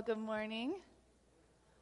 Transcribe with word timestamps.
Well, 0.00 0.16
good 0.16 0.24
morning. 0.24 0.76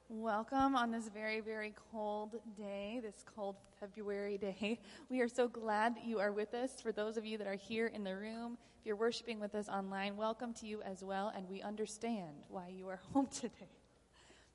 Welcome 0.08 0.74
on 0.74 0.90
this 0.90 1.06
very, 1.06 1.38
very 1.38 1.72
cold 1.92 2.34
day, 2.56 2.98
this 3.00 3.24
cold 3.36 3.54
February 3.78 4.36
day. 4.38 4.80
We 5.08 5.20
are 5.20 5.28
so 5.28 5.46
glad 5.46 5.94
that 5.94 6.04
you 6.04 6.18
are 6.18 6.32
with 6.32 6.52
us. 6.52 6.80
For 6.80 6.90
those 6.90 7.16
of 7.16 7.24
you 7.24 7.38
that 7.38 7.46
are 7.46 7.54
here 7.54 7.86
in 7.86 8.02
the 8.02 8.16
room, 8.16 8.58
if 8.80 8.86
you're 8.86 8.96
worshiping 8.96 9.38
with 9.38 9.54
us 9.54 9.68
online, 9.68 10.16
welcome 10.16 10.52
to 10.54 10.66
you 10.66 10.82
as 10.82 11.04
well, 11.04 11.32
and 11.32 11.48
we 11.48 11.62
understand 11.62 12.42
why 12.48 12.72
you 12.76 12.88
are 12.88 12.98
home 13.12 13.28
today. 13.28 13.70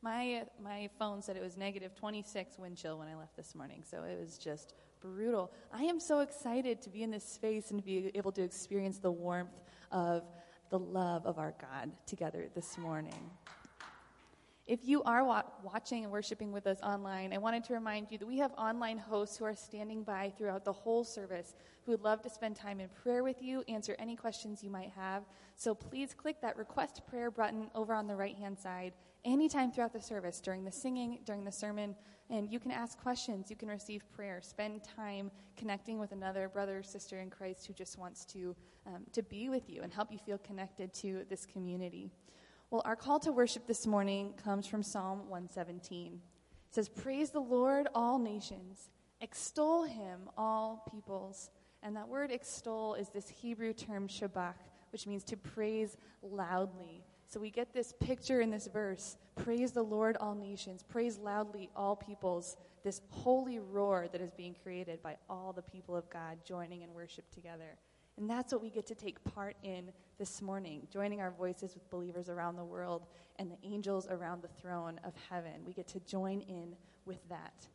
My, 0.01 0.43
my 0.61 0.89
phone 0.99 1.21
said 1.21 1.37
it 1.37 1.41
was 1.41 1.55
negative 1.55 1.95
26 1.95 2.59
wind 2.59 2.75
chill 2.75 2.99
when 2.99 3.07
I 3.07 3.15
left 3.15 3.37
this 3.37 3.55
morning, 3.55 3.81
so 3.89 4.03
it 4.03 4.19
was 4.19 4.37
just 4.37 4.73
brutal. 4.99 5.53
I 5.71 5.83
am 5.83 6.01
so 6.01 6.19
excited 6.19 6.81
to 6.81 6.89
be 6.89 7.01
in 7.01 7.11
this 7.11 7.23
space 7.23 7.71
and 7.71 7.79
to 7.79 7.85
be 7.85 8.11
able 8.13 8.33
to 8.33 8.43
experience 8.43 8.97
the 8.97 9.11
warmth 9.11 9.57
of 9.89 10.23
the 10.73 10.79
love 10.79 11.27
of 11.27 11.37
our 11.37 11.53
God 11.61 11.91
together 12.07 12.49
this 12.55 12.79
morning. 12.79 13.29
If 14.65 14.79
you 14.83 15.03
are 15.03 15.25
wa- 15.25 15.43
watching 15.61 16.03
and 16.03 16.11
worshiping 16.11 16.53
with 16.53 16.67
us 16.67 16.79
online, 16.81 17.33
I 17.33 17.37
wanted 17.37 17.65
to 17.65 17.73
remind 17.73 18.07
you 18.09 18.17
that 18.17 18.25
we 18.25 18.37
have 18.37 18.53
online 18.53 18.97
hosts 18.97 19.35
who 19.35 19.43
are 19.43 19.55
standing 19.55 20.03
by 20.03 20.31
throughout 20.37 20.63
the 20.63 20.71
whole 20.71 21.03
service 21.03 21.53
who 21.85 21.91
would 21.91 22.01
love 22.01 22.21
to 22.21 22.29
spend 22.29 22.55
time 22.55 22.79
in 22.79 22.87
prayer 22.87 23.23
with 23.23 23.41
you, 23.41 23.65
answer 23.67 23.93
any 23.99 24.15
questions 24.15 24.63
you 24.63 24.69
might 24.69 24.91
have. 24.91 25.23
So 25.57 25.75
please 25.75 26.13
click 26.13 26.39
that 26.41 26.55
request 26.55 27.01
prayer 27.05 27.29
button 27.29 27.69
over 27.75 27.93
on 27.93 28.07
the 28.07 28.15
right 28.15 28.37
hand 28.37 28.57
side 28.57 28.93
anytime 29.25 29.69
throughout 29.69 29.91
the 29.91 30.01
service, 30.01 30.39
during 30.39 30.63
the 30.63 30.71
singing, 30.71 31.19
during 31.25 31.43
the 31.43 31.51
sermon, 31.51 31.95
and 32.29 32.49
you 32.49 32.59
can 32.59 32.71
ask 32.71 32.97
questions, 32.99 33.49
you 33.49 33.55
can 33.57 33.67
receive 33.67 34.03
prayer, 34.15 34.39
spend 34.41 34.81
time 34.83 35.29
connecting 35.57 35.99
with 35.99 36.13
another 36.13 36.47
brother 36.47 36.79
or 36.79 36.83
sister 36.83 37.19
in 37.19 37.29
Christ 37.29 37.67
who 37.67 37.73
just 37.73 37.97
wants 37.97 38.25
to, 38.25 38.55
um, 38.87 39.03
to 39.11 39.21
be 39.23 39.49
with 39.49 39.69
you 39.69 39.81
and 39.81 39.93
help 39.93 40.11
you 40.11 40.17
feel 40.17 40.37
connected 40.37 40.93
to 40.95 41.25
this 41.29 41.45
community. 41.45 42.11
Well, 42.73 42.81
our 42.85 42.95
call 42.95 43.19
to 43.19 43.31
worship 43.31 43.67
this 43.67 43.85
morning 43.85 44.33
comes 44.43 44.65
from 44.65 44.81
Psalm 44.81 45.29
117. 45.29 46.13
It 46.13 46.73
says, 46.73 46.89
Praise 46.89 47.29
the 47.29 47.39
Lord, 47.39 47.87
all 47.93 48.17
nations, 48.17 48.89
extol 49.21 49.83
him, 49.83 50.21
all 50.39 50.83
peoples. 50.91 51.51
And 51.83 51.95
that 51.95 52.07
word 52.07 52.31
extol 52.31 52.95
is 52.95 53.09
this 53.09 53.29
Hebrew 53.29 53.73
term 53.73 54.07
shabach, 54.07 54.55
which 54.91 55.05
means 55.05 55.23
to 55.25 55.37
praise 55.37 55.97
loudly. 56.23 57.03
So 57.27 57.39
we 57.39 57.51
get 57.51 57.75
this 57.75 57.93
picture 57.99 58.41
in 58.41 58.49
this 58.49 58.65
verse 58.65 59.17
Praise 59.35 59.71
the 59.71 59.83
Lord, 59.83 60.17
all 60.19 60.33
nations, 60.33 60.81
praise 60.81 61.19
loudly, 61.19 61.69
all 61.75 61.95
peoples. 61.95 62.57
This 62.83 63.01
holy 63.11 63.59
roar 63.59 64.07
that 64.11 64.19
is 64.19 64.31
being 64.31 64.55
created 64.63 65.03
by 65.03 65.17
all 65.29 65.53
the 65.53 65.61
people 65.61 65.95
of 65.95 66.09
God 66.09 66.39
joining 66.43 66.81
in 66.81 66.91
worship 66.95 67.29
together. 67.29 67.77
And 68.17 68.29
that's 68.29 68.53
what 68.53 68.61
we 68.61 68.69
get 68.69 68.85
to 68.87 68.95
take 68.95 69.23
part 69.33 69.55
in 69.63 69.91
this 70.19 70.41
morning, 70.41 70.87
joining 70.91 71.19
our 71.19 71.31
voices 71.31 71.73
with 71.73 71.89
believers 71.89 72.29
around 72.29 72.55
the 72.55 72.63
world 72.63 73.07
and 73.39 73.51
the 73.51 73.57
angels 73.63 74.07
around 74.07 74.43
the 74.43 74.49
throne 74.61 74.99
of 75.03 75.13
heaven. 75.29 75.65
We 75.65 75.73
get 75.73 75.87
to 75.89 75.99
join 76.01 76.41
in 76.41 76.75
with 77.05 77.27
that. 77.29 77.67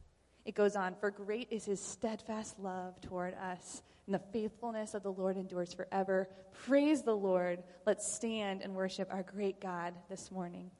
It 0.44 0.54
goes 0.54 0.76
on, 0.76 0.94
for 0.94 1.10
great 1.10 1.48
is 1.50 1.64
his 1.64 1.80
steadfast 1.80 2.58
love 2.58 3.00
toward 3.00 3.34
us, 3.34 3.82
and 4.06 4.14
the 4.14 4.22
faithfulness 4.32 4.94
of 4.94 5.02
the 5.02 5.12
Lord 5.12 5.36
endures 5.36 5.74
forever. 5.74 6.28
Praise 6.64 7.02
the 7.02 7.16
Lord. 7.16 7.62
Let's 7.84 8.14
stand 8.14 8.62
and 8.62 8.74
worship 8.74 9.12
our 9.12 9.24
great 9.24 9.60
God 9.60 9.92
this 10.08 10.30
morning. 10.30 10.70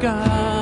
God. 0.00 0.59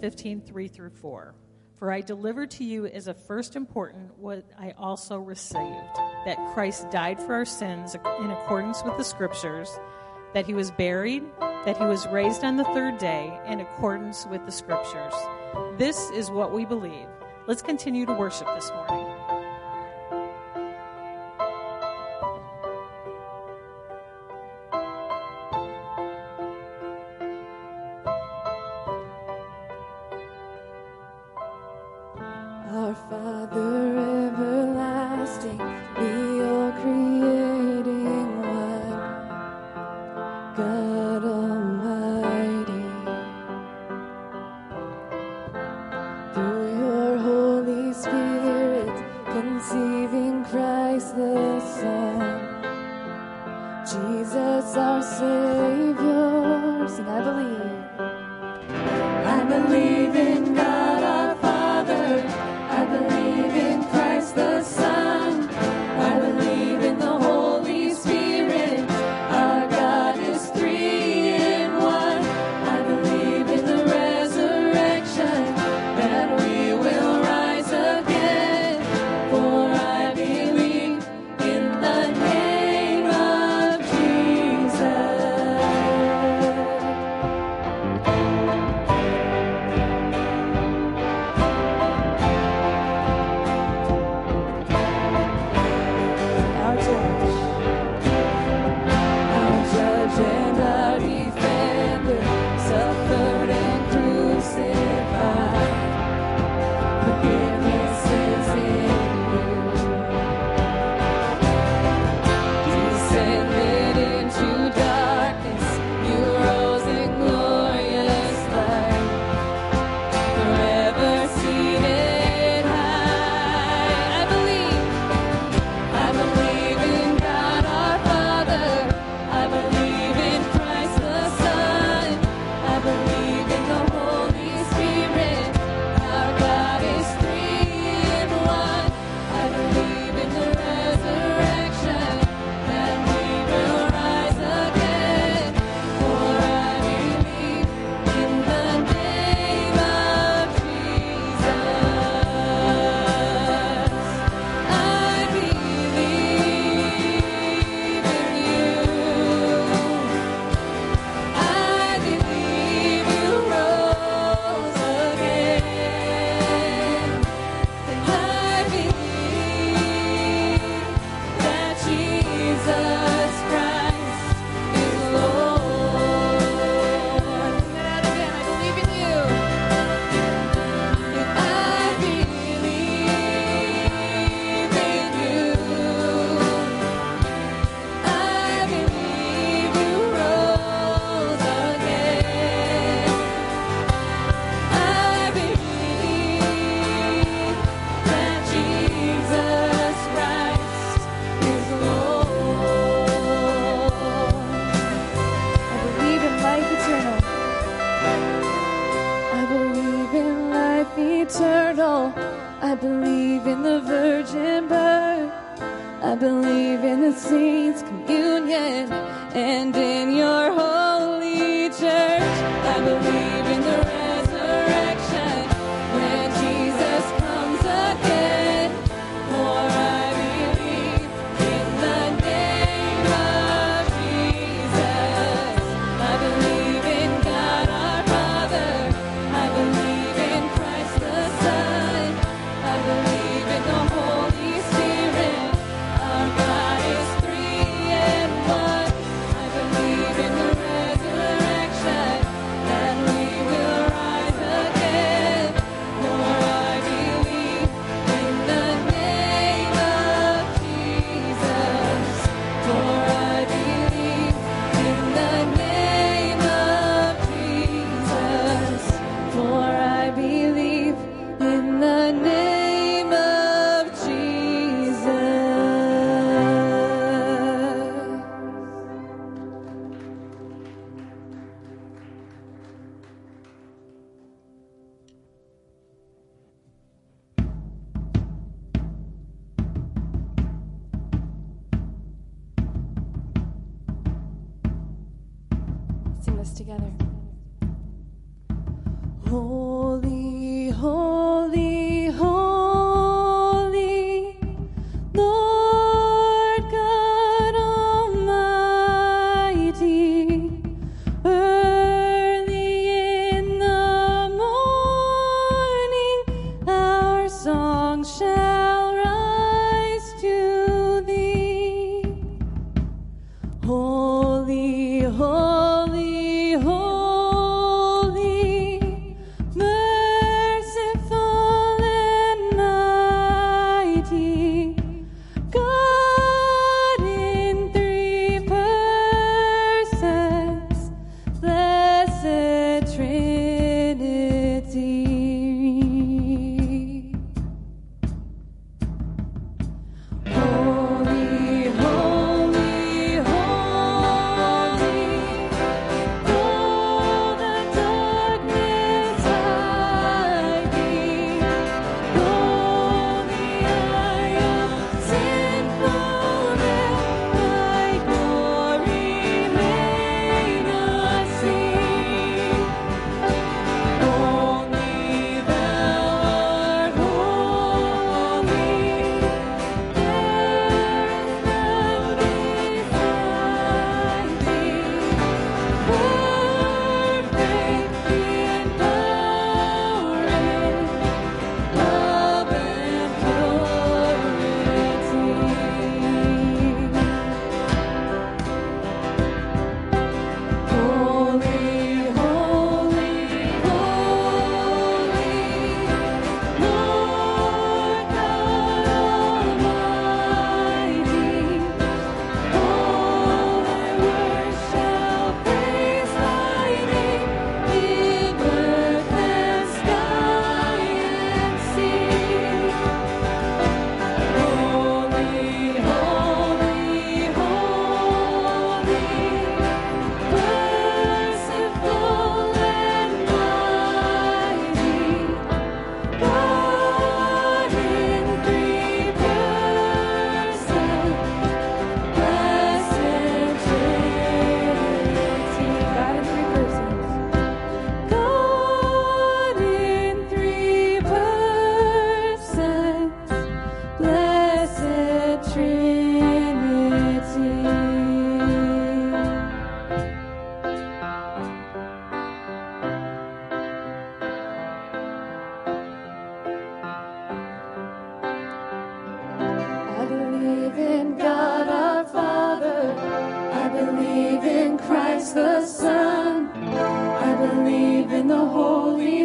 15, 0.00 0.40
3 0.40 0.68
through 0.68 0.90
4. 0.90 1.34
For 1.78 1.90
I 1.90 2.00
delivered 2.02 2.50
to 2.52 2.64
you 2.64 2.86
as 2.86 3.06
a 3.06 3.14
first 3.14 3.56
important 3.56 4.18
what 4.18 4.44
I 4.58 4.74
also 4.76 5.18
received 5.18 5.96
that 6.26 6.36
Christ 6.52 6.90
died 6.90 7.18
for 7.18 7.34
our 7.34 7.46
sins 7.46 7.94
in 7.94 8.30
accordance 8.30 8.82
with 8.84 8.96
the 8.98 9.04
Scriptures, 9.04 9.80
that 10.34 10.46
he 10.46 10.52
was 10.52 10.70
buried, 10.72 11.22
that 11.40 11.78
he 11.78 11.84
was 11.84 12.06
raised 12.08 12.44
on 12.44 12.56
the 12.56 12.64
third 12.64 12.98
day 12.98 13.38
in 13.46 13.60
accordance 13.60 14.26
with 14.26 14.44
the 14.44 14.52
Scriptures. 14.52 15.14
This 15.78 16.10
is 16.10 16.30
what 16.30 16.52
we 16.52 16.64
believe. 16.64 17.06
Let's 17.46 17.62
continue 17.62 18.04
to 18.06 18.12
worship 18.12 18.46
this 18.54 18.70
morning. 18.70 19.09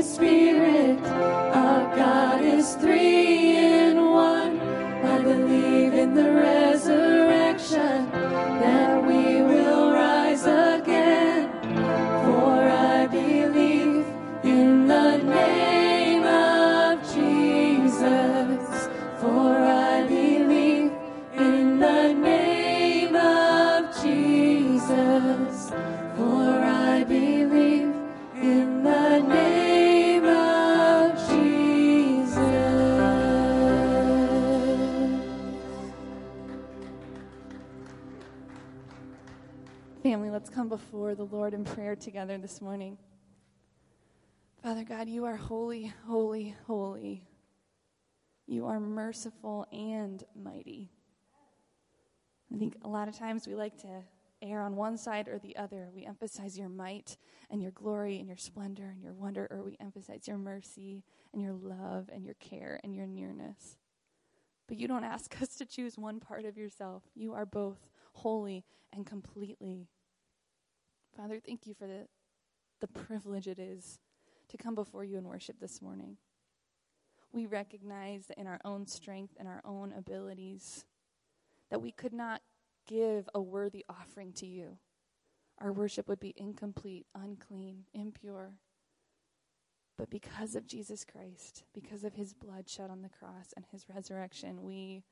Spirit. 0.05 0.74
Together 41.99 42.37
this 42.37 42.61
morning. 42.61 42.97
Father 44.61 44.83
God, 44.83 45.07
you 45.07 45.23
are 45.25 45.37
holy, 45.37 45.93
holy, 46.05 46.55
holy. 46.67 47.23
You 48.47 48.65
are 48.65 48.79
merciful 48.79 49.65
and 49.71 50.23
mighty. 50.35 50.91
I 52.53 52.57
think 52.57 52.75
a 52.83 52.89
lot 52.89 53.07
of 53.07 53.17
times 53.17 53.47
we 53.47 53.55
like 53.55 53.77
to 53.81 54.03
err 54.41 54.61
on 54.61 54.75
one 54.75 54.97
side 54.97 55.29
or 55.29 55.39
the 55.39 55.55
other. 55.55 55.89
We 55.93 56.05
emphasize 56.05 56.57
your 56.57 56.69
might 56.69 57.17
and 57.49 57.61
your 57.61 57.71
glory 57.71 58.19
and 58.19 58.27
your 58.27 58.37
splendor 58.37 58.89
and 58.89 59.01
your 59.01 59.13
wonder, 59.13 59.47
or 59.49 59.63
we 59.63 59.77
emphasize 59.79 60.27
your 60.27 60.37
mercy 60.37 61.03
and 61.33 61.41
your 61.41 61.53
love 61.53 62.09
and 62.13 62.25
your 62.25 62.35
care 62.35 62.79
and 62.83 62.93
your 62.93 63.07
nearness. 63.07 63.77
But 64.67 64.77
you 64.77 64.87
don't 64.87 65.05
ask 65.05 65.41
us 65.41 65.55
to 65.55 65.65
choose 65.65 65.97
one 65.97 66.19
part 66.19 66.43
of 66.43 66.57
yourself. 66.57 67.03
You 67.15 67.33
are 67.33 67.45
both 67.45 67.79
holy 68.13 68.65
and 68.91 69.05
completely. 69.05 69.87
Father, 71.15 71.39
thank 71.39 71.65
you 71.65 71.73
for 71.73 71.87
the, 71.87 72.07
the 72.81 72.87
privilege 72.87 73.47
it 73.47 73.57
is 73.57 73.99
to 74.49 74.57
come 74.57 74.75
before 74.75 75.05
you 75.05 75.17
and 75.17 75.27
worship 75.27 75.59
this 75.61 75.81
morning. 75.81 76.17
We 77.31 77.45
recognize 77.45 78.27
that 78.27 78.37
in 78.37 78.47
our 78.47 78.59
own 78.65 78.85
strength 78.85 79.33
and 79.39 79.47
our 79.47 79.61
own 79.63 79.93
abilities, 79.97 80.83
that 81.69 81.81
we 81.81 81.91
could 81.91 82.11
not 82.11 82.41
give 82.85 83.29
a 83.33 83.41
worthy 83.41 83.85
offering 83.89 84.33
to 84.33 84.45
you. 84.45 84.77
Our 85.59 85.71
worship 85.71 86.09
would 86.09 86.19
be 86.19 86.33
incomplete, 86.35 87.05
unclean, 87.15 87.85
impure. 87.93 88.57
But 89.97 90.09
because 90.09 90.55
of 90.55 90.67
Jesus 90.67 91.05
Christ, 91.05 91.63
because 91.73 92.03
of 92.03 92.15
his 92.15 92.33
blood 92.33 92.69
shed 92.69 92.89
on 92.89 93.01
the 93.01 93.09
cross 93.09 93.53
and 93.55 93.65
his 93.71 93.85
resurrection, 93.93 94.63
we 94.63 95.03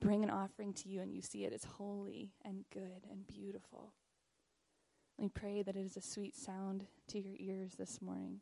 bring 0.00 0.24
an 0.24 0.30
offering 0.30 0.72
to 0.72 0.88
you 0.88 1.02
and 1.02 1.12
you 1.12 1.20
see 1.20 1.44
it 1.44 1.52
as 1.52 1.64
holy 1.64 2.32
and 2.42 2.64
good 2.72 3.06
and 3.10 3.26
beautiful. 3.26 3.92
We 5.18 5.28
pray 5.28 5.62
that 5.62 5.76
it 5.76 5.84
is 5.84 5.96
a 5.96 6.02
sweet 6.02 6.36
sound 6.36 6.86
to 7.08 7.18
your 7.18 7.36
ears 7.38 7.74
this 7.78 8.02
morning. 8.02 8.40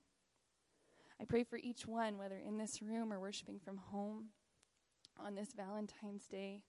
I 1.21 1.25
pray 1.25 1.45
for 1.45 1.57
each 1.57 1.87
one, 1.87 2.19
whether 2.19 2.37
in 2.37 2.59
this 2.59 2.83
room 2.83 3.13
or 3.13 3.21
worshiping 3.21 3.61
from 3.65 3.77
home 3.77 4.31
on 5.19 5.37
this 5.37 5.53
Valentine's 5.57 6.27
Day, 6.27 6.63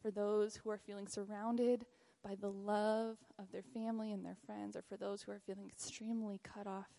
for 0.00 0.12
those 0.12 0.56
who 0.56 0.70
are 0.70 0.78
feeling 0.78 1.08
surrounded 1.08 1.84
by 2.22 2.36
the 2.36 2.50
love 2.50 3.16
of 3.40 3.50
their 3.50 3.64
family 3.74 4.12
and 4.12 4.24
their 4.24 4.36
friends, 4.46 4.76
or 4.76 4.82
for 4.82 4.96
those 4.96 5.22
who 5.22 5.32
are 5.32 5.40
feeling 5.44 5.68
extremely 5.68 6.38
cut 6.44 6.68
off 6.68 6.90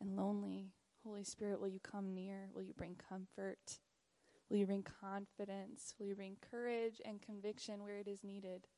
and 0.00 0.16
lonely. 0.16 0.70
Holy 1.04 1.24
Spirit, 1.24 1.60
will 1.60 1.68
you 1.68 1.80
come 1.80 2.14
near? 2.14 2.48
Will 2.54 2.62
you 2.62 2.74
bring 2.74 2.96
comfort? 3.08 3.80
Will 4.48 4.58
you 4.58 4.66
bring 4.66 4.86
confidence? 5.00 5.94
Will 5.98 6.06
you 6.06 6.14
bring 6.14 6.36
courage 6.50 7.00
and 7.04 7.20
conviction 7.20 7.82
where 7.82 7.96
it 7.98 8.06
is 8.06 8.22
needed? 8.22 8.68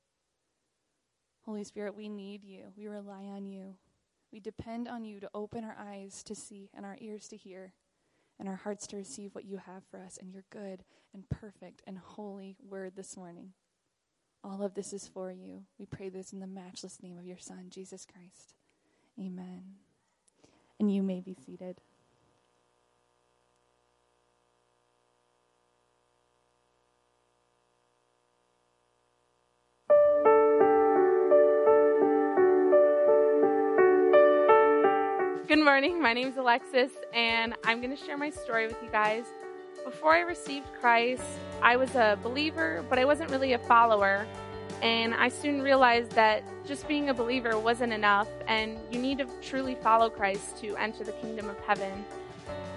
Holy 1.47 1.65
Spirit, 1.65 1.97
we 1.97 2.09
need 2.09 2.45
you. 2.45 2.73
We 2.77 2.87
rely 2.87 3.25
on 3.25 3.47
you. 3.47 3.77
We 4.33 4.41
depend 4.41 4.89
on 4.89 5.05
you 5.05 5.21
to 5.21 5.31
open 5.35 5.65
our 5.65 5.77
eyes 5.79 6.23
to 6.25 6.35
see 6.35 6.71
and 6.75 6.87
our 6.87 6.97
ears 7.01 7.29
to 7.29 7.37
hear 7.37 7.73
and 8.39 8.49
our 8.49 8.57
hearts 8.57 8.87
to 8.89 8.97
receive 8.97 9.35
what 9.35 9.45
you 9.45 9.59
have 9.59 9.83
for 9.91 10.01
us 10.01 10.19
and 10.21 10.33
your 10.33 10.45
good 10.51 10.85
and 11.13 11.29
perfect 11.29 11.83
and 11.87 11.99
holy 11.99 12.57
word 12.67 12.93
this 12.97 13.17
morning. 13.17 13.53
All 14.43 14.63
of 14.63 14.75
this 14.75 14.93
is 14.93 15.07
for 15.07 15.31
you. 15.31 15.65
We 15.79 15.85
pray 15.85 16.09
this 16.09 16.33
in 16.33 16.41
the 16.41 16.47
matchless 16.47 17.03
name 17.03 17.19
of 17.19 17.27
your 17.27 17.39
Son, 17.39 17.67
Jesus 17.69 18.07
Christ. 18.07 18.55
Amen. 19.19 19.65
And 20.79 20.93
you 20.93 21.03
may 21.03 21.21
be 21.21 21.35
seated. 21.35 21.81
My 36.11 36.15
name 36.15 36.27
is 36.27 36.39
Alexis, 36.39 36.91
and 37.15 37.55
I'm 37.63 37.81
going 37.81 37.97
to 37.97 38.05
share 38.05 38.19
my 38.19 38.31
story 38.31 38.67
with 38.67 38.83
you 38.83 38.89
guys. 38.91 39.27
Before 39.85 40.13
I 40.13 40.23
received 40.23 40.67
Christ, 40.81 41.23
I 41.63 41.77
was 41.77 41.95
a 41.95 42.19
believer, 42.21 42.85
but 42.91 42.99
I 42.99 43.05
wasn't 43.05 43.31
really 43.31 43.53
a 43.53 43.61
follower. 43.61 44.27
And 44.83 45.15
I 45.15 45.29
soon 45.29 45.63
realized 45.63 46.11
that 46.17 46.43
just 46.67 46.89
being 46.89 47.11
a 47.11 47.15
believer 47.15 47.57
wasn't 47.61 47.93
enough, 47.93 48.27
and 48.49 48.77
you 48.91 48.99
need 48.99 49.19
to 49.19 49.29
truly 49.41 49.77
follow 49.77 50.11
Christ 50.11 50.57
to 50.63 50.75
enter 50.79 51.05
the 51.05 51.13
kingdom 51.13 51.49
of 51.49 51.57
heaven. 51.61 52.05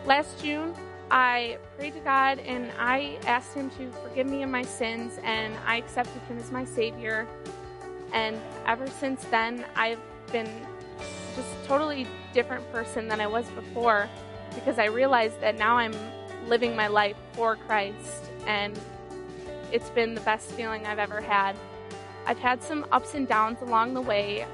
Last 0.06 0.40
June, 0.40 0.76
I 1.10 1.58
prayed 1.76 1.96
to 1.96 2.02
God 2.02 2.38
and 2.38 2.72
I 2.78 3.18
asked 3.26 3.56
Him 3.56 3.72
to 3.80 3.92
forgive 4.08 4.28
me 4.28 4.44
of 4.44 4.52
my 4.52 4.62
sins, 4.62 5.18
and 5.24 5.56
I 5.66 5.78
accepted 5.78 6.22
Him 6.30 6.38
as 6.38 6.52
my 6.52 6.66
Savior. 6.66 7.26
And 8.14 8.40
ever 8.68 8.86
since 8.86 9.24
then, 9.32 9.66
I've 9.76 9.98
been 10.32 10.52
just 11.36 11.50
totally 11.66 12.08
different 12.34 12.70
person 12.72 13.08
than 13.08 13.22
I 13.22 13.28
was 13.28 13.48
before 13.52 14.10
because 14.56 14.80
I 14.80 14.86
realized 14.86 15.40
that 15.42 15.58
now 15.58 15.78
I'm 15.78 15.94
living 16.48 16.76
my 16.76 16.88
life 16.88 17.16
for 17.34 17.56
Christ 17.56 18.30
and 18.48 18.78
it's 19.72 19.90
been 19.90 20.14
the 20.14 20.22
best 20.22 20.52
feeling 20.52 20.86
I've 20.86 21.00
ever 21.00 21.22
had. 21.22 21.56
I've 22.26 22.38
had 22.38 22.62
some 22.62 22.86
ups 22.92 23.16
and 23.16 23.28
downs 23.28 23.62
along 23.62 23.94
the 23.94 24.02
way. 24.02 24.46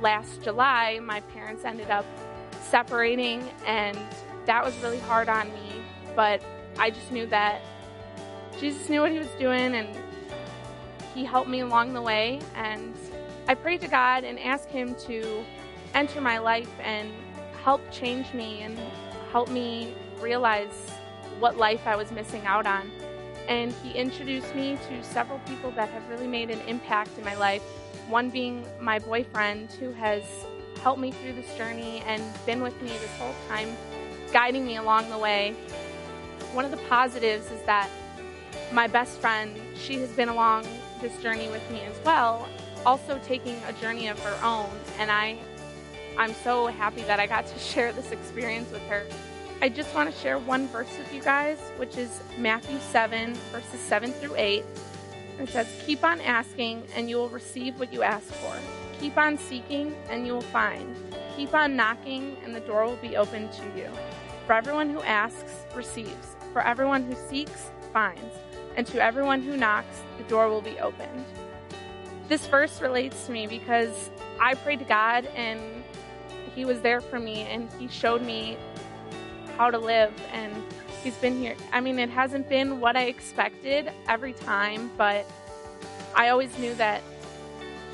Last 0.00 0.42
July, 0.42 1.00
my 1.02 1.20
parents 1.20 1.64
ended 1.64 1.90
up 1.90 2.06
separating 2.60 3.42
and 3.66 3.98
that 4.46 4.64
was 4.64 4.76
really 4.78 5.00
hard 5.00 5.28
on 5.28 5.48
me, 5.48 5.82
but 6.14 6.42
I 6.78 6.90
just 6.90 7.10
knew 7.12 7.26
that 7.26 7.60
Jesus 8.58 8.88
knew 8.88 9.00
what 9.00 9.10
he 9.10 9.18
was 9.18 9.30
doing 9.38 9.74
and 9.74 9.88
he 11.14 11.24
helped 11.24 11.48
me 11.48 11.60
along 11.60 11.92
the 11.92 12.02
way 12.02 12.40
and 12.54 12.94
I 13.48 13.54
prayed 13.54 13.80
to 13.80 13.88
God 13.88 14.22
and 14.22 14.38
asked 14.38 14.68
him 14.68 14.94
to 15.06 15.44
enter 15.94 16.20
my 16.20 16.38
life 16.38 16.70
and 16.82 17.10
help 17.64 17.80
change 17.90 18.32
me 18.32 18.62
and 18.62 18.78
help 19.32 19.48
me 19.50 19.94
realize 20.20 20.90
what 21.38 21.56
life 21.56 21.86
I 21.86 21.96
was 21.96 22.10
missing 22.10 22.44
out 22.46 22.66
on. 22.66 22.90
And 23.48 23.72
he 23.82 23.92
introduced 23.92 24.54
me 24.54 24.78
to 24.88 25.02
several 25.02 25.38
people 25.40 25.70
that 25.72 25.88
have 25.88 26.08
really 26.08 26.26
made 26.26 26.50
an 26.50 26.60
impact 26.68 27.18
in 27.18 27.24
my 27.24 27.34
life. 27.34 27.62
One 28.08 28.30
being 28.30 28.64
my 28.80 28.98
boyfriend, 28.98 29.72
who 29.72 29.92
has 29.92 30.22
helped 30.82 31.00
me 31.00 31.10
through 31.12 31.34
this 31.34 31.54
journey 31.56 32.02
and 32.06 32.22
been 32.46 32.62
with 32.62 32.80
me 32.82 32.88
this 32.88 33.16
whole 33.18 33.34
time, 33.48 33.76
guiding 34.32 34.66
me 34.66 34.76
along 34.76 35.10
the 35.10 35.18
way. 35.18 35.54
One 36.52 36.64
of 36.64 36.70
the 36.70 36.76
positives 36.88 37.50
is 37.50 37.62
that 37.62 37.88
my 38.72 38.86
best 38.86 39.18
friend, 39.18 39.58
she 39.74 39.96
has 39.96 40.10
been 40.10 40.28
along 40.28 40.66
this 41.00 41.16
journey 41.22 41.48
with 41.48 41.68
me 41.70 41.80
as 41.82 41.98
well, 42.04 42.48
also 42.86 43.20
taking 43.24 43.60
a 43.68 43.72
journey 43.74 44.08
of 44.08 44.18
her 44.20 44.38
own. 44.44 44.70
And 44.98 45.10
I 45.10 45.38
I'm 46.16 46.34
so 46.34 46.66
happy 46.66 47.02
that 47.02 47.20
I 47.20 47.26
got 47.26 47.46
to 47.46 47.58
share 47.72 47.92
this 47.92 48.12
experience 48.12 48.70
with 48.70 48.82
her. 48.82 49.04
I 49.62 49.68
just 49.68 49.94
want 49.94 50.10
to 50.10 50.18
share 50.20 50.38
one 50.38 50.68
verse 50.68 50.96
with 50.96 51.12
you 51.12 51.20
guys, 51.20 51.58
which 51.76 51.98
is 51.98 52.20
Matthew 52.38 52.78
7, 52.78 53.34
verses 53.52 53.80
7 53.80 54.10
through 54.12 54.36
8. 54.36 54.64
It 55.38 55.48
says, 55.50 55.66
Keep 55.84 56.02
on 56.02 56.20
asking, 56.22 56.84
and 56.96 57.10
you 57.10 57.16
will 57.16 57.28
receive 57.28 57.78
what 57.78 57.92
you 57.92 58.02
ask 58.02 58.26
for. 58.26 58.54
Keep 59.00 59.18
on 59.18 59.36
seeking, 59.36 59.94
and 60.08 60.26
you 60.26 60.32
will 60.32 60.40
find. 60.40 60.96
Keep 61.36 61.54
on 61.54 61.76
knocking, 61.76 62.36
and 62.44 62.54
the 62.54 62.60
door 62.60 62.86
will 62.86 62.96
be 62.96 63.16
opened 63.16 63.52
to 63.52 63.62
you. 63.76 63.88
For 64.46 64.54
everyone 64.54 64.90
who 64.90 65.00
asks, 65.02 65.66
receives. 65.74 66.36
For 66.52 66.62
everyone 66.62 67.04
who 67.04 67.14
seeks, 67.28 67.70
finds. 67.92 68.34
And 68.76 68.86
to 68.88 69.02
everyone 69.02 69.42
who 69.42 69.56
knocks, 69.56 70.02
the 70.18 70.24
door 70.24 70.48
will 70.48 70.62
be 70.62 70.78
opened. 70.80 71.24
This 72.28 72.46
verse 72.46 72.80
relates 72.80 73.26
to 73.26 73.32
me 73.32 73.46
because 73.46 74.10
I 74.40 74.54
prayed 74.54 74.78
to 74.78 74.84
God 74.84 75.26
and 75.34 75.60
he 76.54 76.64
was 76.64 76.80
there 76.80 77.00
for 77.00 77.18
me 77.18 77.42
and 77.42 77.70
he 77.78 77.88
showed 77.88 78.22
me 78.22 78.56
how 79.56 79.70
to 79.70 79.78
live 79.78 80.12
and 80.32 80.54
he's 81.02 81.16
been 81.16 81.38
here. 81.38 81.56
I 81.72 81.80
mean, 81.80 81.98
it 81.98 82.10
hasn't 82.10 82.48
been 82.48 82.80
what 82.80 82.96
I 82.96 83.04
expected 83.04 83.92
every 84.08 84.32
time, 84.32 84.90
but 84.96 85.26
I 86.14 86.30
always 86.30 86.56
knew 86.58 86.74
that 86.74 87.02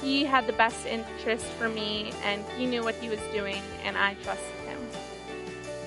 he 0.00 0.24
had 0.24 0.46
the 0.46 0.52
best 0.52 0.86
interest 0.86 1.46
for 1.46 1.68
me 1.68 2.12
and 2.24 2.44
he 2.56 2.66
knew 2.66 2.82
what 2.82 2.94
he 2.96 3.08
was 3.08 3.20
doing 3.32 3.62
and 3.84 3.96
I 3.96 4.14
trusted 4.22 4.54
him. 4.66 4.78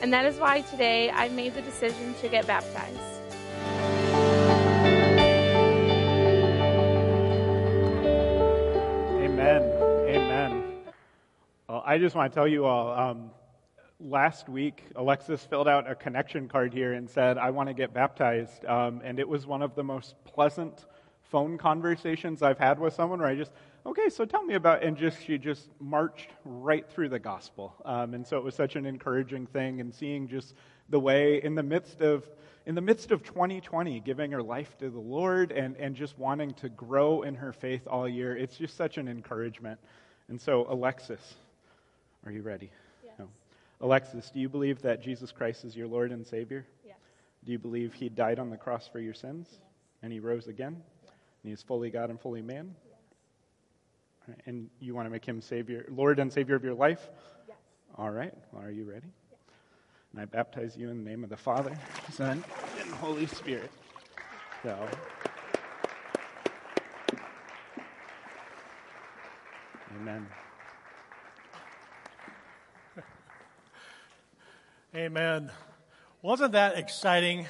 And 0.02 0.14
that 0.14 0.26
is 0.26 0.38
why 0.40 0.62
today 0.62 1.12
I 1.12 1.30
made 1.30 1.54
the 1.54 1.62
decision 1.62 2.14
to 2.22 2.30
get 2.30 2.48
baptized. 2.48 3.19
I 11.90 11.98
just 11.98 12.16
want 12.16 12.32
to 12.32 12.36
tell 12.36 12.48
you 12.48 12.66
all 12.66 12.92
um, 12.92 13.32
last 14.00 14.48
week, 14.48 14.84
Alexis 14.96 15.44
filled 15.44 15.68
out 15.68 15.90
a 15.90 15.96
connection 15.96 16.48
card 16.48 16.72
here 16.72 16.94
and 16.94 17.10
said, 17.10 17.40
I 17.40 17.50
want 17.50 17.68
to 17.68 17.74
get 17.74 17.96
baptized. 17.96 18.64
Um, 18.66 19.02
and 19.04 19.18
it 19.18 19.28
was 19.28 19.48
one 19.48 19.64
of 19.64 19.74
the 19.74 19.84
most 19.84 20.14
pleasant 20.24 20.86
phone 21.24 21.58
conversations 21.58 22.44
I've 22.44 22.60
had 22.60 22.78
with 22.78 22.94
someone 22.94 23.18
where 23.18 23.28
I 23.28 23.34
just, 23.34 23.52
okay, 23.88 24.08
so 24.08 24.24
tell 24.24 24.44
me 24.44 24.54
about, 24.54 24.84
and 24.84 24.96
just, 24.96 25.26
she 25.26 25.40
just 25.40 25.70
marched 25.80 26.30
right 26.46 26.88
through 26.88 27.10
the 27.10 27.18
gospel. 27.18 27.74
Um, 27.84 28.14
and 28.14 28.28
so 28.28 28.38
it 28.38 28.44
was 28.44 28.54
such 28.54 28.76
an 28.76 28.86
encouraging 28.86 29.48
thing 29.48 29.82
and 29.82 29.92
seeing 29.92 30.28
just 30.28 30.54
the 30.90 31.00
way 31.00 31.42
in 31.42 31.56
the 31.56 31.64
midst 31.64 32.02
of, 32.02 32.30
in 32.68 32.76
the 32.76 32.82
midst 32.82 33.10
of 33.10 33.24
2020, 33.24 34.00
giving 34.02 34.30
her 34.30 34.44
life 34.44 34.78
to 34.78 34.92
the 34.92 35.00
Lord 35.00 35.52
and, 35.52 35.76
and 35.78 35.96
just 35.96 36.20
wanting 36.20 36.54
to 36.54 36.70
grow 36.70 37.24
in 37.24 37.34
her 37.34 37.52
faith 37.52 37.88
all 37.88 38.08
year, 38.08 38.38
it's 38.38 38.58
just 38.58 38.78
such 38.78 39.00
an 39.00 39.08
encouragement. 39.08 39.80
And 40.28 40.40
so, 40.40 40.68
Alexis, 40.70 41.34
are 42.26 42.32
you 42.32 42.42
ready? 42.42 42.70
Yes. 43.04 43.14
No. 43.20 43.28
Alexis, 43.82 44.30
do 44.30 44.40
you 44.40 44.50
believe 44.50 44.82
that 44.82 45.02
Jesus 45.02 45.32
Christ 45.32 45.64
is 45.64 45.76
your 45.76 45.88
Lord 45.88 46.12
and 46.12 46.26
Savior? 46.26 46.66
Yes. 46.86 46.98
Do 47.46 47.52
you 47.52 47.60
believe 47.60 47.94
he 47.94 48.10
died 48.10 48.40
on 48.40 48.50
the 48.50 48.58
cross 48.58 48.88
for 48.88 49.00
your 49.00 49.14
sins? 49.14 49.48
Yes. 49.52 49.62
And 50.04 50.14
he 50.14 50.20
rose 50.20 50.48
again? 50.48 50.82
Yes. 51.04 51.14
And 51.44 51.50
he's 51.52 51.62
fully 51.62 51.90
God 51.90 52.10
and 52.10 52.20
fully 52.20 52.42
man? 52.42 52.76
Yes. 52.86 52.96
Right, 54.28 54.38
And 54.46 54.70
you 54.80 54.94
want 54.94 55.06
to 55.06 55.10
make 55.10 55.26
him 55.26 55.42
Savior, 55.42 55.86
Lord 55.90 56.20
and 56.20 56.32
Savior 56.32 56.56
of 56.56 56.64
your 56.64 56.74
life? 56.74 57.10
Yes. 57.48 57.58
All 57.98 58.12
right. 58.12 58.34
Well, 58.52 58.64
are 58.64 58.72
you 58.72 58.84
ready? 58.84 59.08
Yes. 59.32 59.40
And 60.12 60.22
I 60.22 60.26
baptize 60.26 60.76
you 60.76 60.90
in 60.90 61.04
the 61.04 61.10
name 61.10 61.24
of 61.24 61.30
the 61.30 61.38
Father, 61.38 61.78
Son, 62.12 62.44
and 62.80 62.92
Holy 62.96 63.28
Spirit. 63.28 63.72
So. 64.64 64.88
Amen. 70.02 70.28
Amen. 74.96 75.52
Wasn't 76.24 76.54
that 76.54 76.76
exciting? 76.76 77.46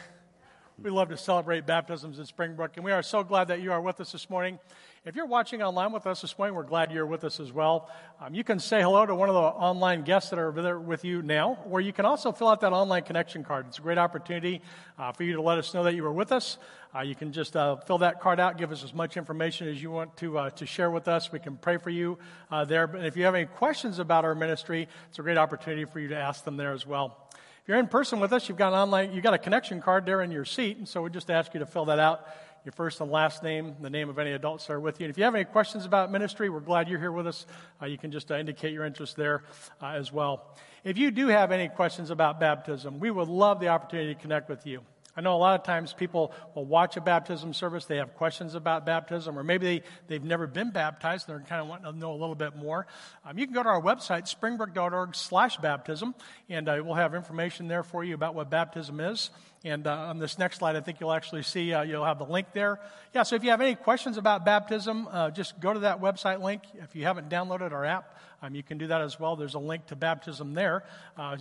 We 0.84 0.90
love 0.90 1.08
to 1.08 1.16
celebrate 1.16 1.66
baptisms 1.66 2.20
in 2.20 2.26
Springbrook, 2.26 2.76
and 2.76 2.84
we 2.84 2.92
are 2.92 3.02
so 3.02 3.24
glad 3.24 3.48
that 3.48 3.62
you 3.62 3.72
are 3.72 3.80
with 3.80 4.02
us 4.02 4.12
this 4.12 4.30
morning. 4.30 4.60
If 5.06 5.16
you're 5.16 5.26
watching 5.26 5.64
online 5.64 5.94
with 5.94 6.06
us 6.06 6.20
this 6.20 6.38
morning, 6.38 6.54
we're 6.54 6.64
glad 6.64 6.92
you're 6.92 7.06
with 7.06 7.24
us 7.24 7.40
as 7.40 7.54
well. 7.54 7.90
Um, 8.20 8.36
you 8.36 8.44
can 8.44 8.60
say 8.60 8.82
hello 8.82 9.06
to 9.06 9.16
one 9.16 9.30
of 9.30 9.36
the 9.36 9.42
online 9.42 10.04
guests 10.04 10.32
that 10.32 10.40
are 10.40 10.52
there 10.52 10.78
with 10.78 11.06
you 11.06 11.22
now, 11.22 11.60
or 11.70 11.80
you 11.80 11.94
can 11.94 12.06
also 12.06 12.34
fill 12.34 12.50
out 12.50 12.60
that 12.60 12.74
online 12.74 13.04
connection 13.04 13.46
card. 13.46 13.68
It's 13.70 13.80
a 13.80 13.82
great 13.82 13.98
opportunity 13.98 14.62
uh, 14.98 15.14
for 15.14 15.24
you 15.24 15.34
to 15.36 15.42
let 15.42 15.58
us 15.58 15.74
know 15.74 15.84
that 15.84 15.96
you 15.96 16.04
were 16.04 16.12
with 16.12 16.34
us. 16.34 16.58
Uh, 16.94 17.02
you 17.02 17.16
can 17.16 17.32
just 17.32 17.56
uh, 17.56 17.78
fill 17.78 18.00
that 18.00 18.20
card 18.20 18.42
out, 18.42 18.58
give 18.58 18.74
us 18.74 18.84
as 18.84 18.94
much 18.94 19.16
information 19.16 19.70
as 19.70 19.82
you 19.82 19.92
want 19.92 20.18
to, 20.18 20.38
uh, 20.38 20.50
to 20.50 20.66
share 20.66 20.92
with 20.92 21.08
us. 21.08 21.32
We 21.32 21.40
can 21.40 21.56
pray 21.56 21.78
for 21.78 21.90
you 21.90 22.18
uh, 22.52 22.66
there. 22.66 22.86
But 22.86 23.06
if 23.06 23.16
you 23.16 23.24
have 23.24 23.36
any 23.36 23.46
questions 23.46 24.00
about 24.00 24.26
our 24.26 24.36
ministry, 24.36 24.90
it's 25.08 25.20
a 25.20 25.22
great 25.22 25.38
opportunity 25.38 25.86
for 25.86 26.02
you 26.02 26.10
to 26.10 26.18
ask 26.18 26.44
them 26.44 26.58
there 26.58 26.74
as 26.74 26.86
well. 26.86 27.29
You're 27.70 27.78
in 27.78 27.88
person 27.88 28.20
with 28.20 28.34
us, 28.34 28.50
you've 28.50 28.58
got 28.58 28.74
an 28.74 28.80
online, 28.80 29.14
you've 29.14 29.22
got 29.22 29.36
a 29.36 29.38
connection 29.38 29.80
card 29.80 30.04
there 30.04 30.24
in 30.24 30.32
your 30.32 30.44
seat, 30.44 30.78
and 30.78 30.88
so 30.88 31.04
we 31.04 31.12
just 31.12 31.30
ask 31.30 31.54
you 31.54 31.60
to 31.60 31.68
fill 31.68 31.86
that 31.86 32.00
out 32.00 32.28
your 32.66 32.72
first 32.72 33.00
and 33.00 33.12
last 33.12 33.44
name, 33.44 33.76
the 33.80 33.92
name 33.92 34.10
of 34.10 34.18
any 34.18 34.32
adults 34.32 34.66
that 34.66 34.74
are 34.74 34.80
with 34.80 35.00
you. 35.00 35.04
And 35.04 35.12
if 35.12 35.20
you 35.20 35.24
have 35.24 35.36
any 35.36 35.44
questions 35.44 35.86
about 35.86 36.12
ministry, 36.12 36.50
we're 36.50 36.62
glad 36.62 36.90
you're 36.90 37.00
here 37.00 37.12
with 37.12 37.28
us. 37.28 37.46
Uh, 37.80 37.86
you 37.86 38.00
can 38.00 38.12
just 38.12 38.32
uh, 38.32 38.38
indicate 38.38 38.74
your 38.74 38.86
interest 38.86 39.16
there 39.18 39.44
uh, 39.84 39.90
as 39.90 40.12
well. 40.12 40.58
If 40.84 40.98
you 40.98 41.12
do 41.12 41.28
have 41.28 41.52
any 41.52 41.68
questions 41.68 42.10
about 42.10 42.40
baptism, 42.40 43.00
we 43.00 43.12
would 43.12 43.28
love 43.28 43.60
the 43.60 43.68
opportunity 43.68 44.16
to 44.16 44.20
connect 44.20 44.50
with 44.50 44.66
you. 44.66 44.82
I 45.16 45.22
know 45.22 45.36
a 45.36 45.38
lot 45.38 45.60
of 45.60 45.66
times 45.66 45.94
people 45.94 46.34
will 46.56 46.66
watch 46.66 46.98
a 46.98 47.02
baptism 47.02 47.54
service, 47.54 47.86
they 47.86 47.98
have 47.98 48.16
questions 48.16 48.56
about 48.56 48.86
baptism, 48.86 49.38
or 49.38 49.44
maybe 49.44 49.66
they, 49.66 49.84
they've 50.08 50.24
never 50.24 50.48
been 50.48 50.72
baptized 50.72 51.28
and 51.28 51.38
they're 51.38 51.46
kind 51.46 51.62
of 51.62 51.68
wanting 51.68 51.92
to 51.92 51.98
know 51.98 52.12
a 52.12 52.20
little 52.20 52.36
bit 52.36 52.56
more. 52.56 52.88
Um, 53.26 53.38
you 53.38 53.46
can 53.46 53.54
go 53.54 53.64
to 53.64 53.70
our 53.70 53.82
website, 53.82 54.28
springbrook.org 54.28 55.16
slash 55.16 55.58
baptism, 55.58 56.16
and 56.50 56.70
uh, 56.70 56.82
we'll 56.84 56.96
have 56.96 57.16
information 57.16 57.68
there 57.68 57.84
for 57.84 58.04
you 58.04 58.14
about 58.14 58.36
what 58.36 58.50
baptism 58.50 59.00
is. 59.00 59.32
And 59.66 59.88
uh, 59.88 59.94
on 59.94 60.20
this 60.20 60.40
next 60.40 60.60
slide, 60.60 60.78
I 60.78 60.80
think 60.80 61.02
you'll 61.02 61.12
actually 61.12 61.44
see, 61.44 61.74
uh, 61.74 61.82
you'll 61.82 62.06
have 62.06 62.18
the 62.18 62.26
link 62.26 62.48
there. 62.54 62.80
Yeah, 63.14 63.24
so 63.24 63.36
if 63.36 63.44
you 63.44 63.50
have 63.50 63.60
any 63.60 63.76
questions 63.76 64.16
about 64.16 64.46
baptism, 64.46 65.08
uh, 65.12 65.32
just 65.32 65.60
go 65.60 65.74
to 65.74 65.80
that 65.82 66.00
website 66.00 66.42
link. 66.42 66.62
If 66.76 66.96
you 66.96 67.04
haven't 67.04 67.30
downloaded 67.30 67.74
our 67.74 67.84
app, 67.84 68.18
um, 68.42 68.56
you 68.56 68.64
can 68.64 68.78
do 68.78 68.88
that 68.88 69.02
as 69.02 69.20
well. 69.20 69.36
There's 69.36 69.56
a 69.56 69.60
link 69.60 69.88
to 69.88 69.98
baptism 69.98 70.54
there. 70.54 70.86
Uh, 71.18 71.36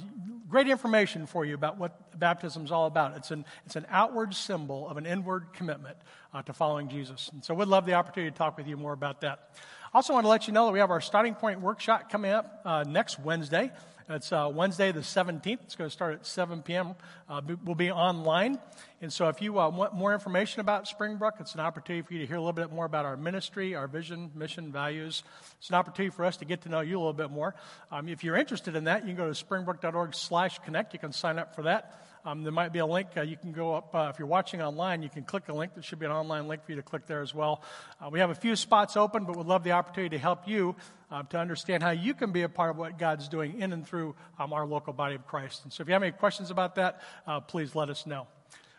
great 0.49 0.67
information 0.67 1.27
for 1.27 1.45
you 1.45 1.55
about 1.55 1.79
what 1.79 2.19
baptism 2.19 2.65
is 2.65 2.73
all 2.73 2.87
about. 2.87 3.17
It's 3.17 3.31
an, 3.31 3.45
it's 3.67 3.77
an 3.77 3.87
outward 3.89 4.35
symbol 4.35 4.89
of 4.89 4.97
an 4.97 5.07
inward 5.07 5.53
commitment 5.53 5.97
uh, 6.35 6.43
to 6.43 6.53
following 6.53 6.89
Jesus. 6.89 7.31
And 7.33 7.45
so 7.45 7.55
we'd 7.55 7.69
love 7.69 7.87
the 7.87 7.95
opportunity 7.95 8.33
to 8.33 8.37
talk 8.37 8.57
with 8.57 8.67
you 8.67 8.77
more 8.77 8.93
about 8.93 9.21
that. 9.21 9.51
Also, 9.95 10.13
want 10.13 10.25
to 10.25 10.29
let 10.29 10.47
you 10.47 10.53
know 10.53 10.67
that 10.67 10.73
we 10.73 10.81
have 10.81 10.91
our 10.91 11.01
starting 11.01 11.35
point 11.35 11.63
workshop 11.63 12.11
coming 12.11 12.31
up 12.31 12.61
uh, 12.67 12.85
next 12.87 13.19
Wednesday. 13.19 13.73
It's 14.11 14.33
uh, 14.33 14.51
Wednesday 14.53 14.93
the 14.93 15.01
17th. 15.01 15.61
It's 15.65 15.77
going 15.77 15.89
to 15.89 15.93
start 15.93 16.15
at 16.15 16.27
7 16.27 16.63
p.m. 16.63 16.95
Uh, 17.27 17.41
we'll 17.65 17.75
be 17.75 17.91
online. 17.91 18.59
And 19.01 19.11
so 19.11 19.29
if 19.29 19.41
you 19.41 19.59
uh, 19.59 19.71
want 19.71 19.95
more 19.95 20.13
information 20.13 20.61
about 20.61 20.89
Springbrook, 20.89 21.37
it's 21.41 21.55
an 21.55 21.61
opportunity 21.61 22.07
for 22.07 22.13
you 22.13 22.21
to 22.21 22.27
hear 22.27 22.37
a 22.37 22.41
little 22.41 22.53
bit 22.53 22.71
more 22.71 22.85
about 22.85 23.07
our 23.07 23.17
ministry, 23.17 23.75
our 23.75 23.87
vision, 23.87 24.31
mission, 24.35 24.73
values. 24.73 25.23
It's 25.59 25.71
an 25.71 25.75
opportunity 25.75 26.15
for 26.15 26.27
us 26.27 26.37
to 26.39 26.45
get 26.45 26.63
to 26.63 26.69
know 26.69 26.81
you 26.81 26.97
a 26.97 27.01
little 27.01 27.15
bit 27.15 27.31
more. 27.31 27.55
Um, 27.91 28.09
if 28.09 28.23
you're 28.23 28.37
interested 28.37 28.77
in 28.77 28.85
that, 28.85 29.03
you 29.03 29.15
can 29.15 29.17
go 29.17 29.33
to 29.33 29.35
springbrook.org 29.35 30.15
slash 30.15 30.59
connect. 30.59 30.93
You 30.93 30.99
can 30.99 31.13
sign 31.13 31.39
up 31.39 31.55
for 31.55 31.63
that. 31.63 32.08
Um, 32.25 32.43
there 32.43 32.53
might 32.53 32.73
be 32.73 32.79
a 32.81 32.87
link. 32.87 33.09
Uh, 33.17 33.23
you 33.23 33.37
can 33.37 33.53
go 33.53 33.75
up, 33.75 33.95
uh, 33.95 34.11
if 34.13 34.19
you're 34.19 34.29
watching 34.29 34.63
online, 34.63 35.03
you 35.03 35.09
can 35.09 35.25
click 35.25 35.49
a 35.49 35.53
link. 35.53 35.75
There 35.75 35.83
should 35.83 35.99
be 35.99 36.07
an 36.07 36.13
online 36.13 36.49
link 36.49 36.65
for 36.65 36.73
you 36.73 36.77
to 36.77 36.83
click 36.83 37.07
there 37.07 37.23
as 37.23 37.35
well. 37.35 37.63
Uh, 38.01 38.11
we 38.11 38.19
have 38.21 38.31
a 38.31 38.35
few 38.35 38.57
spots 38.57 38.97
open, 38.97 39.25
but 39.25 39.37
we'd 39.37 39.47
love 39.47 39.65
the 39.65 39.73
opportunity 39.73 40.17
to 40.17 40.21
help 40.21 40.47
you 40.47 40.77
uh, 41.11 41.23
to 41.25 41.39
understand 41.39 41.83
how 41.83 41.91
you 41.91 42.15
can 42.15 42.33
be 42.33 42.43
a 42.43 42.49
part 42.49 42.71
of 42.71 42.77
what 42.77 42.99
God's 42.99 43.29
doing 43.29 43.61
in 43.61 43.73
and 43.73 43.87
through 43.87 44.15
um, 44.39 44.53
our 44.53 44.67
local 44.67 44.93
body 44.93 45.15
of 45.15 45.27
Christ. 45.27 45.65
And 45.65 45.73
so 45.73 45.83
if 45.83 45.89
you 45.89 45.95
have 45.95 46.03
any 46.03 46.13
questions 46.13 46.51
about 46.51 46.75
that, 46.77 47.01
uh, 47.27 47.41
please 47.41 47.75
let 47.75 47.89
us 47.91 48.07
know. 48.07 48.27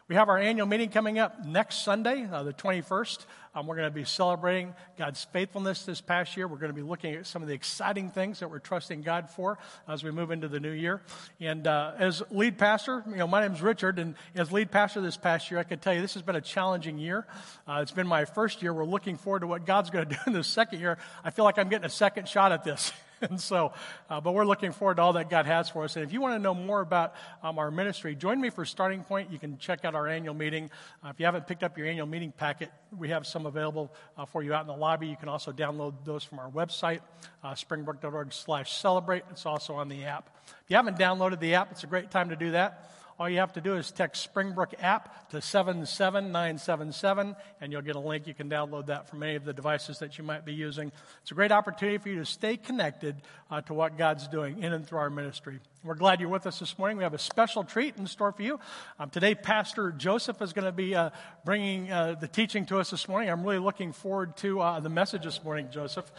We 0.09 0.15
have 0.15 0.27
our 0.27 0.39
annual 0.39 0.65
meeting 0.65 0.89
coming 0.89 1.19
up 1.19 1.45
next 1.45 1.83
Sunday, 1.83 2.27
uh, 2.27 2.41
the 2.41 2.51
21st. 2.51 3.27
Um, 3.53 3.67
we're 3.67 3.75
going 3.75 3.89
to 3.89 3.93
be 3.93 4.05
celebrating 4.05 4.73
God's 4.97 5.23
faithfulness 5.25 5.85
this 5.85 6.01
past 6.01 6.35
year. 6.35 6.47
We're 6.47 6.57
going 6.57 6.71
to 6.71 6.75
be 6.75 6.81
looking 6.81 7.13
at 7.13 7.27
some 7.27 7.43
of 7.43 7.47
the 7.47 7.53
exciting 7.53 8.09
things 8.09 8.39
that 8.39 8.49
we're 8.49 8.57
trusting 8.57 9.03
God 9.03 9.29
for 9.29 9.59
as 9.87 10.03
we 10.03 10.09
move 10.09 10.31
into 10.31 10.47
the 10.47 10.59
new 10.59 10.71
year. 10.71 11.03
And 11.39 11.67
uh, 11.67 11.91
as 11.99 12.23
lead 12.31 12.57
pastor, 12.57 13.03
you 13.07 13.17
know, 13.17 13.27
my 13.27 13.41
name's 13.41 13.61
Richard, 13.61 13.99
and 13.99 14.15
as 14.33 14.51
lead 14.51 14.71
pastor 14.71 14.99
this 14.99 15.15
past 15.15 15.51
year, 15.51 15.59
I 15.59 15.63
can 15.63 15.77
tell 15.77 15.93
you 15.93 16.01
this 16.01 16.15
has 16.15 16.23
been 16.23 16.35
a 16.35 16.41
challenging 16.41 16.97
year. 16.97 17.27
Uh, 17.67 17.81
it's 17.83 17.91
been 17.91 18.07
my 18.07 18.25
first 18.25 18.63
year. 18.63 18.73
We're 18.73 18.85
looking 18.85 19.15
forward 19.15 19.41
to 19.41 19.47
what 19.47 19.67
God's 19.67 19.91
going 19.91 20.05
to 20.09 20.15
do 20.15 20.19
in 20.25 20.33
the 20.33 20.43
second 20.43 20.79
year. 20.79 20.97
I 21.23 21.29
feel 21.29 21.45
like 21.45 21.59
I'm 21.59 21.69
getting 21.69 21.85
a 21.85 21.89
second 21.89 22.27
shot 22.27 22.51
at 22.51 22.63
this. 22.63 22.91
and 23.29 23.39
so, 23.39 23.73
uh, 24.09 24.21
but 24.21 24.33
we're 24.33 24.45
looking 24.45 24.71
forward 24.71 24.95
to 24.95 25.01
all 25.01 25.13
that 25.13 25.29
God 25.29 25.45
has 25.45 25.69
for 25.69 25.83
us. 25.83 25.95
And 25.95 26.05
if 26.05 26.13
you 26.13 26.21
want 26.21 26.35
to 26.35 26.39
know 26.39 26.53
more 26.53 26.81
about 26.81 27.15
um, 27.43 27.59
our 27.59 27.71
ministry, 27.71 28.15
join 28.15 28.39
me 28.39 28.49
for 28.49 28.65
Starting 28.65 29.03
Point. 29.03 29.31
You 29.31 29.39
can 29.39 29.57
check 29.57 29.83
out 29.85 29.95
our 29.95 30.07
annual 30.07 30.33
meeting. 30.33 30.69
Uh, 31.03 31.09
if 31.09 31.19
you 31.19 31.25
haven't 31.25 31.47
picked 31.47 31.63
up 31.63 31.77
your 31.77 31.87
annual 31.87 32.07
meeting 32.07 32.31
packet, 32.31 32.71
we 32.97 33.09
have 33.09 33.27
some 33.27 33.45
available 33.45 33.91
uh, 34.17 34.25
for 34.25 34.43
you 34.43 34.53
out 34.53 34.61
in 34.61 34.67
the 34.67 34.75
lobby. 34.75 35.07
You 35.07 35.17
can 35.17 35.29
also 35.29 35.51
download 35.51 35.93
those 36.05 36.23
from 36.23 36.39
our 36.39 36.49
website, 36.49 37.01
uh, 37.43 37.53
springbrook.org 37.55 38.31
slash 38.31 38.73
celebrate. 38.73 39.23
It's 39.31 39.45
also 39.45 39.75
on 39.75 39.89
the 39.89 40.05
app. 40.05 40.29
If 40.47 40.69
you 40.69 40.75
haven't 40.75 40.97
downloaded 40.97 41.39
the 41.39 41.55
app, 41.55 41.71
it's 41.71 41.83
a 41.83 41.87
great 41.87 42.11
time 42.11 42.29
to 42.29 42.35
do 42.35 42.51
that. 42.51 42.91
All 43.19 43.29
you 43.29 43.39
have 43.39 43.51
to 43.53 43.61
do 43.61 43.75
is 43.75 43.91
text 43.91 44.23
Springbrook 44.23 44.75
app 44.79 45.29
to 45.31 45.41
77977, 45.41 47.35
and 47.59 47.71
you'll 47.71 47.81
get 47.81 47.97
a 47.97 47.99
link. 47.99 48.27
You 48.27 48.33
can 48.33 48.49
download 48.49 48.85
that 48.85 49.09
from 49.09 49.21
any 49.23 49.35
of 49.35 49.43
the 49.43 49.51
devices 49.51 49.99
that 49.99 50.17
you 50.17 50.23
might 50.23 50.45
be 50.45 50.53
using. 50.53 50.89
It's 51.21 51.31
a 51.31 51.33
great 51.33 51.51
opportunity 51.51 51.97
for 51.97 52.07
you 52.07 52.19
to 52.19 52.25
stay 52.25 52.55
connected 52.55 53.17
uh, 53.51 53.59
to 53.63 53.73
what 53.73 53.97
God's 53.97 54.25
doing 54.29 54.63
in 54.63 54.71
and 54.71 54.87
through 54.87 54.99
our 54.99 55.09
ministry. 55.09 55.59
We're 55.83 55.95
glad 55.95 56.21
you're 56.21 56.29
with 56.29 56.47
us 56.47 56.59
this 56.59 56.79
morning. 56.79 56.95
We 56.95 57.03
have 57.03 57.13
a 57.13 57.17
special 57.17 57.65
treat 57.65 57.97
in 57.97 58.07
store 58.07 58.31
for 58.31 58.41
you. 58.41 58.57
Um, 58.99 59.09
today, 59.09 59.35
Pastor 59.35 59.91
Joseph 59.91 60.41
is 60.41 60.53
going 60.53 60.63
to 60.63 60.71
be 60.71 60.95
uh, 60.95 61.09
bringing 61.43 61.91
uh, 61.91 62.15
the 62.21 62.27
teaching 62.29 62.65
to 62.67 62.79
us 62.79 62.89
this 62.89 63.09
morning. 63.09 63.29
I'm 63.29 63.43
really 63.43 63.59
looking 63.59 63.91
forward 63.91 64.37
to 64.37 64.61
uh, 64.61 64.79
the 64.79 64.87
message 64.87 65.23
this 65.23 65.43
morning, 65.43 65.67
Joseph. 65.71 66.09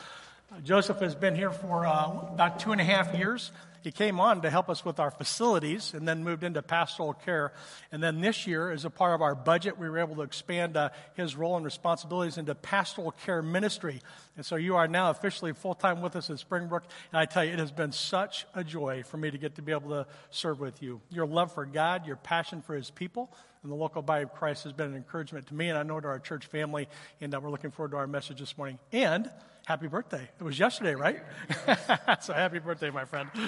Uh, 0.52 0.60
Joseph 0.60 0.98
has 0.98 1.14
been 1.14 1.34
here 1.34 1.50
for 1.50 1.86
uh, 1.86 2.10
about 2.34 2.60
two 2.60 2.72
and 2.72 2.80
a 2.80 2.84
half 2.84 3.14
years. 3.14 3.52
He 3.82 3.90
came 3.90 4.20
on 4.20 4.42
to 4.42 4.50
help 4.50 4.68
us 4.68 4.84
with 4.84 5.00
our 5.00 5.10
facilities 5.10 5.94
and 5.94 6.06
then 6.06 6.22
moved 6.22 6.44
into 6.44 6.62
pastoral 6.62 7.14
care. 7.14 7.52
And 7.90 8.02
then 8.02 8.20
this 8.20 8.46
year, 8.46 8.70
as 8.70 8.84
a 8.84 8.90
part 8.90 9.14
of 9.14 9.22
our 9.22 9.34
budget, 9.34 9.78
we 9.78 9.88
were 9.88 9.98
able 9.98 10.16
to 10.16 10.22
expand 10.22 10.76
uh, 10.76 10.90
his 11.14 11.34
role 11.36 11.56
and 11.56 11.64
responsibilities 11.64 12.36
into 12.36 12.54
pastoral 12.54 13.12
care 13.12 13.42
ministry. 13.42 14.00
And 14.36 14.44
so 14.44 14.56
you 14.56 14.76
are 14.76 14.88
now 14.88 15.10
officially 15.10 15.52
full 15.52 15.74
time 15.74 16.02
with 16.02 16.16
us 16.16 16.30
at 16.30 16.38
Springbrook. 16.38 16.84
And 17.12 17.20
I 17.20 17.24
tell 17.24 17.44
you, 17.44 17.52
it 17.52 17.58
has 17.58 17.72
been 17.72 17.92
such 17.92 18.46
a 18.54 18.62
joy 18.62 19.02
for 19.02 19.16
me 19.16 19.30
to 19.30 19.38
get 19.38 19.54
to 19.56 19.62
be 19.62 19.72
able 19.72 19.90
to 19.90 20.06
serve 20.30 20.60
with 20.60 20.82
you. 20.82 21.00
Your 21.10 21.26
love 21.26 21.52
for 21.52 21.64
God, 21.64 22.06
your 22.06 22.16
passion 22.16 22.62
for 22.62 22.74
his 22.74 22.90
people, 22.90 23.32
and 23.62 23.70
the 23.70 23.76
local 23.76 24.00
body 24.02 24.22
of 24.22 24.32
Christ 24.32 24.64
has 24.64 24.72
been 24.72 24.88
an 24.88 24.96
encouragement 24.96 25.46
to 25.48 25.54
me 25.54 25.68
and 25.68 25.76
I 25.76 25.82
know 25.82 26.00
to 26.00 26.08
our 26.08 26.18
church 26.18 26.46
family. 26.46 26.88
And 27.20 27.34
uh, 27.34 27.40
we're 27.40 27.50
looking 27.50 27.70
forward 27.70 27.90
to 27.90 27.98
our 27.98 28.06
message 28.06 28.40
this 28.40 28.56
morning. 28.56 28.78
And 28.90 29.30
happy 29.66 29.86
birthday. 29.86 30.26
It 30.40 30.42
was 30.42 30.58
yesterday, 30.58 30.94
right? 30.94 31.22
so 32.20 32.32
happy 32.32 32.58
birthday, 32.58 32.88
my 32.90 33.04
friend. 33.04 33.28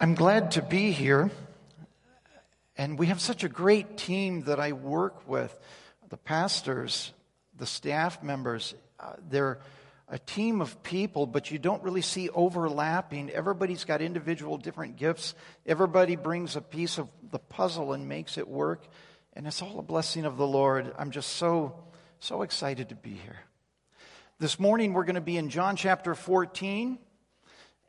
I'm 0.00 0.14
glad 0.14 0.52
to 0.52 0.62
be 0.62 0.92
here. 0.92 1.30
And 2.78 2.98
we 2.98 3.06
have 3.06 3.20
such 3.20 3.44
a 3.44 3.48
great 3.48 3.96
team 3.96 4.42
that 4.42 4.60
I 4.60 4.72
work 4.72 5.28
with 5.28 5.56
the 6.08 6.16
pastors, 6.16 7.12
the 7.56 7.66
staff 7.66 8.22
members. 8.22 8.74
Uh, 8.98 9.12
they're 9.28 9.58
a 10.08 10.18
team 10.18 10.60
of 10.60 10.82
people, 10.82 11.26
but 11.26 11.50
you 11.50 11.58
don't 11.58 11.82
really 11.82 12.02
see 12.02 12.28
overlapping. 12.30 13.30
Everybody's 13.30 13.84
got 13.84 14.00
individual 14.00 14.56
different 14.56 14.96
gifts. 14.96 15.34
Everybody 15.64 16.14
brings 16.14 16.54
a 16.54 16.60
piece 16.60 16.98
of 16.98 17.08
the 17.30 17.40
puzzle 17.40 17.92
and 17.92 18.08
makes 18.08 18.38
it 18.38 18.46
work. 18.46 18.86
And 19.32 19.46
it's 19.46 19.60
all 19.62 19.78
a 19.78 19.82
blessing 19.82 20.24
of 20.24 20.36
the 20.36 20.46
Lord. 20.46 20.94
I'm 20.96 21.10
just 21.10 21.30
so, 21.34 21.84
so 22.20 22.42
excited 22.42 22.90
to 22.90 22.94
be 22.94 23.10
here. 23.10 23.40
This 24.38 24.60
morning 24.60 24.92
we're 24.92 25.04
going 25.04 25.16
to 25.16 25.20
be 25.20 25.38
in 25.38 25.48
John 25.48 25.76
chapter 25.76 26.14
14, 26.14 26.98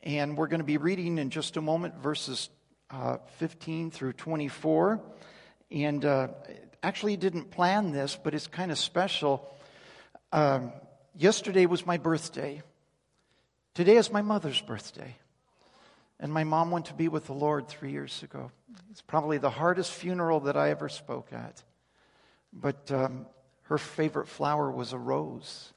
and 0.01 0.37
we're 0.37 0.47
going 0.47 0.59
to 0.59 0.65
be 0.65 0.77
reading 0.77 1.19
in 1.19 1.29
just 1.29 1.55
a 1.57 1.61
moment 1.61 1.95
verses 1.95 2.49
uh, 2.89 3.17
15 3.37 3.91
through 3.91 4.13
24. 4.13 5.01
And 5.69 6.03
uh, 6.03 6.29
actually 6.81 7.17
didn't 7.17 7.51
plan 7.51 7.91
this, 7.91 8.17
but 8.21 8.33
it's 8.33 8.47
kind 8.47 8.71
of 8.71 8.77
special. 8.77 9.53
Um, 10.31 10.71
yesterday 11.17 11.65
was 11.65 11.85
my 11.85 11.97
birthday. 11.97 12.61
Today 13.73 13.97
is 13.97 14.11
my 14.11 14.21
mother's 14.21 14.61
birthday. 14.61 15.15
And 16.19 16.33
my 16.33 16.43
mom 16.43 16.71
went 16.71 16.85
to 16.85 16.93
be 16.93 17.09
with 17.09 17.27
the 17.27 17.33
Lord 17.33 17.67
three 17.67 17.91
years 17.91 18.23
ago. 18.23 18.51
It's 18.89 19.01
probably 19.01 19.37
the 19.37 19.49
hardest 19.49 19.91
funeral 19.91 20.41
that 20.41 20.57
I 20.57 20.71
ever 20.71 20.89
spoke 20.89 21.31
at. 21.31 21.61
But 22.51 22.91
um, 22.91 23.27
her 23.63 23.77
favorite 23.77 24.27
flower 24.27 24.71
was 24.71 24.93
a 24.93 24.97
rose. 24.97 25.73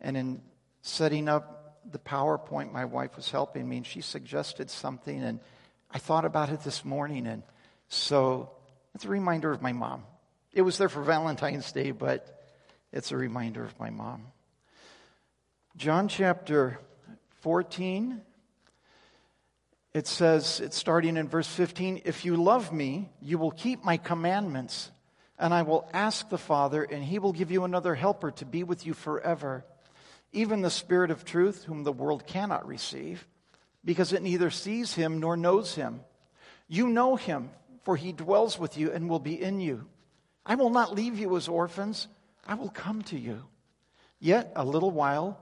And 0.00 0.16
in 0.16 0.42
setting 0.80 1.28
up 1.28 1.80
the 1.90 1.98
PowerPoint, 1.98 2.72
my 2.72 2.84
wife 2.86 3.16
was 3.16 3.30
helping 3.30 3.68
me, 3.68 3.78
and 3.78 3.86
she 3.86 4.00
suggested 4.00 4.70
something. 4.70 5.22
And 5.22 5.40
I 5.90 5.98
thought 5.98 6.24
about 6.24 6.48
it 6.48 6.60
this 6.60 6.84
morning. 6.84 7.26
And 7.26 7.42
so 7.88 8.50
it's 8.94 9.04
a 9.04 9.08
reminder 9.10 9.50
of 9.50 9.60
my 9.60 9.72
mom. 9.72 10.04
It 10.52 10.62
was 10.62 10.78
there 10.78 10.88
for 10.88 11.02
Valentine's 11.02 11.70
Day, 11.72 11.90
but 11.90 12.42
it's 12.92 13.12
a 13.12 13.16
reminder 13.16 13.64
of 13.64 13.78
my 13.78 13.90
mom. 13.90 14.31
John 15.74 16.06
chapter 16.06 16.78
14, 17.40 18.20
it 19.94 20.06
says, 20.06 20.60
it's 20.60 20.76
starting 20.76 21.16
in 21.16 21.28
verse 21.28 21.48
15 21.48 22.02
If 22.04 22.26
you 22.26 22.36
love 22.36 22.74
me, 22.74 23.08
you 23.22 23.38
will 23.38 23.50
keep 23.50 23.82
my 23.82 23.96
commandments, 23.96 24.90
and 25.38 25.54
I 25.54 25.62
will 25.62 25.88
ask 25.94 26.28
the 26.28 26.36
Father, 26.36 26.82
and 26.82 27.02
he 27.02 27.18
will 27.18 27.32
give 27.32 27.50
you 27.50 27.64
another 27.64 27.94
helper 27.94 28.30
to 28.32 28.44
be 28.44 28.64
with 28.64 28.84
you 28.84 28.92
forever, 28.92 29.64
even 30.30 30.60
the 30.60 30.68
Spirit 30.68 31.10
of 31.10 31.24
truth, 31.24 31.64
whom 31.64 31.84
the 31.84 31.92
world 31.92 32.26
cannot 32.26 32.68
receive, 32.68 33.26
because 33.82 34.12
it 34.12 34.22
neither 34.22 34.50
sees 34.50 34.92
him 34.92 35.20
nor 35.20 35.38
knows 35.38 35.74
him. 35.74 36.00
You 36.68 36.88
know 36.88 37.16
him, 37.16 37.48
for 37.82 37.96
he 37.96 38.12
dwells 38.12 38.58
with 38.58 38.76
you 38.76 38.92
and 38.92 39.08
will 39.08 39.18
be 39.18 39.40
in 39.40 39.58
you. 39.58 39.86
I 40.44 40.54
will 40.54 40.70
not 40.70 40.94
leave 40.94 41.18
you 41.18 41.34
as 41.34 41.48
orphans, 41.48 42.08
I 42.46 42.56
will 42.56 42.68
come 42.68 43.00
to 43.04 43.18
you. 43.18 43.44
Yet 44.20 44.52
a 44.54 44.64
little 44.66 44.90
while, 44.90 45.41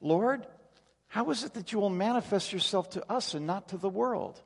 Lord, 0.00 0.46
how 1.08 1.30
is 1.30 1.44
it 1.44 1.54
that 1.54 1.72
you 1.72 1.78
will 1.78 1.90
manifest 1.90 2.52
yourself 2.52 2.90
to 2.90 3.10
us 3.10 3.34
and 3.34 3.46
not 3.46 3.68
to 3.68 3.76
the 3.76 3.88
world? 3.88 4.40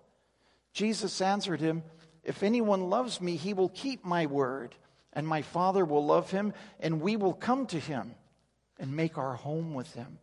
Jesus 0.72 1.20
answered 1.20 1.60
him, 1.60 1.82
If 2.22 2.42
anyone 2.42 2.88
loves 2.88 3.20
me, 3.20 3.36
he 3.36 3.52
will 3.52 3.68
keep 3.68 4.04
my 4.04 4.26
word, 4.26 4.74
and 5.12 5.26
my 5.26 5.42
Father 5.42 5.84
will 5.84 6.04
love 6.04 6.30
him, 6.30 6.54
and 6.80 7.00
we 7.00 7.16
will 7.16 7.34
come 7.34 7.66
to 7.66 7.78
him 7.78 8.14
and 8.78 8.96
make 8.96 9.18
our 9.18 9.34
home 9.34 9.74
with 9.74 9.92
him. 9.94 10.18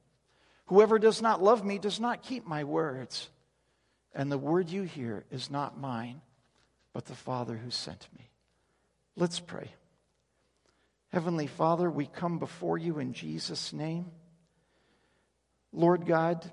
Whoever 0.65 0.99
does 0.99 1.21
not 1.21 1.41
love 1.41 1.65
me 1.65 1.77
does 1.77 1.99
not 1.99 2.23
keep 2.23 2.47
my 2.47 2.63
words. 2.63 3.29
And 4.13 4.31
the 4.31 4.37
word 4.37 4.69
you 4.69 4.83
hear 4.83 5.23
is 5.31 5.51
not 5.51 5.79
mine, 5.79 6.21
but 6.93 7.05
the 7.05 7.15
Father 7.15 7.55
who 7.55 7.69
sent 7.69 8.07
me. 8.17 8.29
Let's 9.15 9.39
pray. 9.39 9.71
Heavenly 11.11 11.47
Father, 11.47 11.89
we 11.89 12.05
come 12.05 12.39
before 12.39 12.77
you 12.77 12.99
in 12.99 13.13
Jesus' 13.13 13.73
name. 13.73 14.11
Lord 15.71 16.05
God, 16.05 16.51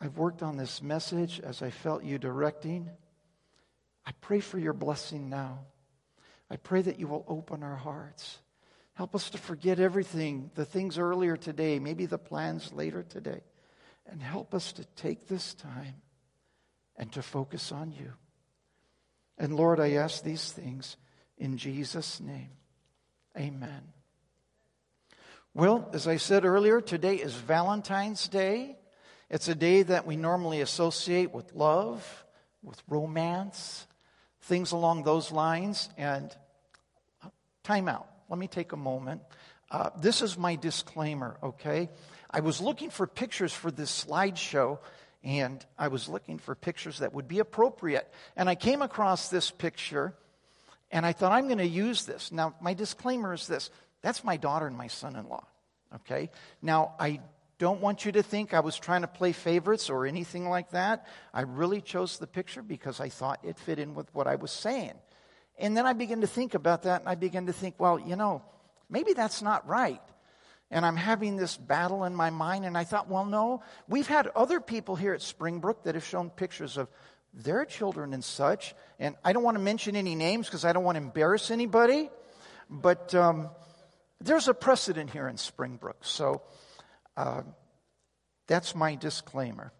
I've 0.00 0.18
worked 0.18 0.42
on 0.42 0.56
this 0.56 0.82
message 0.82 1.40
as 1.40 1.62
I 1.62 1.70
felt 1.70 2.04
you 2.04 2.18
directing. 2.18 2.90
I 4.04 4.12
pray 4.20 4.40
for 4.40 4.58
your 4.58 4.74
blessing 4.74 5.28
now. 5.28 5.60
I 6.50 6.56
pray 6.56 6.82
that 6.82 7.00
you 7.00 7.08
will 7.08 7.24
open 7.26 7.62
our 7.62 7.76
hearts. 7.76 8.38
Help 8.94 9.14
us 9.14 9.30
to 9.30 9.38
forget 9.38 9.80
everything, 9.80 10.50
the 10.54 10.64
things 10.64 10.98
earlier 10.98 11.36
today, 11.36 11.78
maybe 11.78 12.06
the 12.06 12.18
plans 12.18 12.72
later 12.72 13.02
today, 13.02 13.40
and 14.06 14.22
help 14.22 14.54
us 14.54 14.72
to 14.72 14.84
take 14.96 15.26
this 15.26 15.54
time 15.54 15.96
and 16.96 17.12
to 17.12 17.22
focus 17.22 17.72
on 17.72 17.92
you. 17.92 18.12
And 19.38 19.54
Lord, 19.54 19.80
I 19.80 19.92
ask 19.92 20.22
these 20.22 20.50
things 20.50 20.96
in 21.36 21.58
Jesus' 21.58 22.20
name. 22.20 22.50
Amen. 23.36 23.95
Well, 25.56 25.88
as 25.94 26.06
I 26.06 26.18
said 26.18 26.44
earlier, 26.44 26.82
today 26.82 27.14
is 27.14 27.32
Valentine's 27.32 28.28
Day. 28.28 28.76
It's 29.30 29.48
a 29.48 29.54
day 29.54 29.84
that 29.84 30.06
we 30.06 30.14
normally 30.14 30.60
associate 30.60 31.32
with 31.32 31.54
love, 31.54 32.26
with 32.62 32.82
romance, 32.90 33.86
things 34.42 34.72
along 34.72 35.04
those 35.04 35.32
lines. 35.32 35.88
And 35.96 36.30
uh, 37.24 37.28
time 37.64 37.88
out. 37.88 38.06
Let 38.28 38.38
me 38.38 38.48
take 38.48 38.72
a 38.72 38.76
moment. 38.76 39.22
Uh, 39.70 39.88
this 39.98 40.20
is 40.20 40.36
my 40.36 40.56
disclaimer, 40.56 41.38
okay? 41.42 41.88
I 42.30 42.40
was 42.40 42.60
looking 42.60 42.90
for 42.90 43.06
pictures 43.06 43.54
for 43.54 43.70
this 43.70 44.04
slideshow, 44.04 44.78
and 45.24 45.64
I 45.78 45.88
was 45.88 46.06
looking 46.06 46.36
for 46.36 46.54
pictures 46.54 46.98
that 46.98 47.14
would 47.14 47.28
be 47.28 47.38
appropriate. 47.38 48.12
And 48.36 48.50
I 48.50 48.56
came 48.56 48.82
across 48.82 49.30
this 49.30 49.50
picture, 49.50 50.12
and 50.90 51.06
I 51.06 51.12
thought, 51.12 51.32
I'm 51.32 51.46
going 51.46 51.56
to 51.56 51.66
use 51.66 52.04
this. 52.04 52.30
Now, 52.30 52.54
my 52.60 52.74
disclaimer 52.74 53.32
is 53.32 53.46
this 53.46 53.70
that's 54.02 54.24
my 54.24 54.36
daughter 54.36 54.66
and 54.66 54.76
my 54.76 54.88
son 54.88 55.16
in 55.16 55.28
law. 55.28 55.44
Okay? 55.94 56.30
Now, 56.62 56.94
I 56.98 57.20
don't 57.58 57.80
want 57.80 58.04
you 58.04 58.12
to 58.12 58.22
think 58.22 58.52
I 58.52 58.60
was 58.60 58.76
trying 58.76 59.00
to 59.00 59.08
play 59.08 59.32
favorites 59.32 59.88
or 59.88 60.06
anything 60.06 60.48
like 60.48 60.70
that. 60.70 61.06
I 61.32 61.42
really 61.42 61.80
chose 61.80 62.18
the 62.18 62.26
picture 62.26 62.62
because 62.62 63.00
I 63.00 63.08
thought 63.08 63.40
it 63.42 63.58
fit 63.58 63.78
in 63.78 63.94
with 63.94 64.12
what 64.14 64.26
I 64.26 64.36
was 64.36 64.50
saying. 64.50 64.92
And 65.58 65.76
then 65.76 65.86
I 65.86 65.94
began 65.94 66.20
to 66.20 66.26
think 66.26 66.54
about 66.54 66.82
that, 66.82 67.00
and 67.00 67.08
I 67.08 67.14
began 67.14 67.46
to 67.46 67.52
think, 67.52 67.76
well, 67.78 67.98
you 67.98 68.14
know, 68.14 68.42
maybe 68.90 69.14
that's 69.14 69.40
not 69.40 69.66
right. 69.66 70.02
And 70.70 70.84
I'm 70.84 70.96
having 70.96 71.36
this 71.36 71.56
battle 71.56 72.04
in 72.04 72.14
my 72.14 72.28
mind, 72.28 72.66
and 72.66 72.76
I 72.76 72.84
thought, 72.84 73.08
well, 73.08 73.24
no, 73.24 73.62
we've 73.88 74.06
had 74.06 74.26
other 74.28 74.60
people 74.60 74.96
here 74.96 75.14
at 75.14 75.22
Springbrook 75.22 75.84
that 75.84 75.94
have 75.94 76.04
shown 76.04 76.28
pictures 76.28 76.76
of 76.76 76.88
their 77.32 77.64
children 77.64 78.12
and 78.12 78.24
such. 78.24 78.74
And 78.98 79.14
I 79.24 79.32
don't 79.32 79.42
want 79.42 79.56
to 79.56 79.62
mention 79.62 79.96
any 79.96 80.14
names 80.14 80.46
because 80.46 80.64
I 80.64 80.72
don't 80.72 80.84
want 80.84 80.96
to 80.96 81.02
embarrass 81.02 81.50
anybody. 81.50 82.10
But 82.68 83.14
um, 83.14 83.50
there's 84.20 84.48
a 84.48 84.54
precedent 84.54 85.10
here 85.10 85.28
in 85.28 85.36
Springbrook. 85.36 86.04
So 86.04 86.42
uh, 87.16 87.42
that's 88.46 88.74
my 88.74 88.94
disclaimer. 88.94 89.72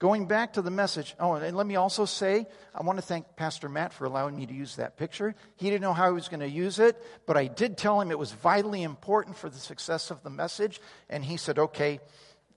Going 0.00 0.26
back 0.26 0.54
to 0.54 0.62
the 0.62 0.70
message, 0.70 1.14
oh, 1.20 1.34
and 1.34 1.54
let 1.54 1.66
me 1.66 1.76
also 1.76 2.06
say, 2.06 2.46
I 2.74 2.82
want 2.82 2.98
to 2.98 3.04
thank 3.04 3.36
Pastor 3.36 3.68
Matt 3.68 3.92
for 3.92 4.06
allowing 4.06 4.34
me 4.34 4.46
to 4.46 4.54
use 4.54 4.76
that 4.76 4.96
picture. 4.96 5.34
He 5.56 5.66
didn't 5.68 5.82
know 5.82 5.92
how 5.92 6.06
he 6.06 6.14
was 6.14 6.28
going 6.28 6.40
to 6.40 6.48
use 6.48 6.78
it, 6.78 6.96
but 7.26 7.36
I 7.36 7.48
did 7.48 7.76
tell 7.76 8.00
him 8.00 8.10
it 8.10 8.18
was 8.18 8.32
vitally 8.32 8.82
important 8.82 9.36
for 9.36 9.50
the 9.50 9.58
success 9.58 10.10
of 10.10 10.22
the 10.22 10.30
message, 10.30 10.80
and 11.10 11.22
he 11.22 11.36
said, 11.36 11.58
okay, 11.58 12.00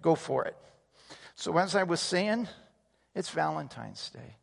go 0.02 0.16
for 0.16 0.46
it. 0.46 0.56
So, 1.36 1.58
as 1.58 1.76
I 1.76 1.84
was 1.84 2.00
saying, 2.00 2.48
it's 3.14 3.30
Valentine's 3.30 4.10
Day. 4.10 4.38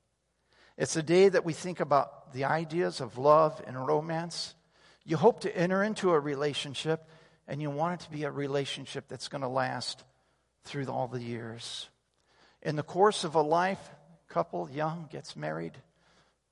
It's 0.76 0.96
a 0.96 1.02
day 1.02 1.30
that 1.30 1.44
we 1.44 1.54
think 1.54 1.80
about 1.80 2.34
the 2.34 2.44
ideas 2.44 3.00
of 3.00 3.16
love 3.16 3.62
and 3.66 3.86
romance. 3.86 4.54
You 5.04 5.16
hope 5.16 5.40
to 5.40 5.56
enter 5.56 5.82
into 5.82 6.10
a 6.10 6.20
relationship, 6.20 7.08
and 7.48 7.60
you 7.60 7.70
want 7.70 8.00
it 8.00 8.04
to 8.04 8.10
be 8.10 8.24
a 8.24 8.30
relationship 8.30 9.08
that's 9.08 9.28
going 9.28 9.42
to 9.42 9.48
last 9.48 10.04
through 10.64 10.86
all 10.86 11.08
the 11.08 11.22
years. 11.22 11.88
In 12.62 12.76
the 12.76 12.82
course 12.82 13.24
of 13.24 13.34
a 13.34 13.42
life, 13.42 13.80
couple 14.28 14.70
young 14.70 15.08
gets 15.10 15.34
married, 15.34 15.72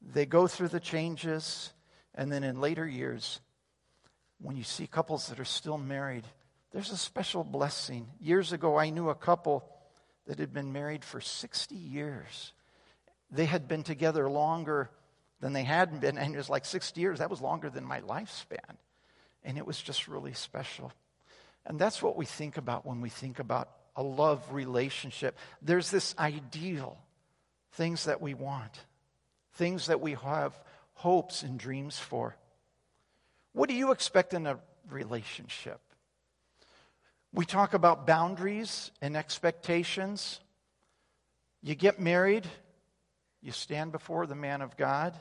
they 0.02 0.26
go 0.26 0.46
through 0.46 0.68
the 0.68 0.80
changes, 0.80 1.72
and 2.14 2.30
then 2.30 2.42
in 2.42 2.60
later 2.60 2.86
years, 2.86 3.40
when 4.40 4.56
you 4.56 4.64
see 4.64 4.86
couples 4.86 5.28
that 5.28 5.40
are 5.40 5.44
still 5.44 5.78
married, 5.78 6.24
there's 6.72 6.90
a 6.90 6.96
special 6.96 7.44
blessing. 7.44 8.08
Years 8.20 8.52
ago, 8.52 8.76
I 8.76 8.90
knew 8.90 9.08
a 9.08 9.14
couple 9.14 9.64
that 10.26 10.38
had 10.38 10.52
been 10.52 10.72
married 10.72 11.04
for 11.04 11.20
60 11.20 11.74
years. 11.74 12.52
They 13.30 13.46
had 13.46 13.68
been 13.68 13.82
together 13.82 14.28
longer 14.28 14.90
than 15.40 15.52
they 15.52 15.64
had 15.64 16.00
been, 16.00 16.18
and 16.18 16.34
it 16.34 16.38
was 16.38 16.50
like 16.50 16.64
60 16.64 17.00
years. 17.00 17.18
That 17.20 17.30
was 17.30 17.40
longer 17.40 17.70
than 17.70 17.84
my 17.84 18.00
lifespan. 18.00 18.76
And 19.44 19.56
it 19.56 19.66
was 19.66 19.80
just 19.80 20.08
really 20.08 20.34
special. 20.34 20.92
And 21.64 21.78
that's 21.78 22.02
what 22.02 22.16
we 22.16 22.24
think 22.24 22.56
about 22.56 22.84
when 22.84 23.00
we 23.00 23.08
think 23.08 23.38
about 23.38 23.70
a 23.94 24.02
love 24.02 24.52
relationship. 24.52 25.36
There's 25.62 25.90
this 25.90 26.14
ideal, 26.18 26.98
things 27.72 28.04
that 28.04 28.20
we 28.20 28.34
want, 28.34 28.80
things 29.54 29.86
that 29.86 30.00
we 30.00 30.14
have 30.14 30.58
hopes 30.94 31.42
and 31.42 31.58
dreams 31.58 31.98
for. 31.98 32.36
What 33.52 33.68
do 33.68 33.74
you 33.74 33.92
expect 33.92 34.34
in 34.34 34.46
a 34.46 34.58
relationship? 34.90 35.80
We 37.32 37.44
talk 37.44 37.74
about 37.74 38.06
boundaries 38.06 38.90
and 39.02 39.16
expectations. 39.16 40.40
You 41.62 41.74
get 41.74 42.00
married, 42.00 42.46
you 43.42 43.52
stand 43.52 43.92
before 43.92 44.26
the 44.26 44.34
man 44.34 44.62
of 44.62 44.76
God, 44.76 45.18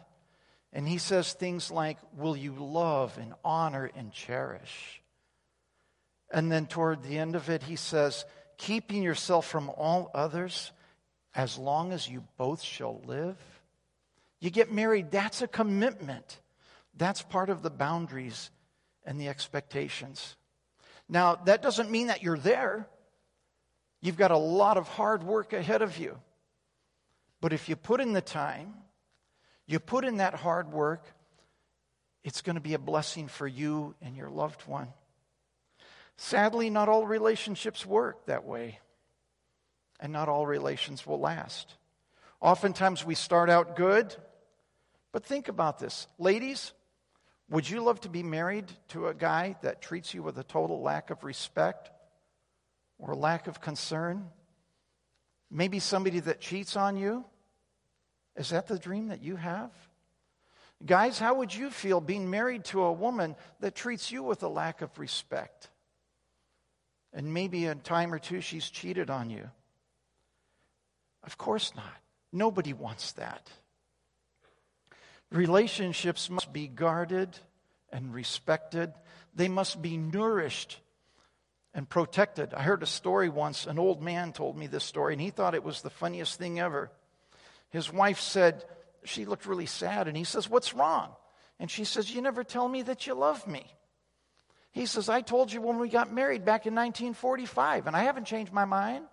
and 0.74 0.88
he 0.88 0.98
says 0.98 1.34
things 1.34 1.72
like, 1.72 1.98
Will 2.16 2.36
you 2.36 2.54
love 2.54 3.18
and 3.18 3.34
honor 3.44 3.90
and 3.96 4.12
cherish? 4.12 5.02
And 6.32 6.52
then 6.52 6.66
toward 6.66 7.04
the 7.04 7.18
end 7.18 7.36
of 7.36 7.50
it, 7.50 7.64
he 7.64 7.76
says, 7.76 8.26
keeping 8.58 9.04
yourself 9.04 9.48
from 9.48 9.70
all 9.70 10.12
others 10.14 10.72
as 11.36 11.58
long 11.58 11.94
as 11.94 12.10
you 12.10 12.24
both 12.38 12.62
shall 12.62 13.02
live. 13.06 13.38
You 14.40 14.50
get 14.50 14.72
married, 14.72 15.12
that's 15.12 15.42
a 15.42 15.48
commitment. 15.48 16.40
That's 16.96 17.22
part 17.22 17.50
of 17.50 17.62
the 17.62 17.70
boundaries 17.70 18.50
and 19.06 19.20
the 19.20 19.30
expectations. 19.30 20.36
Now, 21.08 21.36
that 21.46 21.62
doesn't 21.62 21.92
mean 21.92 22.08
that 22.08 22.24
you're 22.24 22.38
there. 22.38 22.88
You've 24.02 24.18
got 24.18 24.32
a 24.32 24.38
lot 24.38 24.78
of 24.78 24.88
hard 24.88 25.24
work 25.24 25.54
ahead 25.54 25.82
of 25.82 25.98
you. 25.98 26.18
But 27.40 27.54
if 27.54 27.70
you 27.70 27.76
put 27.76 28.02
in 28.02 28.14
the 28.14 28.22
time, 28.22 28.74
you 29.68 29.80
put 29.80 30.06
in 30.06 30.18
that 30.18 30.34
hard 30.34 30.72
work, 30.72 31.06
it's 32.24 32.42
going 32.42 32.56
to 32.56 32.62
be 32.62 32.74
a 32.74 32.80
blessing 32.80 33.28
for 33.28 33.48
you 33.48 33.96
and 34.02 34.16
your 34.16 34.30
loved 34.30 34.62
one. 34.66 34.88
Sadly, 36.18 36.70
not 36.70 36.90
all 36.90 37.06
relationships 37.06 37.86
work 37.86 38.26
that 38.26 38.44
way, 38.44 38.80
and 40.00 40.12
not 40.12 40.30
all 40.30 40.48
relations 40.48 41.06
will 41.06 41.20
last. 41.20 41.76
Oftentimes 42.42 43.06
we 43.06 43.14
start 43.14 43.50
out 43.50 43.76
good, 43.76 44.16
but 45.12 45.26
think 45.26 45.48
about 45.48 45.80
this. 45.80 46.08
Ladies, 46.18 46.72
would 47.50 47.70
you 47.70 47.82
love 47.82 48.02
to 48.02 48.10
be 48.10 48.24
married 48.24 48.66
to 48.90 49.08
a 49.08 49.14
guy 49.14 49.56
that 49.62 49.82
treats 49.82 50.14
you 50.14 50.24
with 50.24 50.38
a 50.38 50.44
total 50.44 50.82
lack 50.82 51.10
of 51.10 51.24
respect 51.24 51.92
or 52.98 53.16
lack 53.16 53.48
of 53.48 53.62
concern? 53.62 54.28
Maybe 55.50 55.80
somebody 55.80 56.20
that 56.22 56.42
cheats 56.42 56.76
on 56.76 56.98
you? 56.98 57.26
Is 58.38 58.50
that 58.50 58.68
the 58.68 58.78
dream 58.78 59.08
that 59.08 59.24
you 59.24 59.36
have? 59.36 59.72
Guys, 60.86 61.18
how 61.18 61.36
would 61.36 61.54
you 61.54 61.72
feel 61.72 62.00
being 62.00 62.30
married 62.30 62.66
to 62.66 62.84
a 62.84 62.94
woman 62.94 63.36
that 63.62 63.76
treats 63.76 64.12
you 64.12 64.22
with 64.22 64.44
a 64.44 64.48
lack 64.48 64.82
of 64.82 64.98
respect? 65.00 65.70
And 67.14 67.34
maybe 67.34 67.66
a 67.66 67.74
time 67.74 68.14
or 68.14 68.20
two 68.20 68.42
she's 68.42 68.70
cheated 68.70 69.10
on 69.10 69.32
you. 69.32 69.50
Of 71.24 71.38
course 71.38 71.74
not. 71.76 71.96
Nobody 72.32 72.74
wants 72.74 73.14
that. 73.14 73.50
Relationships 75.32 76.30
must 76.30 76.54
be 76.54 76.68
guarded 76.68 77.38
and 77.92 78.14
respected, 78.14 78.94
they 79.34 79.48
must 79.48 79.82
be 79.82 79.98
nourished 79.98 80.80
and 81.74 81.88
protected. 81.88 82.54
I 82.54 82.62
heard 82.64 82.84
a 82.84 82.88
story 82.88 83.30
once, 83.30 83.66
an 83.66 83.80
old 83.80 84.02
man 84.02 84.34
told 84.34 84.58
me 84.58 84.68
this 84.68 84.84
story, 84.84 85.14
and 85.14 85.22
he 85.22 85.30
thought 85.30 85.56
it 85.56 85.64
was 85.64 85.82
the 85.82 85.90
funniest 85.90 86.38
thing 86.38 86.60
ever. 86.60 86.92
His 87.70 87.92
wife 87.92 88.20
said, 88.20 88.64
she 89.08 89.26
looked 89.26 89.46
really 89.46 89.66
sad, 89.66 90.08
and 90.08 90.16
he 90.16 90.24
says, 90.24 90.50
What's 90.50 90.74
wrong? 90.74 91.10
And 91.60 91.72
she 91.72 91.86
says, 91.86 92.14
You 92.14 92.22
never 92.22 92.44
tell 92.44 92.68
me 92.68 92.84
that 92.84 93.08
you 93.08 93.14
love 93.14 93.48
me. 93.48 93.66
He 94.72 94.86
says, 94.86 95.10
I 95.10 95.22
told 95.22 95.52
you 95.52 95.62
when 95.62 95.80
we 95.80 95.90
got 95.90 96.14
married 96.14 96.46
back 96.46 96.68
in 96.68 96.76
1945, 96.76 97.88
and 97.88 97.96
I 97.96 98.04
haven't 98.04 98.26
changed 98.26 98.54
my 98.54 98.66
mind. 98.66 99.06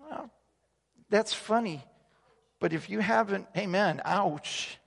Well, 0.00 0.30
that's 1.08 1.32
funny. 1.32 1.82
But 2.60 2.72
if 2.72 2.90
you 2.90 3.00
haven't, 3.00 3.46
amen, 3.56 4.02
ouch. 4.04 4.78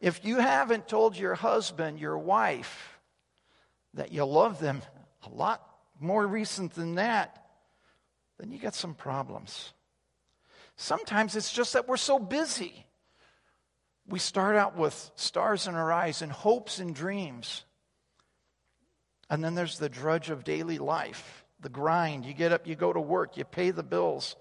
If 0.00 0.24
you 0.24 0.36
haven't 0.38 0.86
told 0.86 1.16
your 1.16 1.34
husband, 1.34 1.98
your 1.98 2.18
wife, 2.18 2.98
that 3.94 4.12
you 4.12 4.24
love 4.24 4.60
them 4.60 4.82
a 5.24 5.30
lot 5.30 5.66
more 5.98 6.26
recent 6.26 6.74
than 6.74 6.96
that, 6.96 7.44
then 8.38 8.52
you 8.52 8.58
got 8.58 8.74
some 8.74 8.94
problems. 8.94 9.72
Sometimes 10.76 11.36
it's 11.36 11.52
just 11.52 11.74
that 11.74 11.88
we're 11.88 11.96
so 11.96 12.18
busy. 12.18 12.86
We 14.08 14.18
start 14.18 14.56
out 14.56 14.76
with 14.76 15.10
stars 15.14 15.66
in 15.66 15.74
our 15.74 15.92
eyes 15.92 16.22
and 16.22 16.32
hopes 16.32 16.78
and 16.78 16.94
dreams. 16.94 17.64
And 19.30 19.42
then 19.42 19.54
there's 19.54 19.78
the 19.78 19.88
drudge 19.88 20.30
of 20.30 20.44
daily 20.44 20.78
life, 20.78 21.44
the 21.60 21.68
grind. 21.68 22.24
You 22.24 22.34
get 22.34 22.52
up, 22.52 22.66
you 22.66 22.74
go 22.74 22.92
to 22.92 23.00
work, 23.00 23.36
you 23.36 23.44
pay 23.44 23.70
the 23.70 23.82
bills. 23.82 24.36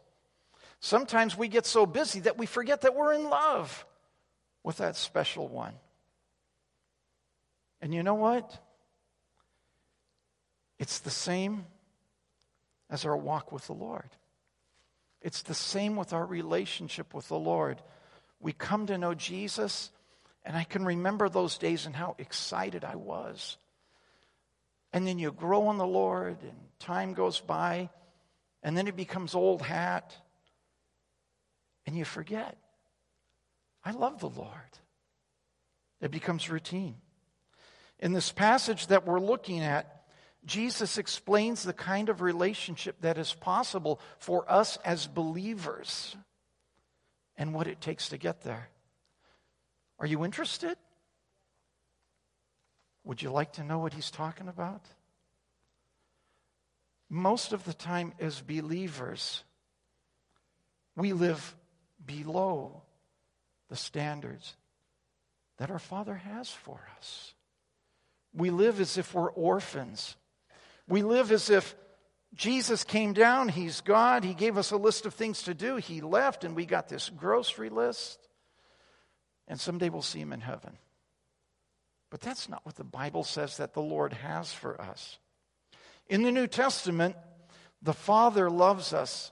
Sometimes 0.80 1.38
we 1.38 1.48
get 1.48 1.66
so 1.66 1.86
busy 1.86 2.22
that 2.22 2.38
we 2.38 2.46
forget 2.46 2.82
that 2.82 2.96
we're 2.96 3.14
in 3.14 3.30
love 3.30 3.86
with 4.64 4.78
that 4.78 4.96
special 4.96 5.48
one. 5.48 5.74
And 7.82 7.94
you 7.94 8.04
know 8.04 8.16
what? 8.16 8.60
It's 10.80 11.00
the 11.00 11.12
same 11.12 11.66
as 12.90 13.06
our 13.06 13.16
walk 13.16 13.52
with 13.52 13.68
the 13.68 13.74
Lord. 13.74 14.10
It's 15.22 15.44
the 15.44 15.54
same 15.54 15.96
with 15.96 16.14
our 16.14 16.26
relationship 16.26 17.14
with 17.14 17.28
the 17.28 17.40
Lord. 17.40 17.82
We 18.40 18.54
come 18.54 18.88
to 18.88 18.98
know 18.98 19.14
Jesus, 19.14 19.92
and 20.44 20.58
I 20.58 20.64
can 20.64 20.86
remember 20.86 21.30
those 21.30 21.58
days 21.58 21.86
and 21.86 21.96
how 21.96 22.16
excited 22.18 22.84
I 22.84 22.96
was 22.96 23.58
and 24.94 25.08
then 25.08 25.20
you 25.20 25.32
grow 25.32 25.72
in 25.72 25.78
the 25.78 25.88
Lord, 25.88 26.38
and 26.42 26.58
time 26.80 27.14
goes 27.14 27.40
by, 27.40 27.90
and 28.62 28.78
then 28.78 28.88
it 28.88 28.96
becomes 28.96 29.36
old 29.36 29.62
hat, 29.62 30.16
and 31.86 31.98
you 31.98 32.06
forget. 32.06 32.58
I 33.84 33.92
love 33.92 34.20
the 34.20 34.30
Lord. 34.30 34.52
It 36.02 36.12
becomes 36.12 36.50
routine. 36.50 36.96
In 38.00 38.14
this 38.14 38.32
passage 38.32 38.88
that 38.88 39.06
we're 39.06 39.20
looking 39.20 39.62
at, 39.62 40.01
Jesus 40.46 40.98
explains 40.98 41.64
the 41.64 41.74
kind 41.74 42.10
of 42.10 42.22
relationship 42.22 43.02
that 43.02 43.18
is 43.18 43.34
possible 43.34 44.00
for 44.18 44.50
us 44.52 44.78
as 44.84 45.08
believers 45.08 46.16
and 47.38 47.54
what 47.54 47.68
it 47.68 47.80
takes 47.80 48.10
to 48.10 48.18
get 48.18 48.42
there. 48.42 48.70
Are 50.00 50.08
you 50.08 50.26
interested? 50.26 50.78
Would 53.04 53.22
you 53.22 53.32
like 53.32 53.54
to 53.54 53.64
know 53.64 53.80
what 53.80 53.94
he's 53.94 54.12
talking 54.12 54.48
about? 54.48 54.82
Most 57.10 57.52
of 57.52 57.66
the 57.66 57.74
time, 57.74 58.14
as 58.20 58.42
believers, 58.42 59.44
we 60.96 61.14
live 61.14 61.56
below 62.04 62.82
the 63.70 63.76
standards 63.76 64.56
that 65.58 65.70
our 65.70 65.80
Father 65.80 66.16
has 66.16 66.50
for 66.50 66.80
us. 66.98 67.34
We 68.34 68.50
live 68.50 68.80
as 68.80 68.98
if 68.98 69.14
we're 69.14 69.30
orphans. 69.30 70.16
We 70.92 71.04
live 71.04 71.32
as 71.32 71.50
if 71.50 71.74
Jesus 72.34 72.84
came 72.84 73.14
down, 73.14 73.48
He's 73.48 73.80
God, 73.80 74.26
He 74.26 74.34
gave 74.34 74.58
us 74.58 74.72
a 74.72 74.78
list 74.78 75.06
of 75.06 75.14
things 75.14 75.44
to 75.44 75.54
do, 75.54 75.78
He 75.78 76.02
left, 76.02 76.44
and 76.44 76.54
we 76.54 76.66
got 76.66 76.90
this 76.90 77.10
grocery 77.10 77.70
list, 77.70 78.20
and 79.48 79.58
someday 79.58 79.88
we'll 79.88 80.02
see 80.02 80.20
Him 80.20 80.34
in 80.34 80.42
heaven. 80.42 80.78
But 82.10 82.20
that's 82.20 82.50
not 82.50 82.66
what 82.66 82.76
the 82.76 82.84
Bible 82.84 83.24
says 83.24 83.56
that 83.56 83.74
the 83.74 83.82
Lord 83.82 84.12
has 84.12 84.52
for 84.52 84.82
us. 84.82 85.18
In 86.10 86.24
the 86.24 86.32
New 86.32 86.46
Testament, 86.46 87.16
the 87.82 87.94
Father 87.94 88.50
loves 88.50 88.92
us 88.92 89.32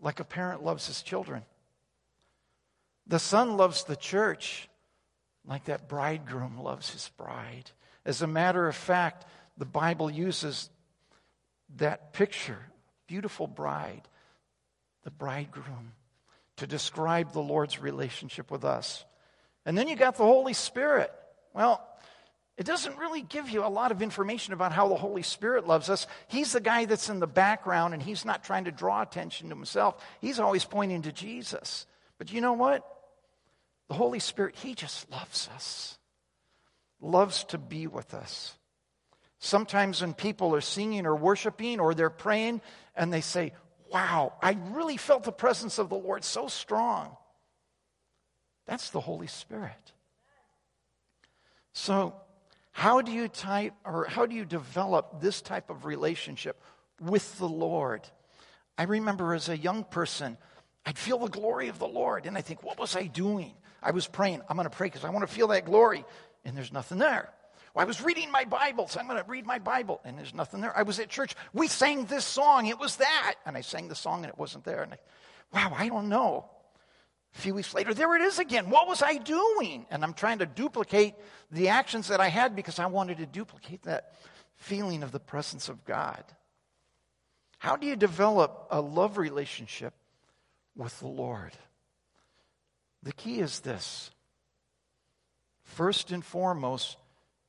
like 0.00 0.20
a 0.20 0.24
parent 0.24 0.62
loves 0.62 0.86
his 0.86 1.02
children. 1.02 1.42
The 3.08 3.18
Son 3.18 3.56
loves 3.56 3.82
the 3.82 3.96
church 3.96 4.68
like 5.44 5.64
that 5.64 5.88
bridegroom 5.88 6.56
loves 6.56 6.90
his 6.90 7.10
bride. 7.16 7.72
As 8.04 8.22
a 8.22 8.28
matter 8.28 8.68
of 8.68 8.76
fact, 8.76 9.26
the 9.58 9.66
Bible 9.66 10.08
uses 10.08 10.70
that 11.76 12.12
picture, 12.12 12.58
beautiful 13.06 13.46
bride, 13.46 14.02
the 15.04 15.10
bridegroom, 15.10 15.92
to 16.56 16.66
describe 16.66 17.32
the 17.32 17.40
Lord's 17.40 17.80
relationship 17.80 18.50
with 18.50 18.64
us. 18.64 19.04
And 19.64 19.76
then 19.76 19.88
you 19.88 19.96
got 19.96 20.16
the 20.16 20.24
Holy 20.24 20.52
Spirit. 20.52 21.12
Well, 21.54 21.86
it 22.56 22.66
doesn't 22.66 22.98
really 22.98 23.22
give 23.22 23.48
you 23.48 23.64
a 23.64 23.68
lot 23.68 23.90
of 23.90 24.02
information 24.02 24.52
about 24.52 24.72
how 24.72 24.88
the 24.88 24.94
Holy 24.94 25.22
Spirit 25.22 25.66
loves 25.66 25.88
us. 25.88 26.06
He's 26.28 26.52
the 26.52 26.60
guy 26.60 26.84
that's 26.84 27.08
in 27.08 27.18
the 27.18 27.26
background 27.26 27.94
and 27.94 28.02
he's 28.02 28.24
not 28.24 28.44
trying 28.44 28.64
to 28.64 28.70
draw 28.70 29.00
attention 29.00 29.48
to 29.48 29.54
himself. 29.54 30.04
He's 30.20 30.38
always 30.38 30.64
pointing 30.64 31.02
to 31.02 31.12
Jesus. 31.12 31.86
But 32.18 32.32
you 32.32 32.42
know 32.42 32.52
what? 32.52 32.86
The 33.88 33.94
Holy 33.94 34.20
Spirit, 34.20 34.54
He 34.56 34.74
just 34.74 35.10
loves 35.10 35.48
us, 35.54 35.98
loves 37.00 37.44
to 37.44 37.58
be 37.58 37.86
with 37.86 38.14
us. 38.14 38.54
Sometimes 39.40 40.02
when 40.02 40.12
people 40.12 40.54
are 40.54 40.60
singing 40.60 41.06
or 41.06 41.16
worshiping 41.16 41.80
or 41.80 41.94
they're 41.94 42.10
praying 42.10 42.60
and 42.94 43.12
they 43.12 43.22
say, 43.22 43.52
Wow, 43.90 44.34
I 44.40 44.56
really 44.70 44.96
felt 44.96 45.24
the 45.24 45.32
presence 45.32 45.78
of 45.78 45.88
the 45.88 45.96
Lord 45.96 46.22
so 46.22 46.46
strong. 46.46 47.16
That's 48.66 48.90
the 48.90 49.00
Holy 49.00 49.26
Spirit. 49.26 49.92
So, 51.72 52.14
how 52.70 53.00
do 53.00 53.10
you 53.10 53.26
type 53.26 53.74
or 53.84 54.04
how 54.04 54.26
do 54.26 54.36
you 54.36 54.44
develop 54.44 55.20
this 55.20 55.42
type 55.42 55.70
of 55.70 55.86
relationship 55.86 56.62
with 57.00 57.36
the 57.38 57.48
Lord? 57.48 58.08
I 58.78 58.84
remember 58.84 59.34
as 59.34 59.48
a 59.48 59.56
young 59.56 59.82
person, 59.82 60.38
I'd 60.86 60.98
feel 60.98 61.18
the 61.18 61.28
glory 61.28 61.68
of 61.68 61.78
the 61.80 61.88
Lord, 61.88 62.26
and 62.26 62.36
I 62.38 62.42
think, 62.42 62.62
what 62.62 62.78
was 62.78 62.94
I 62.94 63.06
doing? 63.06 63.54
I 63.82 63.90
was 63.90 64.06
praying. 64.06 64.42
I'm 64.48 64.56
going 64.56 64.68
to 64.68 64.74
pray 64.74 64.86
because 64.86 65.04
I 65.04 65.10
want 65.10 65.26
to 65.28 65.34
feel 65.34 65.48
that 65.48 65.64
glory, 65.64 66.04
and 66.44 66.56
there's 66.56 66.72
nothing 66.72 66.98
there. 66.98 67.30
Well, 67.74 67.84
I 67.84 67.86
was 67.86 68.02
reading 68.02 68.30
my 68.30 68.44
Bible, 68.44 68.88
so 68.88 69.00
I'm 69.00 69.06
going 69.06 69.22
to 69.22 69.30
read 69.30 69.46
my 69.46 69.58
Bible, 69.58 70.00
and 70.04 70.18
there's 70.18 70.34
nothing 70.34 70.60
there. 70.60 70.76
I 70.76 70.82
was 70.82 70.98
at 70.98 71.08
church. 71.08 71.34
We 71.52 71.68
sang 71.68 72.04
this 72.06 72.24
song. 72.24 72.66
It 72.66 72.78
was 72.78 72.96
that. 72.96 73.34
And 73.46 73.56
I 73.56 73.60
sang 73.60 73.88
the 73.88 73.94
song, 73.94 74.24
and 74.24 74.32
it 74.32 74.38
wasn't 74.38 74.64
there. 74.64 74.82
And 74.82 74.94
I, 74.94 74.98
wow, 75.52 75.74
I 75.76 75.88
don't 75.88 76.08
know. 76.08 76.50
A 77.36 77.38
few 77.38 77.54
weeks 77.54 77.74
later, 77.74 77.94
there 77.94 78.16
it 78.16 78.22
is 78.22 78.40
again. 78.40 78.70
What 78.70 78.88
was 78.88 79.02
I 79.02 79.18
doing? 79.18 79.86
And 79.90 80.02
I'm 80.02 80.14
trying 80.14 80.40
to 80.40 80.46
duplicate 80.46 81.14
the 81.52 81.68
actions 81.68 82.08
that 82.08 82.20
I 82.20 82.28
had 82.28 82.56
because 82.56 82.80
I 82.80 82.86
wanted 82.86 83.18
to 83.18 83.26
duplicate 83.26 83.82
that 83.84 84.14
feeling 84.60 85.02
of 85.02 85.10
the 85.10 85.20
presence 85.20 85.68
of 85.68 85.84
God? 85.84 86.22
How 87.58 87.76
do 87.76 87.86
you 87.86 87.96
develop 87.96 88.68
a 88.70 88.80
love 88.80 89.18
relationship 89.18 89.94
with 90.76 90.98
the 91.00 91.08
Lord? 91.08 91.52
The 93.02 93.12
key 93.12 93.40
is 93.40 93.60
this 93.60 94.10
first 95.64 96.12
and 96.12 96.24
foremost, 96.24 96.96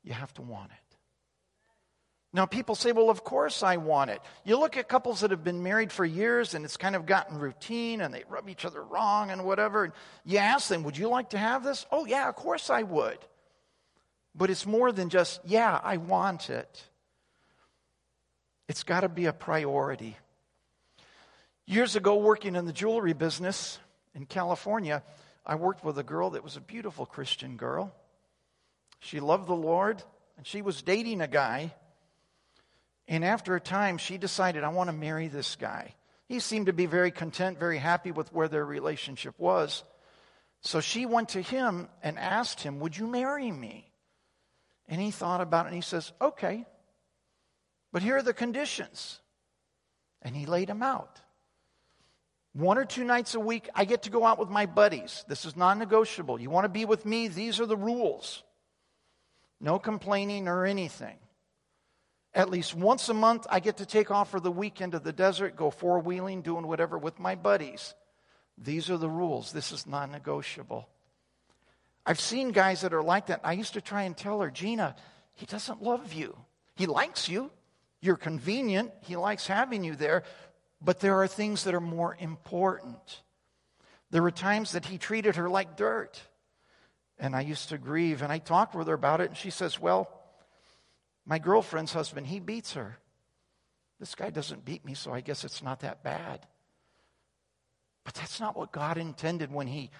you 0.03 0.13
have 0.13 0.33
to 0.35 0.41
want 0.41 0.71
it. 0.71 0.91
Now, 2.33 2.45
people 2.45 2.75
say, 2.75 2.93
well, 2.93 3.09
of 3.09 3.25
course 3.25 3.61
I 3.61 3.75
want 3.75 4.09
it. 4.09 4.21
You 4.45 4.57
look 4.57 4.77
at 4.77 4.87
couples 4.87 5.19
that 5.19 5.31
have 5.31 5.43
been 5.43 5.63
married 5.63 5.91
for 5.91 6.05
years 6.05 6.53
and 6.53 6.63
it's 6.63 6.77
kind 6.77 6.95
of 6.95 7.05
gotten 7.05 7.37
routine 7.37 7.99
and 7.99 8.13
they 8.13 8.23
rub 8.29 8.47
each 8.47 8.63
other 8.63 8.81
wrong 8.81 9.31
and 9.31 9.43
whatever. 9.43 9.83
And 9.83 9.93
you 10.23 10.37
ask 10.37 10.69
them, 10.69 10.83
would 10.83 10.97
you 10.97 11.09
like 11.09 11.31
to 11.31 11.37
have 11.37 11.63
this? 11.63 11.85
Oh, 11.91 12.05
yeah, 12.05 12.29
of 12.29 12.35
course 12.35 12.69
I 12.69 12.83
would. 12.83 13.17
But 14.33 14.49
it's 14.49 14.65
more 14.65 14.93
than 14.93 15.09
just, 15.09 15.41
yeah, 15.43 15.77
I 15.83 15.97
want 15.97 16.49
it. 16.49 16.83
It's 18.69 18.83
got 18.83 19.01
to 19.01 19.09
be 19.09 19.25
a 19.25 19.33
priority. 19.33 20.15
Years 21.65 21.97
ago, 21.97 22.15
working 22.15 22.55
in 22.55 22.65
the 22.65 22.71
jewelry 22.71 23.11
business 23.11 23.77
in 24.15 24.25
California, 24.25 25.03
I 25.45 25.55
worked 25.55 25.83
with 25.83 25.97
a 25.97 26.03
girl 26.03 26.29
that 26.29 26.45
was 26.45 26.55
a 26.55 26.61
beautiful 26.61 27.05
Christian 27.05 27.57
girl. 27.57 27.93
She 29.01 29.19
loved 29.19 29.47
the 29.47 29.53
Lord 29.53 30.01
and 30.37 30.47
she 30.47 30.63
was 30.63 30.81
dating 30.81 31.21
a 31.21 31.27
guy 31.27 31.73
and 33.11 33.25
after 33.25 33.57
a 33.57 33.59
time, 33.59 33.97
she 33.97 34.17
decided, 34.17 34.63
I 34.63 34.69
want 34.69 34.89
to 34.89 34.95
marry 34.95 35.27
this 35.27 35.57
guy. 35.57 35.95
He 36.29 36.39
seemed 36.39 36.67
to 36.67 36.73
be 36.73 36.85
very 36.85 37.11
content, 37.11 37.59
very 37.59 37.77
happy 37.77 38.13
with 38.13 38.31
where 38.31 38.47
their 38.47 38.63
relationship 38.63 39.35
was. 39.37 39.83
So 40.61 40.79
she 40.79 41.05
went 41.05 41.27
to 41.29 41.41
him 41.41 41.89
and 42.01 42.17
asked 42.17 42.61
him, 42.61 42.79
Would 42.79 42.97
you 42.97 43.07
marry 43.07 43.51
me? 43.51 43.91
And 44.87 45.01
he 45.01 45.11
thought 45.11 45.41
about 45.41 45.65
it 45.65 45.69
and 45.69 45.75
he 45.75 45.81
says, 45.81 46.13
Okay, 46.21 46.65
but 47.91 48.01
here 48.01 48.15
are 48.15 48.23
the 48.23 48.33
conditions. 48.33 49.19
And 50.21 50.33
he 50.33 50.45
laid 50.45 50.69
them 50.69 50.81
out. 50.81 51.19
One 52.53 52.77
or 52.77 52.85
two 52.85 53.03
nights 53.03 53.35
a 53.35 53.41
week, 53.41 53.67
I 53.75 53.83
get 53.83 54.03
to 54.03 54.09
go 54.09 54.25
out 54.25 54.39
with 54.39 54.49
my 54.49 54.67
buddies. 54.67 55.25
This 55.27 55.43
is 55.43 55.57
non 55.57 55.79
negotiable. 55.79 56.39
You 56.39 56.49
want 56.49 56.63
to 56.63 56.69
be 56.69 56.85
with 56.85 57.05
me? 57.05 57.27
These 57.27 57.59
are 57.59 57.65
the 57.65 57.75
rules. 57.75 58.41
No 59.61 59.77
complaining 59.77 60.47
or 60.47 60.65
anything. 60.65 61.17
At 62.33 62.49
least 62.49 62.73
once 62.73 63.07
a 63.09 63.13
month, 63.13 63.45
I 63.49 63.59
get 63.59 63.77
to 63.77 63.85
take 63.85 64.09
off 64.09 64.31
for 64.31 64.39
the 64.39 64.51
weekend 64.51 64.93
to 64.93 64.99
the 64.99 65.13
desert, 65.13 65.55
go 65.55 65.69
four 65.69 65.99
wheeling, 65.99 66.41
doing 66.41 66.65
whatever 66.65 66.97
with 66.97 67.19
my 67.19 67.35
buddies. 67.35 67.93
These 68.57 68.89
are 68.89 68.97
the 68.97 69.09
rules. 69.09 69.51
This 69.51 69.71
is 69.71 69.85
non 69.85 70.11
negotiable. 70.11 70.89
I've 72.05 72.19
seen 72.19 72.51
guys 72.51 72.81
that 72.81 72.93
are 72.93 73.03
like 73.03 73.27
that. 73.27 73.41
I 73.43 73.53
used 73.53 73.73
to 73.73 73.81
try 73.81 74.03
and 74.03 74.17
tell 74.17 74.41
her, 74.41 74.49
Gina, 74.49 74.95
he 75.33 75.45
doesn't 75.45 75.83
love 75.83 76.13
you. 76.13 76.35
He 76.75 76.87
likes 76.87 77.29
you. 77.29 77.51
You're 78.01 78.17
convenient. 78.17 78.91
He 79.01 79.15
likes 79.15 79.45
having 79.45 79.83
you 79.83 79.95
there. 79.95 80.23
But 80.81 80.99
there 80.99 81.21
are 81.21 81.27
things 81.27 81.65
that 81.65 81.75
are 81.75 81.81
more 81.81 82.17
important. 82.19 83.21
There 84.09 84.23
were 84.23 84.31
times 84.31 84.71
that 84.71 84.85
he 84.85 84.97
treated 84.97 85.35
her 85.35 85.49
like 85.49 85.77
dirt. 85.77 86.19
And 87.21 87.35
I 87.35 87.41
used 87.41 87.69
to 87.69 87.77
grieve. 87.77 88.21
And 88.21 88.33
I 88.33 88.39
talked 88.39 88.75
with 88.75 88.87
her 88.87 88.93
about 88.93 89.21
it. 89.21 89.29
And 89.29 89.37
she 89.37 89.51
says, 89.51 89.79
Well, 89.79 90.09
my 91.25 91.39
girlfriend's 91.39 91.93
husband, 91.93 92.27
he 92.27 92.41
beats 92.41 92.73
her. 92.73 92.97
This 94.01 94.15
guy 94.15 94.31
doesn't 94.31 94.65
beat 94.65 94.83
me, 94.83 94.95
so 94.95 95.13
I 95.13 95.21
guess 95.21 95.45
it's 95.45 95.61
not 95.61 95.81
that 95.81 96.03
bad. 96.03 96.47
But 98.03 98.15
that's 98.15 98.39
not 98.39 98.57
what 98.57 98.71
God 98.71 98.97
intended 98.97 99.53
when 99.53 99.67
He 99.67 99.91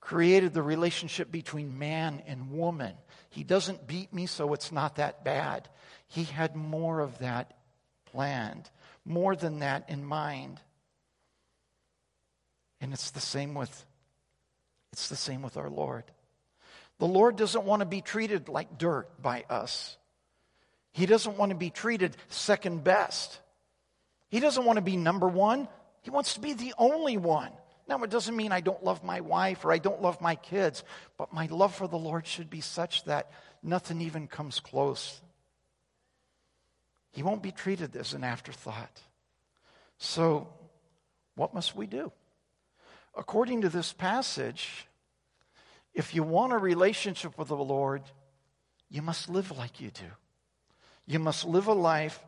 created 0.00 0.54
the 0.54 0.62
relationship 0.62 1.30
between 1.30 1.78
man 1.78 2.22
and 2.26 2.52
woman. 2.52 2.94
He 3.28 3.44
doesn't 3.44 3.86
beat 3.86 4.14
me, 4.14 4.24
so 4.24 4.54
it's 4.54 4.72
not 4.72 4.96
that 4.96 5.24
bad. 5.24 5.68
He 6.06 6.24
had 6.24 6.56
more 6.56 7.00
of 7.00 7.18
that 7.18 7.58
planned, 8.06 8.70
more 9.04 9.36
than 9.36 9.58
that 9.58 9.90
in 9.90 10.04
mind. 10.04 10.58
And 12.80 12.94
it's 12.94 13.10
the 13.10 13.20
same 13.20 13.54
with 13.54 13.84
it's 14.92 15.08
the 15.08 15.16
same 15.16 15.42
with 15.42 15.56
our 15.56 15.68
Lord. 15.68 16.04
The 16.98 17.06
Lord 17.06 17.36
doesn't 17.36 17.64
want 17.64 17.80
to 17.80 17.86
be 17.86 18.00
treated 18.00 18.48
like 18.48 18.78
dirt 18.78 19.20
by 19.20 19.44
us. 19.50 19.96
He 20.92 21.06
doesn't 21.06 21.36
want 21.36 21.50
to 21.50 21.56
be 21.56 21.70
treated 21.70 22.16
second 22.28 22.84
best. 22.84 23.40
He 24.28 24.40
doesn't 24.40 24.64
want 24.64 24.76
to 24.76 24.82
be 24.82 24.96
number 24.96 25.28
one. 25.28 25.68
He 26.02 26.10
wants 26.10 26.34
to 26.34 26.40
be 26.40 26.52
the 26.52 26.74
only 26.78 27.16
one. 27.16 27.50
Now, 27.86 28.02
it 28.02 28.10
doesn't 28.10 28.36
mean 28.36 28.52
I 28.52 28.60
don't 28.60 28.82
love 28.82 29.04
my 29.04 29.20
wife 29.20 29.64
or 29.64 29.72
I 29.72 29.78
don't 29.78 30.00
love 30.00 30.20
my 30.20 30.36
kids, 30.36 30.84
but 31.18 31.32
my 31.32 31.46
love 31.46 31.74
for 31.74 31.86
the 31.86 31.98
Lord 31.98 32.26
should 32.26 32.48
be 32.48 32.60
such 32.60 33.04
that 33.04 33.30
nothing 33.62 34.00
even 34.00 34.26
comes 34.26 34.60
close. 34.60 35.20
He 37.10 37.22
won't 37.22 37.42
be 37.42 37.52
treated 37.52 37.94
as 37.96 38.14
an 38.14 38.24
afterthought. 38.24 39.02
So, 39.98 40.48
what 41.34 41.54
must 41.54 41.76
we 41.76 41.86
do? 41.86 42.10
According 43.16 43.62
to 43.62 43.68
this 43.68 43.92
passage, 43.92 44.86
if 45.94 46.14
you 46.14 46.22
want 46.22 46.52
a 46.52 46.58
relationship 46.58 47.38
with 47.38 47.48
the 47.48 47.56
Lord, 47.56 48.02
you 48.90 49.00
must 49.00 49.28
live 49.28 49.56
like 49.56 49.80
you 49.80 49.90
do. 49.90 50.06
You 51.06 51.18
must 51.18 51.44
live 51.44 51.68
a 51.68 51.72
life 51.74 52.18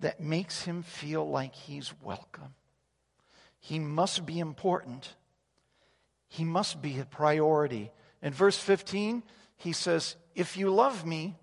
that 0.00 0.20
makes 0.20 0.62
him 0.62 0.82
feel 0.82 1.28
like 1.28 1.54
he's 1.54 1.92
welcome. 2.02 2.54
He 3.60 3.78
must 3.78 4.24
be 4.24 4.38
important. 4.38 5.14
He 6.28 6.44
must 6.44 6.80
be 6.80 7.00
a 7.00 7.04
priority. 7.04 7.90
In 8.22 8.32
verse 8.32 8.58
15, 8.58 9.22
he 9.56 9.72
says, 9.72 10.16
If 10.34 10.56
you 10.56 10.70
love 10.70 11.04
me, 11.04 11.36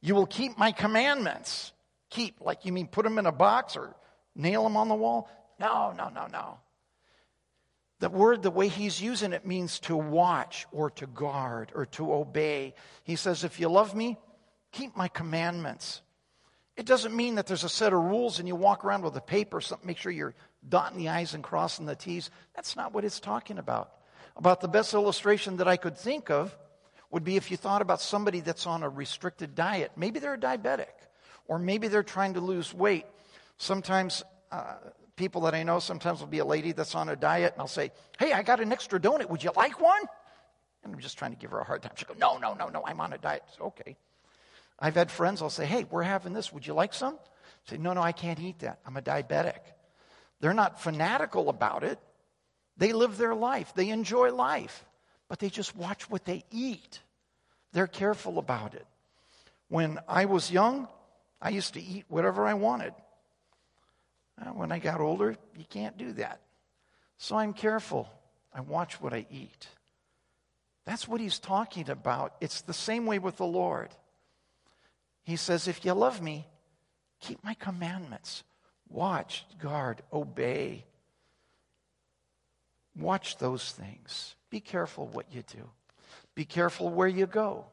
you 0.00 0.14
will 0.14 0.26
keep 0.26 0.56
my 0.56 0.72
commandments. 0.72 1.72
Keep, 2.10 2.40
like 2.40 2.64
you 2.64 2.72
mean 2.72 2.86
put 2.86 3.04
them 3.04 3.18
in 3.18 3.26
a 3.26 3.32
box 3.32 3.76
or 3.76 3.94
nail 4.36 4.64
them 4.64 4.76
on 4.76 4.88
the 4.88 4.94
wall? 4.94 5.28
No, 5.58 5.92
no, 5.96 6.08
no, 6.08 6.26
no. 6.26 6.58
The 8.02 8.10
word, 8.10 8.42
the 8.42 8.50
way 8.50 8.66
he's 8.66 9.00
using 9.00 9.32
it, 9.32 9.46
means 9.46 9.78
to 9.80 9.96
watch 9.96 10.66
or 10.72 10.90
to 10.90 11.06
guard 11.06 11.70
or 11.72 11.86
to 11.86 12.12
obey. 12.12 12.74
He 13.04 13.14
says, 13.14 13.44
If 13.44 13.60
you 13.60 13.68
love 13.68 13.94
me, 13.94 14.18
keep 14.72 14.96
my 14.96 15.06
commandments. 15.06 16.02
It 16.76 16.84
doesn't 16.84 17.14
mean 17.14 17.36
that 17.36 17.46
there's 17.46 17.62
a 17.62 17.68
set 17.68 17.92
of 17.92 18.00
rules 18.00 18.40
and 18.40 18.48
you 18.48 18.56
walk 18.56 18.84
around 18.84 19.04
with 19.04 19.16
a 19.16 19.20
paper, 19.20 19.60
something, 19.60 19.86
make 19.86 19.98
sure 19.98 20.10
you're 20.10 20.34
dotting 20.68 20.98
the 20.98 21.10
I's 21.10 21.34
and 21.34 21.44
crossing 21.44 21.86
the 21.86 21.94
T's. 21.94 22.28
That's 22.56 22.74
not 22.74 22.92
what 22.92 23.04
it's 23.04 23.20
talking 23.20 23.58
about. 23.58 23.92
About 24.34 24.60
the 24.60 24.66
best 24.66 24.94
illustration 24.94 25.58
that 25.58 25.68
I 25.68 25.76
could 25.76 25.96
think 25.96 26.28
of 26.28 26.58
would 27.12 27.22
be 27.22 27.36
if 27.36 27.52
you 27.52 27.56
thought 27.56 27.82
about 27.82 28.00
somebody 28.00 28.40
that's 28.40 28.66
on 28.66 28.82
a 28.82 28.88
restricted 28.88 29.54
diet. 29.54 29.92
Maybe 29.94 30.18
they're 30.18 30.34
a 30.34 30.38
diabetic, 30.38 30.90
or 31.46 31.60
maybe 31.60 31.86
they're 31.86 32.02
trying 32.02 32.34
to 32.34 32.40
lose 32.40 32.74
weight. 32.74 33.06
Sometimes 33.58 34.24
uh, 34.50 34.74
people 35.16 35.42
that 35.42 35.54
I 35.54 35.62
know, 35.62 35.78
sometimes 35.78 36.20
will 36.20 36.26
be 36.26 36.38
a 36.38 36.44
lady 36.44 36.72
that's 36.72 36.94
on 36.94 37.08
a 37.08 37.16
diet, 37.16 37.52
and 37.52 37.60
I'll 37.60 37.68
say, 37.68 37.92
Hey, 38.18 38.32
I 38.32 38.42
got 38.42 38.60
an 38.60 38.72
extra 38.72 39.00
donut. 39.00 39.28
Would 39.28 39.44
you 39.44 39.52
like 39.56 39.80
one? 39.80 40.02
And 40.84 40.92
I'm 40.92 41.00
just 41.00 41.18
trying 41.18 41.32
to 41.32 41.38
give 41.38 41.50
her 41.50 41.60
a 41.60 41.64
hard 41.64 41.82
time. 41.82 41.92
She'll 41.96 42.08
go, 42.08 42.14
No, 42.18 42.38
no, 42.38 42.54
no, 42.54 42.68
no, 42.68 42.82
I'm 42.86 43.00
on 43.00 43.12
a 43.12 43.18
diet. 43.18 43.44
okay. 43.60 43.96
I've 44.82 44.96
had 44.96 45.12
friends, 45.12 45.40
I'll 45.40 45.48
say, 45.48 45.64
hey, 45.64 45.86
we're 45.88 46.02
having 46.02 46.32
this. 46.32 46.52
Would 46.52 46.66
you 46.66 46.74
like 46.74 46.92
some? 46.92 47.14
I 47.14 47.70
say, 47.70 47.78
no, 47.78 47.92
no, 47.92 48.02
I 48.02 48.10
can't 48.10 48.40
eat 48.40 48.58
that. 48.58 48.80
I'm 48.84 48.96
a 48.96 49.00
diabetic. 49.00 49.60
They're 50.40 50.52
not 50.52 50.80
fanatical 50.80 51.48
about 51.48 51.84
it. 51.84 52.00
They 52.76 52.92
live 52.92 53.16
their 53.16 53.34
life, 53.34 53.72
they 53.76 53.90
enjoy 53.90 54.34
life, 54.34 54.84
but 55.28 55.38
they 55.38 55.50
just 55.50 55.76
watch 55.76 56.10
what 56.10 56.24
they 56.24 56.44
eat. 56.50 57.00
They're 57.72 57.86
careful 57.86 58.38
about 58.38 58.74
it. 58.74 58.86
When 59.68 60.00
I 60.08 60.24
was 60.24 60.50
young, 60.50 60.88
I 61.40 61.50
used 61.50 61.74
to 61.74 61.82
eat 61.82 62.06
whatever 62.08 62.44
I 62.44 62.54
wanted. 62.54 62.92
Uh, 64.42 64.50
when 64.50 64.72
I 64.72 64.78
got 64.78 65.00
older, 65.00 65.36
you 65.56 65.64
can't 65.68 65.96
do 65.96 66.12
that. 66.14 66.40
So 67.18 67.36
I'm 67.36 67.52
careful. 67.52 68.08
I 68.52 68.60
watch 68.60 69.00
what 69.00 69.12
I 69.12 69.26
eat. 69.30 69.68
That's 70.84 71.06
what 71.06 71.20
he's 71.20 71.38
talking 71.38 71.88
about. 71.88 72.34
It's 72.40 72.62
the 72.62 72.74
same 72.74 73.06
way 73.06 73.18
with 73.18 73.36
the 73.36 73.46
Lord. 73.46 73.90
He 75.22 75.36
says, 75.36 75.68
If 75.68 75.84
you 75.84 75.92
love 75.92 76.20
me, 76.20 76.46
keep 77.20 77.42
my 77.44 77.54
commandments. 77.54 78.42
Watch, 78.88 79.46
guard, 79.60 80.02
obey. 80.12 80.84
Watch 82.96 83.38
those 83.38 83.70
things. 83.72 84.34
Be 84.50 84.60
careful 84.60 85.06
what 85.06 85.26
you 85.32 85.42
do. 85.42 85.70
Be 86.34 86.44
careful 86.44 86.90
where 86.90 87.08
you 87.08 87.26
go. 87.26 87.66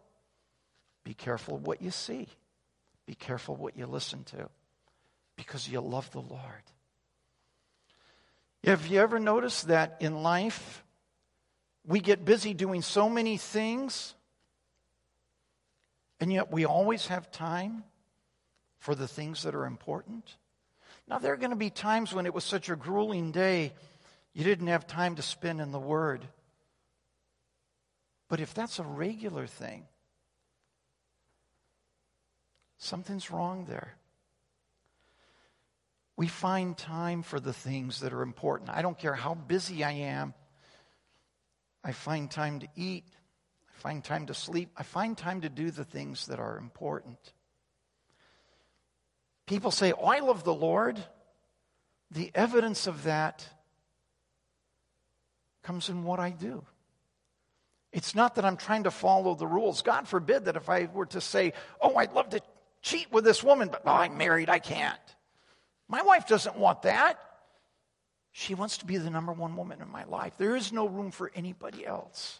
Be 1.03 1.13
careful 1.13 1.57
what 1.57 1.81
you 1.81 1.91
see. 1.91 2.27
Be 3.05 3.15
careful 3.15 3.55
what 3.55 3.75
you 3.75 3.87
listen 3.87 4.23
to 4.25 4.49
because 5.39 5.69
you 5.69 5.79
love 5.79 6.11
the 6.11 6.19
Lord. 6.19 6.41
Have 8.65 8.87
you 8.87 8.99
ever 8.99 9.21
noticed 9.21 9.69
that 9.69 9.95
in 10.01 10.21
life 10.21 10.83
we 11.87 12.01
get 12.01 12.25
busy 12.25 12.53
doing 12.53 12.81
so 12.81 13.09
many 13.09 13.37
things 13.37 14.15
and 16.19 16.33
yet 16.33 16.51
we 16.51 16.65
always 16.65 17.07
have 17.07 17.31
time 17.31 17.85
for 18.79 18.95
the 18.95 19.07
things 19.07 19.43
that 19.43 19.55
are 19.55 19.65
important. 19.65 20.35
Now, 21.07 21.19
there 21.19 21.31
are 21.31 21.37
going 21.37 21.51
to 21.51 21.55
be 21.55 21.69
times 21.69 22.13
when 22.13 22.25
it 22.25 22.33
was 22.33 22.43
such 22.43 22.69
a 22.69 22.75
grueling 22.75 23.31
day, 23.31 23.71
you 24.33 24.43
didn't 24.43 24.67
have 24.67 24.85
time 24.85 25.15
to 25.15 25.21
spend 25.21 25.61
in 25.61 25.71
the 25.71 25.79
Word. 25.79 26.27
But 28.27 28.41
if 28.41 28.53
that's 28.53 28.79
a 28.79 28.83
regular 28.83 29.47
thing, 29.47 29.85
Something's 32.79 33.29
wrong 33.29 33.65
there. 33.65 33.93
We 36.19 36.27
find 36.27 36.77
time 36.77 37.23
for 37.23 37.39
the 37.39 37.53
things 37.53 38.01
that 38.01 38.11
are 38.11 38.23
important. 38.23 38.69
I 38.71 38.81
don't 38.81 38.99
care 38.99 39.13
how 39.13 39.35
busy 39.35 39.85
I 39.85 39.91
am. 39.91 40.33
I 41.81 41.93
find 41.93 42.29
time 42.29 42.59
to 42.59 42.67
eat. 42.75 43.05
I 43.69 43.79
find 43.79 44.03
time 44.03 44.25
to 44.25 44.33
sleep. 44.33 44.69
I 44.75 44.83
find 44.83 45.17
time 45.17 45.39
to 45.39 45.49
do 45.49 45.71
the 45.71 45.85
things 45.85 46.27
that 46.27 46.37
are 46.37 46.57
important. 46.57 47.19
People 49.47 49.71
say, 49.71 49.93
Oh, 49.93 50.07
I 50.07 50.19
love 50.19 50.43
the 50.43 50.53
Lord. 50.53 50.99
The 52.11 52.31
evidence 52.35 52.85
of 52.85 53.03
that 53.03 53.47
comes 55.63 55.87
in 55.87 56.03
what 56.03 56.19
I 56.19 56.31
do. 56.31 56.65
It's 57.93 58.13
not 58.13 58.35
that 58.35 58.43
I'm 58.43 58.57
trying 58.57 58.83
to 58.83 58.91
follow 58.91 59.35
the 59.35 59.47
rules. 59.47 59.83
God 59.83 60.05
forbid 60.05 60.43
that 60.45 60.57
if 60.57 60.67
I 60.67 60.89
were 60.93 61.05
to 61.05 61.21
say, 61.21 61.53
Oh, 61.79 61.95
I'd 61.95 62.11
love 62.11 62.27
to 62.31 62.41
cheat 62.81 63.09
with 63.09 63.23
this 63.23 63.41
woman, 63.41 63.69
but 63.69 63.83
oh, 63.85 63.91
I'm 63.91 64.17
married, 64.17 64.49
I 64.49 64.59
can't. 64.59 64.99
My 65.89 66.03
wife 66.03 66.27
doesn't 66.27 66.55
want 66.55 66.83
that. 66.83 67.19
She 68.31 68.53
wants 68.53 68.77
to 68.77 68.85
be 68.85 68.97
the 68.97 69.09
number 69.09 69.33
one 69.33 69.57
woman 69.57 69.81
in 69.81 69.89
my 69.91 70.05
life. 70.05 70.35
There 70.37 70.55
is 70.55 70.71
no 70.71 70.87
room 70.87 71.11
for 71.11 71.31
anybody 71.35 71.85
else. 71.85 72.39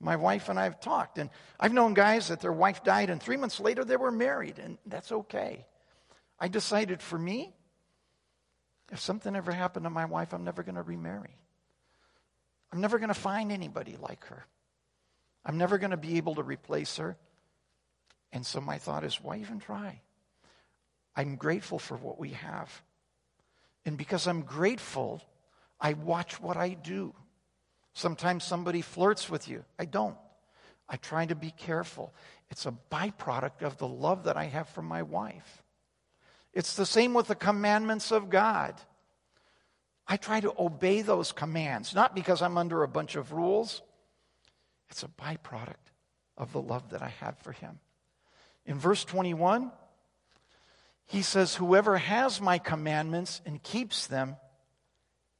My 0.00 0.16
wife 0.16 0.48
and 0.48 0.58
I 0.58 0.64
have 0.64 0.80
talked, 0.80 1.18
and 1.18 1.28
I've 1.58 1.74
known 1.74 1.92
guys 1.92 2.28
that 2.28 2.40
their 2.40 2.52
wife 2.52 2.82
died, 2.82 3.10
and 3.10 3.20
three 3.20 3.36
months 3.36 3.60
later 3.60 3.84
they 3.84 3.96
were 3.96 4.12
married, 4.12 4.58
and 4.58 4.78
that's 4.86 5.12
okay. 5.12 5.66
I 6.38 6.48
decided 6.48 7.02
for 7.02 7.18
me, 7.18 7.52
if 8.90 8.98
something 8.98 9.36
ever 9.36 9.52
happened 9.52 9.84
to 9.84 9.90
my 9.90 10.06
wife, 10.06 10.32
I'm 10.32 10.44
never 10.44 10.62
going 10.62 10.76
to 10.76 10.82
remarry. 10.82 11.36
I'm 12.72 12.80
never 12.80 12.98
going 12.98 13.08
to 13.08 13.14
find 13.14 13.52
anybody 13.52 13.96
like 14.00 14.24
her. 14.26 14.46
I'm 15.44 15.58
never 15.58 15.76
going 15.76 15.90
to 15.90 15.96
be 15.96 16.16
able 16.16 16.36
to 16.36 16.42
replace 16.42 16.96
her. 16.96 17.16
And 18.32 18.46
so 18.46 18.60
my 18.60 18.78
thought 18.78 19.04
is, 19.04 19.20
why 19.20 19.38
even 19.38 19.58
try? 19.58 20.00
I'm 21.20 21.36
grateful 21.36 21.78
for 21.78 21.98
what 21.98 22.18
we 22.18 22.30
have. 22.30 22.82
And 23.84 23.98
because 23.98 24.26
I'm 24.26 24.40
grateful, 24.40 25.22
I 25.78 25.92
watch 25.92 26.40
what 26.40 26.56
I 26.56 26.70
do. 26.70 27.12
Sometimes 27.92 28.42
somebody 28.42 28.80
flirts 28.80 29.28
with 29.28 29.46
you. 29.46 29.62
I 29.78 29.84
don't. 29.84 30.16
I 30.88 30.96
try 30.96 31.26
to 31.26 31.34
be 31.34 31.50
careful. 31.50 32.14
It's 32.50 32.64
a 32.64 32.74
byproduct 32.90 33.60
of 33.60 33.76
the 33.76 33.86
love 33.86 34.24
that 34.24 34.38
I 34.38 34.44
have 34.44 34.70
for 34.70 34.80
my 34.80 35.02
wife. 35.02 35.62
It's 36.54 36.74
the 36.74 36.86
same 36.86 37.12
with 37.12 37.26
the 37.26 37.34
commandments 37.34 38.12
of 38.12 38.30
God. 38.30 38.80
I 40.08 40.16
try 40.16 40.40
to 40.40 40.54
obey 40.58 41.02
those 41.02 41.32
commands, 41.32 41.94
not 41.94 42.14
because 42.14 42.40
I'm 42.40 42.56
under 42.56 42.82
a 42.82 42.88
bunch 42.88 43.14
of 43.14 43.32
rules. 43.32 43.82
It's 44.88 45.02
a 45.02 45.08
byproduct 45.08 45.92
of 46.38 46.54
the 46.54 46.62
love 46.62 46.88
that 46.90 47.02
I 47.02 47.12
have 47.20 47.36
for 47.40 47.52
Him. 47.52 47.78
In 48.64 48.78
verse 48.78 49.04
21, 49.04 49.70
he 51.10 51.22
says, 51.22 51.56
Whoever 51.56 51.98
has 51.98 52.40
my 52.40 52.58
commandments 52.58 53.40
and 53.44 53.60
keeps 53.60 54.06
them, 54.06 54.36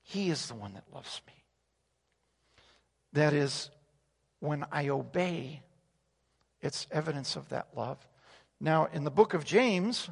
he 0.02 0.28
is 0.28 0.48
the 0.48 0.56
one 0.56 0.74
that 0.74 0.92
loves 0.92 1.20
me. 1.28 1.44
That 3.12 3.34
is, 3.34 3.70
when 4.40 4.64
I 4.72 4.88
obey, 4.88 5.62
it's 6.60 6.88
evidence 6.90 7.36
of 7.36 7.50
that 7.50 7.68
love. 7.76 8.04
Now, 8.60 8.88
in 8.92 9.04
the 9.04 9.12
book 9.12 9.32
of 9.32 9.44
James, 9.44 10.10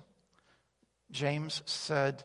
James 1.10 1.60
said 1.66 2.22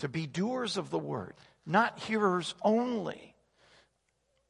to 0.00 0.08
be 0.08 0.26
doers 0.26 0.76
of 0.76 0.90
the 0.90 0.98
word, 0.98 1.34
not 1.64 2.00
hearers 2.00 2.56
only. 2.60 3.36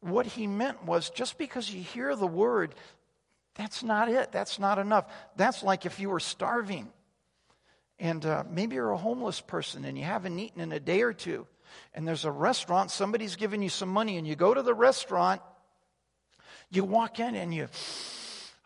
What 0.01 0.25
he 0.25 0.47
meant 0.47 0.87
was 0.87 1.11
just 1.11 1.37
because 1.37 1.71
you 1.71 1.83
hear 1.83 2.17
the 2.17 2.27
word, 2.27 2.75
that's 3.55 3.83
not 3.83 4.09
it. 4.09 4.33
That's 4.33 4.59
not 4.59 4.79
enough. 4.79 5.13
That's 5.37 5.63
like 5.63 5.85
if 5.85 6.01
you 6.01 6.09
were 6.09 6.21
starving 6.21 6.91
and 7.99 8.25
uh, 8.25 8.45
maybe 8.51 8.77
you're 8.77 8.91
a 8.91 8.97
homeless 8.97 9.41
person 9.41 9.85
and 9.85 9.97
you 9.97 10.05
haven't 10.05 10.39
eaten 10.39 10.61
in 10.61 10.73
a 10.73 10.81
day 10.81 11.03
or 11.03 11.13
two, 11.13 11.47
and 11.95 12.07
there's 12.07 12.25
a 12.25 12.31
restaurant, 12.31 12.91
somebody's 12.91 13.37
giving 13.37 13.63
you 13.63 13.69
some 13.69 13.89
money, 13.89 14.17
and 14.17 14.27
you 14.27 14.37
go 14.37 14.53
to 14.53 14.63
the 14.63 14.75
restaurant, 14.75 15.41
you 16.71 16.85
walk 16.85 17.21
in 17.21 17.35
and 17.35 17.55
you, 17.55 17.69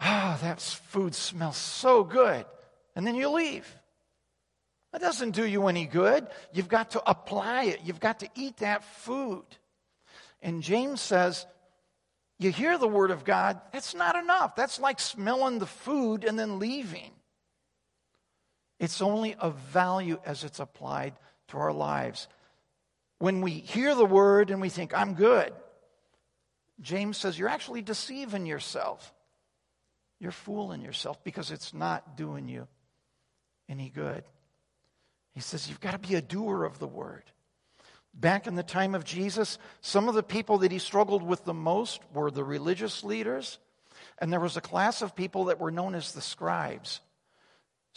ah, 0.00 0.38
that 0.42 0.60
food 0.60 1.14
smells 1.14 1.56
so 1.56 2.04
good, 2.04 2.44
and 2.94 3.06
then 3.06 3.14
you 3.14 3.28
leave. 3.30 3.66
That 4.92 5.02
doesn't 5.02 5.32
do 5.32 5.46
you 5.46 5.66
any 5.66 5.84
good. 5.84 6.26
You've 6.52 6.68
got 6.68 6.92
to 6.92 7.10
apply 7.10 7.64
it, 7.64 7.80
you've 7.84 8.00
got 8.00 8.20
to 8.20 8.28
eat 8.34 8.58
that 8.58 8.84
food. 8.84 9.44
And 10.40 10.62
James 10.62 11.00
says, 11.00 11.46
you 12.38 12.52
hear 12.52 12.78
the 12.78 12.88
word 12.88 13.10
of 13.10 13.24
God, 13.24 13.60
that's 13.72 13.94
not 13.94 14.14
enough. 14.14 14.54
That's 14.54 14.78
like 14.78 15.00
smelling 15.00 15.58
the 15.58 15.66
food 15.66 16.24
and 16.24 16.38
then 16.38 16.60
leaving. 16.60 17.10
It's 18.78 19.02
only 19.02 19.34
of 19.34 19.56
value 19.56 20.20
as 20.24 20.44
it's 20.44 20.60
applied 20.60 21.14
to 21.48 21.58
our 21.58 21.72
lives. 21.72 22.28
When 23.18 23.40
we 23.40 23.50
hear 23.52 23.94
the 23.94 24.04
word 24.04 24.50
and 24.50 24.60
we 24.60 24.68
think, 24.68 24.96
I'm 24.96 25.14
good, 25.14 25.52
James 26.80 27.16
says, 27.16 27.38
you're 27.38 27.48
actually 27.48 27.82
deceiving 27.82 28.46
yourself. 28.46 29.12
You're 30.20 30.30
fooling 30.30 30.82
yourself 30.82 31.22
because 31.24 31.50
it's 31.50 31.74
not 31.74 32.16
doing 32.16 32.48
you 32.48 32.68
any 33.68 33.90
good. 33.90 34.24
He 35.34 35.40
says, 35.40 35.68
you've 35.68 35.80
got 35.80 35.92
to 35.92 36.08
be 36.08 36.14
a 36.14 36.22
doer 36.22 36.64
of 36.64 36.78
the 36.78 36.86
word. 36.86 37.24
Back 38.14 38.46
in 38.46 38.54
the 38.54 38.62
time 38.62 38.94
of 38.94 39.04
Jesus, 39.04 39.58
some 39.80 40.08
of 40.08 40.14
the 40.14 40.22
people 40.22 40.58
that 40.58 40.72
he 40.72 40.78
struggled 40.78 41.22
with 41.22 41.44
the 41.44 41.54
most 41.54 42.00
were 42.12 42.30
the 42.30 42.42
religious 42.42 43.04
leaders, 43.04 43.58
and 44.18 44.32
there 44.32 44.40
was 44.40 44.56
a 44.56 44.60
class 44.60 45.02
of 45.02 45.14
people 45.14 45.46
that 45.46 45.60
were 45.60 45.70
known 45.70 45.94
as 45.94 46.12
the 46.12 46.20
scribes. 46.20 47.00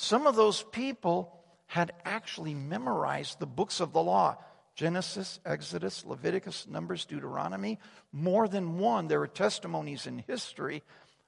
Some 0.01 0.25
of 0.25 0.35
those 0.35 0.63
people 0.63 1.31
had 1.67 1.91
actually 2.05 2.55
memorized 2.55 3.37
the 3.37 3.45
books 3.45 3.79
of 3.79 3.93
the 3.93 4.01
law 4.01 4.35
Genesis, 4.73 5.39
Exodus, 5.45 6.03
Leviticus, 6.03 6.65
Numbers, 6.67 7.05
Deuteronomy. 7.05 7.77
More 8.11 8.47
than 8.47 8.79
one. 8.79 9.07
There 9.07 9.21
are 9.21 9.27
testimonies 9.27 10.07
in 10.07 10.17
history 10.17 10.81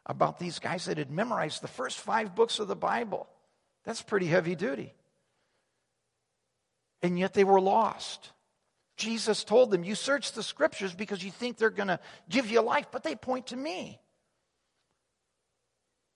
about 0.07 0.39
these 0.39 0.57
guys 0.57 0.85
that 0.85 0.97
had 0.97 1.11
memorized 1.11 1.61
the 1.61 1.67
first 1.67 1.99
five 1.99 2.33
books 2.33 2.57
of 2.57 2.67
the 2.67 2.75
Bible. 2.75 3.27
That's 3.83 4.01
pretty 4.01 4.25
heavy 4.25 4.55
duty. 4.55 4.95
And 7.03 7.19
yet 7.19 7.35
they 7.35 7.43
were 7.43 7.61
lost. 7.61 8.31
Jesus 8.97 9.43
told 9.43 9.69
them, 9.69 9.83
You 9.83 9.93
search 9.93 10.31
the 10.31 10.41
scriptures 10.41 10.95
because 10.95 11.23
you 11.23 11.29
think 11.29 11.57
they're 11.57 11.69
going 11.69 11.89
to 11.89 11.99
give 12.27 12.49
you 12.49 12.61
life, 12.61 12.87
but 12.91 13.03
they 13.03 13.13
point 13.13 13.47
to 13.47 13.55
me. 13.55 13.99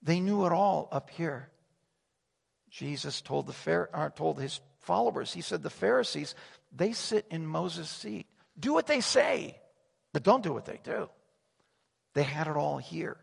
They 0.02 0.20
knew 0.20 0.48
it 0.48 0.52
all 0.52 0.90
up 0.92 1.12
here. 1.12 1.52
Jesus 2.70 3.22
told, 3.22 3.48
the, 3.48 3.90
uh, 3.94 4.10
told 4.10 4.40
his 4.40 4.60
followers, 4.80 5.34
he 5.34 5.42
said, 5.42 5.64
the 5.64 5.70
Pharisees, 5.70 6.36
they 6.76 6.92
sit 6.92 7.26
in 7.30 7.46
Moses' 7.46 7.90
seat. 7.90 8.28
Do 8.60 8.74
what 8.74 8.88
they 8.88 9.02
say, 9.02 9.58
but 10.14 10.24
don't 10.24 10.44
do 10.44 10.54
what 10.54 10.66
they 10.66 10.80
do. 10.84 11.10
They 12.14 12.24
had 12.24 12.48
it 12.48 12.56
all 12.56 12.78
here. 12.78 13.18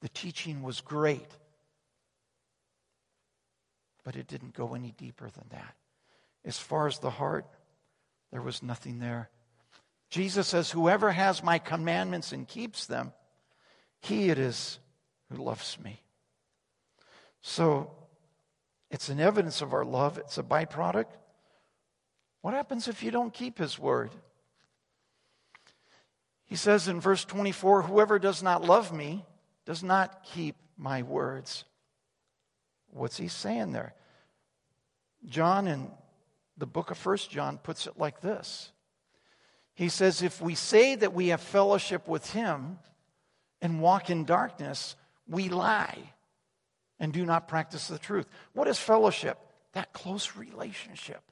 The 0.00 0.08
teaching 0.08 0.62
was 0.62 0.80
great, 0.80 1.26
but 4.04 4.14
it 4.14 4.28
didn't 4.28 4.54
go 4.54 4.74
any 4.74 4.92
deeper 4.96 5.28
than 5.28 5.46
that. 5.50 5.74
As 6.44 6.58
far 6.58 6.86
as 6.86 7.00
the 7.00 7.10
heart, 7.10 7.46
there 8.30 8.42
was 8.42 8.62
nothing 8.62 9.00
there. 9.00 9.28
Jesus 10.10 10.46
says, 10.46 10.70
Whoever 10.70 11.10
has 11.10 11.42
my 11.42 11.58
commandments 11.58 12.32
and 12.32 12.46
keeps 12.46 12.86
them, 12.86 13.12
he 14.00 14.30
it 14.30 14.38
is 14.38 14.78
who 15.30 15.42
loves 15.42 15.78
me. 15.82 16.00
So 17.42 17.90
it's 18.90 19.08
an 19.08 19.20
evidence 19.20 19.60
of 19.60 19.74
our 19.74 19.84
love, 19.84 20.18
it's 20.18 20.38
a 20.38 20.42
byproduct. 20.42 21.06
What 22.40 22.54
happens 22.54 22.88
if 22.88 23.02
you 23.02 23.10
don't 23.10 23.32
keep 23.32 23.58
his 23.58 23.78
word? 23.78 24.10
He 26.46 26.56
says 26.56 26.88
in 26.88 27.00
verse 27.00 27.24
24, 27.24 27.82
Whoever 27.82 28.18
does 28.18 28.42
not 28.42 28.64
love 28.64 28.92
me 28.92 29.24
does 29.66 29.82
not 29.82 30.24
keep 30.24 30.56
my 30.78 31.02
words. 31.02 31.64
What's 32.90 33.18
he 33.18 33.28
saying 33.28 33.72
there? 33.72 33.94
John 35.26 35.66
in 35.66 35.90
the 36.56 36.66
book 36.66 36.90
of 36.90 36.96
First 36.96 37.30
John 37.30 37.58
puts 37.58 37.86
it 37.86 37.98
like 37.98 38.20
this. 38.22 38.72
He 39.74 39.90
says, 39.90 40.22
If 40.22 40.40
we 40.40 40.54
say 40.54 40.94
that 40.94 41.12
we 41.12 41.28
have 41.28 41.42
fellowship 41.42 42.08
with 42.08 42.30
him 42.30 42.78
and 43.60 43.82
walk 43.82 44.08
in 44.08 44.24
darkness, 44.24 44.96
we 45.28 45.50
lie 45.50 45.98
and 47.00 47.12
do 47.12 47.24
not 47.24 47.48
practice 47.48 47.88
the 47.88 47.98
truth. 47.98 48.26
What 48.52 48.68
is 48.68 48.78
fellowship? 48.78 49.38
That 49.72 49.92
close 49.92 50.36
relationship. 50.36 51.22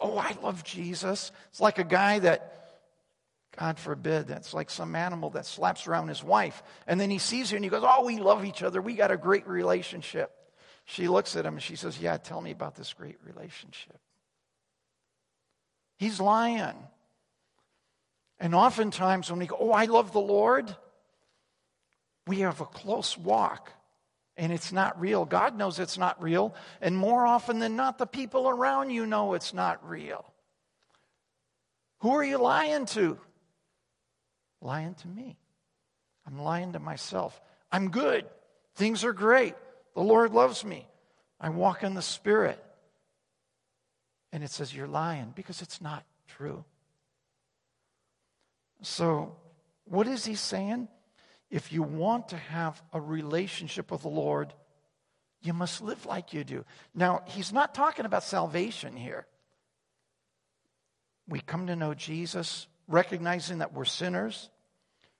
Oh, 0.00 0.16
I 0.16 0.36
love 0.42 0.64
Jesus. 0.64 1.32
It's 1.50 1.60
like 1.60 1.78
a 1.78 1.84
guy 1.84 2.20
that, 2.20 2.70
God 3.58 3.78
forbid, 3.78 4.26
that's 4.28 4.54
like 4.54 4.70
some 4.70 4.94
animal 4.94 5.30
that 5.30 5.46
slaps 5.46 5.86
around 5.86 6.08
his 6.08 6.22
wife. 6.22 6.62
And 6.86 7.00
then 7.00 7.10
he 7.10 7.18
sees 7.18 7.50
her 7.50 7.56
and 7.56 7.64
he 7.64 7.70
goes, 7.70 7.84
Oh, 7.84 8.04
we 8.04 8.18
love 8.18 8.44
each 8.44 8.62
other. 8.62 8.80
We 8.80 8.94
got 8.94 9.10
a 9.10 9.16
great 9.16 9.46
relationship. 9.46 10.30
She 10.84 11.08
looks 11.08 11.36
at 11.36 11.44
him 11.44 11.54
and 11.54 11.62
she 11.62 11.76
says, 11.76 12.00
Yeah, 12.00 12.16
tell 12.16 12.40
me 12.40 12.50
about 12.50 12.76
this 12.76 12.92
great 12.92 13.18
relationship. 13.24 13.98
He's 15.98 16.20
lying. 16.20 16.76
And 18.40 18.54
oftentimes 18.54 19.30
when 19.30 19.40
we 19.40 19.46
go, 19.46 19.56
Oh, 19.58 19.72
I 19.72 19.86
love 19.86 20.12
the 20.12 20.20
Lord, 20.20 20.74
we 22.26 22.40
have 22.40 22.60
a 22.60 22.66
close 22.66 23.18
walk 23.18 23.72
and 24.38 24.52
it's 24.52 24.72
not 24.72 24.98
real. 24.98 25.24
God 25.24 25.58
knows 25.58 25.80
it's 25.80 25.98
not 25.98 26.22
real, 26.22 26.54
and 26.80 26.96
more 26.96 27.26
often 27.26 27.58
than 27.58 27.76
not, 27.76 27.98
the 27.98 28.06
people 28.06 28.48
around 28.48 28.90
you 28.90 29.04
know 29.04 29.34
it's 29.34 29.52
not 29.52 29.86
real. 29.86 30.24
Who 31.98 32.10
are 32.10 32.24
you 32.24 32.38
lying 32.38 32.86
to? 32.86 33.18
Lying 34.62 34.94
to 34.94 35.08
me. 35.08 35.36
I'm 36.26 36.38
lying 36.38 36.72
to 36.72 36.78
myself. 36.78 37.38
I'm 37.72 37.90
good. 37.90 38.26
Things 38.76 39.02
are 39.02 39.12
great. 39.12 39.54
The 39.94 40.02
Lord 40.02 40.32
loves 40.32 40.64
me. 40.64 40.86
I 41.40 41.48
walk 41.50 41.82
in 41.82 41.94
the 41.94 42.02
Spirit. 42.02 42.62
And 44.32 44.44
it 44.44 44.50
says, 44.50 44.74
You're 44.74 44.86
lying 44.86 45.32
because 45.34 45.62
it's 45.62 45.80
not 45.80 46.04
true. 46.28 46.64
So, 48.82 49.34
what 49.84 50.06
is 50.06 50.24
he 50.24 50.36
saying? 50.36 50.86
If 51.50 51.72
you 51.72 51.82
want 51.82 52.28
to 52.28 52.36
have 52.36 52.82
a 52.92 53.00
relationship 53.00 53.90
with 53.90 54.02
the 54.02 54.08
Lord, 54.08 54.52
you 55.40 55.52
must 55.52 55.80
live 55.80 56.04
like 56.04 56.34
you 56.34 56.44
do. 56.44 56.64
Now, 56.94 57.22
he's 57.26 57.52
not 57.52 57.74
talking 57.74 58.04
about 58.04 58.24
salvation 58.24 58.96
here. 58.96 59.26
We 61.28 61.40
come 61.40 61.66
to 61.68 61.76
know 61.76 61.94
Jesus, 61.94 62.66
recognizing 62.86 63.58
that 63.58 63.72
we're 63.72 63.84
sinners, 63.84 64.50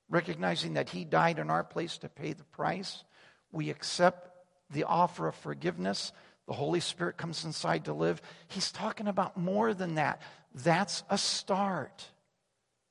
recognizing 0.09 0.74
that 0.74 0.89
he 0.89 1.05
died 1.05 1.39
in 1.39 1.51
our 1.51 1.64
place 1.64 1.99
to 1.99 2.09
pay 2.09 2.33
the 2.33 2.45
price. 2.45 3.05
We 3.53 3.70
accept 3.70 4.31
the 4.70 4.85
offer 4.85 5.29
of 5.29 5.35
forgiveness. 5.35 6.12
The 6.47 6.55
Holy 6.55 6.81
Spirit 6.81 7.16
comes 7.16 7.45
inside 7.45 7.85
to 7.87 7.93
live. 7.93 8.20
He's 8.49 8.72
talking 8.72 9.07
about 9.07 9.37
more 9.37 9.74
than 9.74 9.97
that. 9.97 10.20
That's 10.55 11.03
a 11.11 11.18
start. 11.18 12.07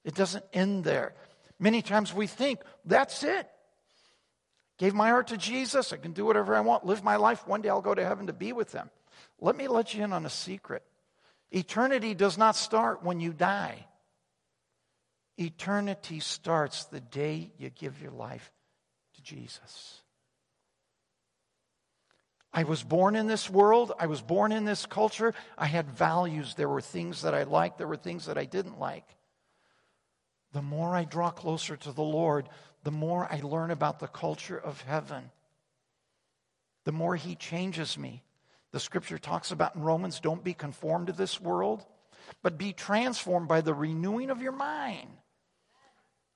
It 0.04 0.16
doesn't 0.16 0.46
end 0.54 0.84
there. 0.84 1.16
Many 1.60 1.82
times 1.82 2.14
we 2.14 2.28
think, 2.28 2.62
that's 2.86 3.24
it. 3.24 3.50
Gave 4.78 4.94
my 4.94 5.10
heart 5.10 5.28
to 5.28 5.38
Jesus. 5.38 5.92
I 5.92 5.98
can 5.98 6.12
do 6.12 6.26
whatever 6.26 6.56
I 6.56 6.60
want, 6.60 6.86
live 6.86 7.04
my 7.04 7.16
life. 7.16 7.48
One 7.48 7.62
day 7.62 7.70
I'll 7.70 7.82
go 7.82 7.96
to 7.96 8.06
heaven 8.06 8.28
to 8.28 8.34
be 8.34 8.54
with 8.54 8.72
them. 8.72 8.90
Let 9.40 9.56
me 9.56 9.68
let 9.68 9.94
you 9.94 10.04
in 10.04 10.14
on 10.14 10.26
a 10.26 10.30
secret. 10.30 10.84
Eternity 11.52 12.14
does 12.14 12.38
not 12.38 12.56
start 12.56 13.04
when 13.04 13.20
you 13.20 13.34
die. 13.34 13.86
Eternity 15.38 16.20
starts 16.20 16.86
the 16.86 17.00
day 17.00 17.52
you 17.58 17.70
give 17.70 18.02
your 18.02 18.12
life 18.12 18.52
to 19.16 19.22
Jesus. 19.22 20.02
I 22.54 22.64
was 22.64 22.84
born 22.84 23.16
in 23.16 23.28
this 23.28 23.50
world. 23.50 23.94
I 24.00 24.08
was 24.08 24.22
born 24.22 24.52
in 24.52 24.66
this 24.66 24.86
culture. 24.86 25.34
I 25.58 25.68
had 25.68 25.90
values. 25.92 26.56
There 26.56 26.70
were 26.70 26.82
things 26.82 27.22
that 27.22 27.36
I 27.36 27.44
liked, 27.44 27.78
there 27.78 27.88
were 27.88 27.98
things 27.98 28.26
that 28.26 28.38
I 28.38 28.46
didn't 28.46 28.80
like. 28.80 29.17
The 30.58 30.64
more 30.64 30.96
I 30.96 31.04
draw 31.04 31.30
closer 31.30 31.78
to 31.78 31.92
the 31.92 32.02
Lord, 32.02 32.50
the 32.84 32.90
more 32.90 33.32
I 33.32 33.42
learn 33.42 33.70
about 33.70 34.00
the 34.00 34.08
culture 34.08 34.58
of 34.58 34.82
heaven, 34.82 35.30
the 36.84 36.92
more 36.92 37.16
He 37.16 37.36
changes 37.36 37.96
me. 37.96 38.24
The 38.72 38.80
scripture 38.80 39.20
talks 39.20 39.52
about 39.52 39.76
in 39.76 39.84
Romans 39.84 40.20
don't 40.20 40.44
be 40.44 40.56
conformed 40.56 41.08
to 41.08 41.14
this 41.14 41.40
world, 41.40 41.86
but 42.42 42.58
be 42.58 42.74
transformed 42.74 43.48
by 43.48 43.62
the 43.62 43.76
renewing 43.76 44.32
of 44.32 44.42
your 44.42 44.52
mind. 44.52 45.10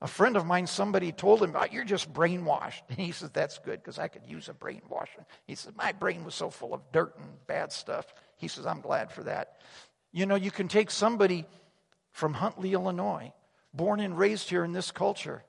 A 0.01 0.07
friend 0.07 0.38
of 0.38 0.45
mine, 0.45 0.67
somebody 0.67 1.11
told 1.11 1.41
him, 1.41 1.55
oh, 1.55 1.65
You're 1.72 1.84
just 1.84 2.13
brainwashed. 2.13 2.84
And 2.89 2.99
he 2.99 3.13
says, 3.13 3.32
That's 3.32 3.57
good 3.57 3.80
because 3.80 3.97
I 3.97 4.07
could 4.07 4.28
use 4.28 4.49
a 4.49 4.53
brainwashing. 4.53 5.26
He 5.47 5.55
says, 5.55 5.74
My 5.76 5.93
brain 5.93 6.24
was 6.24 6.36
so 6.36 6.51
full 6.51 6.76
of 6.76 6.82
dirt 6.91 7.17
and 7.17 7.47
bad 7.47 7.72
stuff. 7.72 8.13
He 8.38 8.47
says, 8.47 8.67
I'm 8.67 8.82
glad 8.82 9.11
for 9.11 9.24
that. 9.24 9.61
You 10.11 10.28
know, 10.28 10.36
you 10.36 10.51
can 10.51 10.67
take 10.67 10.91
somebody 10.91 11.47
from 12.11 12.36
Huntley, 12.36 12.74
Illinois, 12.74 13.34
born 13.74 13.99
and 13.99 14.17
raised 14.17 14.49
here 14.49 14.63
in 14.63 14.72
this 14.72 14.91
culture. 14.91 15.43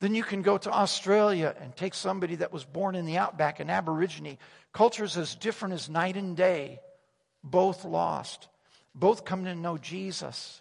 Then 0.00 0.14
you 0.14 0.22
can 0.22 0.42
go 0.42 0.58
to 0.58 0.70
Australia 0.70 1.54
and 1.60 1.74
take 1.74 1.94
somebody 1.94 2.36
that 2.36 2.52
was 2.52 2.64
born 2.64 2.94
in 2.94 3.06
the 3.06 3.18
outback, 3.18 3.60
an 3.60 3.70
Aborigine. 3.70 4.38
Cultures 4.72 5.16
as 5.16 5.34
different 5.34 5.74
as 5.74 5.88
night 5.88 6.16
and 6.16 6.36
day, 6.36 6.80
both 7.42 7.84
lost, 7.84 8.48
both 8.94 9.24
come 9.24 9.44
to 9.44 9.54
know 9.54 9.78
Jesus. 9.78 10.60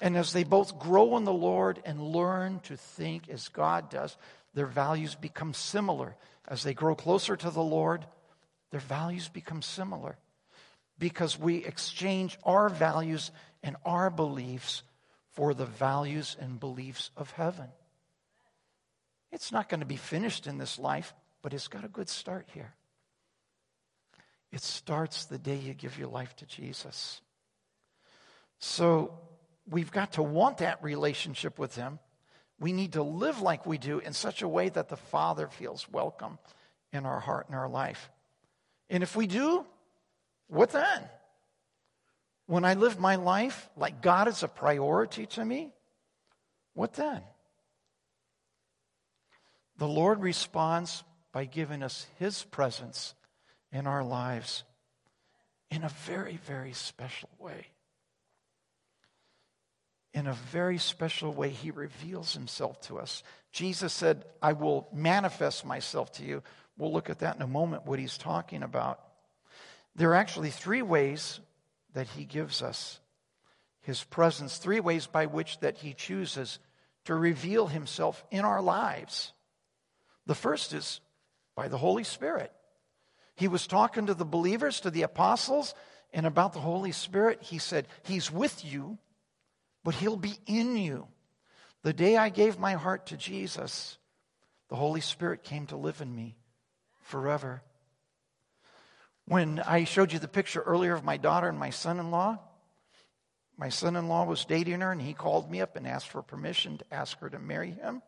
And 0.00 0.16
as 0.16 0.32
they 0.32 0.44
both 0.44 0.78
grow 0.78 1.16
in 1.16 1.24
the 1.24 1.32
Lord 1.32 1.80
and 1.84 2.00
learn 2.00 2.60
to 2.64 2.76
think 2.76 3.28
as 3.30 3.48
God 3.48 3.90
does, 3.90 4.16
their 4.54 4.66
values 4.66 5.14
become 5.14 5.54
similar. 5.54 6.16
As 6.46 6.62
they 6.62 6.74
grow 6.74 6.94
closer 6.94 7.36
to 7.36 7.50
the 7.50 7.62
Lord, 7.62 8.04
their 8.70 8.80
values 8.80 9.28
become 9.28 9.62
similar 9.62 10.18
because 10.98 11.38
we 11.38 11.64
exchange 11.64 12.38
our 12.44 12.68
values 12.68 13.30
and 13.62 13.76
our 13.84 14.10
beliefs 14.10 14.82
for 15.32 15.54
the 15.54 15.66
values 15.66 16.36
and 16.40 16.58
beliefs 16.58 17.10
of 17.16 17.30
heaven. 17.32 17.68
It's 19.32 19.52
not 19.52 19.68
going 19.68 19.80
to 19.80 19.86
be 19.86 19.96
finished 19.96 20.46
in 20.46 20.58
this 20.58 20.78
life, 20.78 21.14
but 21.42 21.54
it's 21.54 21.68
got 21.68 21.84
a 21.84 21.88
good 21.88 22.08
start 22.08 22.48
here. 22.52 22.74
It 24.52 24.62
starts 24.62 25.26
the 25.26 25.38
day 25.38 25.56
you 25.56 25.74
give 25.74 25.98
your 25.98 26.08
life 26.08 26.34
to 26.36 26.46
Jesus. 26.46 27.20
So, 28.58 29.18
we've 29.70 29.92
got 29.92 30.14
to 30.14 30.22
want 30.22 30.58
that 30.58 30.82
relationship 30.82 31.58
with 31.58 31.76
Him. 31.76 32.00
We 32.58 32.72
need 32.72 32.94
to 32.94 33.02
live 33.02 33.40
like 33.40 33.64
we 33.64 33.78
do 33.78 34.00
in 34.00 34.12
such 34.12 34.42
a 34.42 34.48
way 34.48 34.68
that 34.68 34.88
the 34.88 34.96
Father 34.96 35.46
feels 35.48 35.88
welcome 35.90 36.38
in 36.92 37.06
our 37.06 37.20
heart 37.20 37.46
and 37.46 37.56
our 37.56 37.68
life. 37.68 38.10
And 38.90 39.02
if 39.02 39.14
we 39.14 39.26
do, 39.28 39.64
what 40.48 40.70
then? 40.70 41.02
When 42.50 42.64
I 42.64 42.74
live 42.74 42.98
my 42.98 43.14
life 43.14 43.68
like 43.76 44.02
God 44.02 44.26
is 44.26 44.42
a 44.42 44.48
priority 44.48 45.26
to 45.26 45.44
me, 45.44 45.72
what 46.74 46.94
then? 46.94 47.22
The 49.78 49.86
Lord 49.86 50.20
responds 50.20 51.04
by 51.32 51.44
giving 51.44 51.82
us 51.82 52.06
His 52.18 52.42
presence 52.42 53.14
in 53.70 53.86
our 53.86 54.02
lives 54.02 54.64
in 55.70 55.84
a 55.84 55.88
very, 56.06 56.40
very 56.44 56.72
special 56.72 57.30
way 57.38 57.68
in 60.12 60.26
a 60.26 60.32
very 60.32 60.78
special 60.78 61.32
way, 61.32 61.50
he 61.50 61.70
reveals 61.70 62.34
himself 62.34 62.80
to 62.82 62.98
us. 62.98 63.22
Jesus 63.52 63.92
said, 63.92 64.24
I 64.42 64.54
will 64.54 64.88
manifest 64.92 65.64
myself 65.64 66.10
to 66.14 66.24
you. 66.24 66.42
We'll 66.76 66.92
look 66.92 67.10
at 67.10 67.20
that 67.20 67.36
in 67.36 67.42
a 67.42 67.46
moment, 67.46 67.86
what 67.86 67.98
he's 67.98 68.18
talking 68.18 68.62
about. 68.62 69.00
There 69.94 70.10
are 70.10 70.16
actually 70.16 70.50
three 70.50 70.82
ways 70.82 71.40
that 71.94 72.08
he 72.08 72.24
gives 72.24 72.62
us 72.62 73.00
his 73.82 74.04
presence, 74.04 74.58
three 74.58 74.80
ways 74.80 75.06
by 75.06 75.26
which 75.26 75.58
that 75.60 75.78
he 75.78 75.94
chooses 75.94 76.58
to 77.04 77.14
reveal 77.14 77.66
himself 77.66 78.24
in 78.30 78.44
our 78.44 78.60
lives. 78.60 79.32
The 80.26 80.34
first 80.34 80.72
is 80.72 81.00
by 81.54 81.68
the 81.68 81.78
Holy 81.78 82.04
Spirit. 82.04 82.52
He 83.34 83.48
was 83.48 83.66
talking 83.66 84.06
to 84.06 84.14
the 84.14 84.24
believers, 84.24 84.80
to 84.80 84.90
the 84.90 85.02
apostles, 85.02 85.74
and 86.12 86.26
about 86.26 86.52
the 86.52 86.60
Holy 86.60 86.92
Spirit, 86.92 87.42
he 87.42 87.58
said, 87.58 87.86
He's 88.02 88.30
with 88.30 88.64
you 88.64 88.98
but 89.84 89.94
He'll 89.94 90.16
be 90.16 90.38
in 90.46 90.76
you. 90.76 91.08
The 91.82 91.92
day 91.92 92.16
I 92.16 92.28
gave 92.28 92.58
my 92.58 92.74
heart 92.74 93.06
to 93.06 93.16
Jesus, 93.16 93.98
the 94.68 94.76
Holy 94.76 95.00
Spirit 95.00 95.42
came 95.42 95.66
to 95.66 95.76
live 95.76 96.00
in 96.00 96.14
me 96.14 96.36
forever. 97.00 97.62
When 99.30 99.60
I 99.60 99.84
showed 99.84 100.12
you 100.12 100.18
the 100.18 100.26
picture 100.26 100.60
earlier 100.60 100.92
of 100.92 101.04
my 101.04 101.16
daughter 101.16 101.48
and 101.48 101.56
my 101.56 101.70
son 101.70 102.00
in 102.00 102.10
law, 102.10 102.40
my 103.56 103.68
son 103.68 103.94
in 103.94 104.08
law 104.08 104.24
was 104.24 104.44
dating 104.44 104.80
her 104.80 104.90
and 104.90 105.00
he 105.00 105.14
called 105.14 105.48
me 105.48 105.60
up 105.60 105.76
and 105.76 105.86
asked 105.86 106.08
for 106.08 106.20
permission 106.20 106.78
to 106.78 106.84
ask 106.90 107.16
her 107.20 107.30
to 107.30 107.38
marry 107.38 107.70
him. 107.70 108.02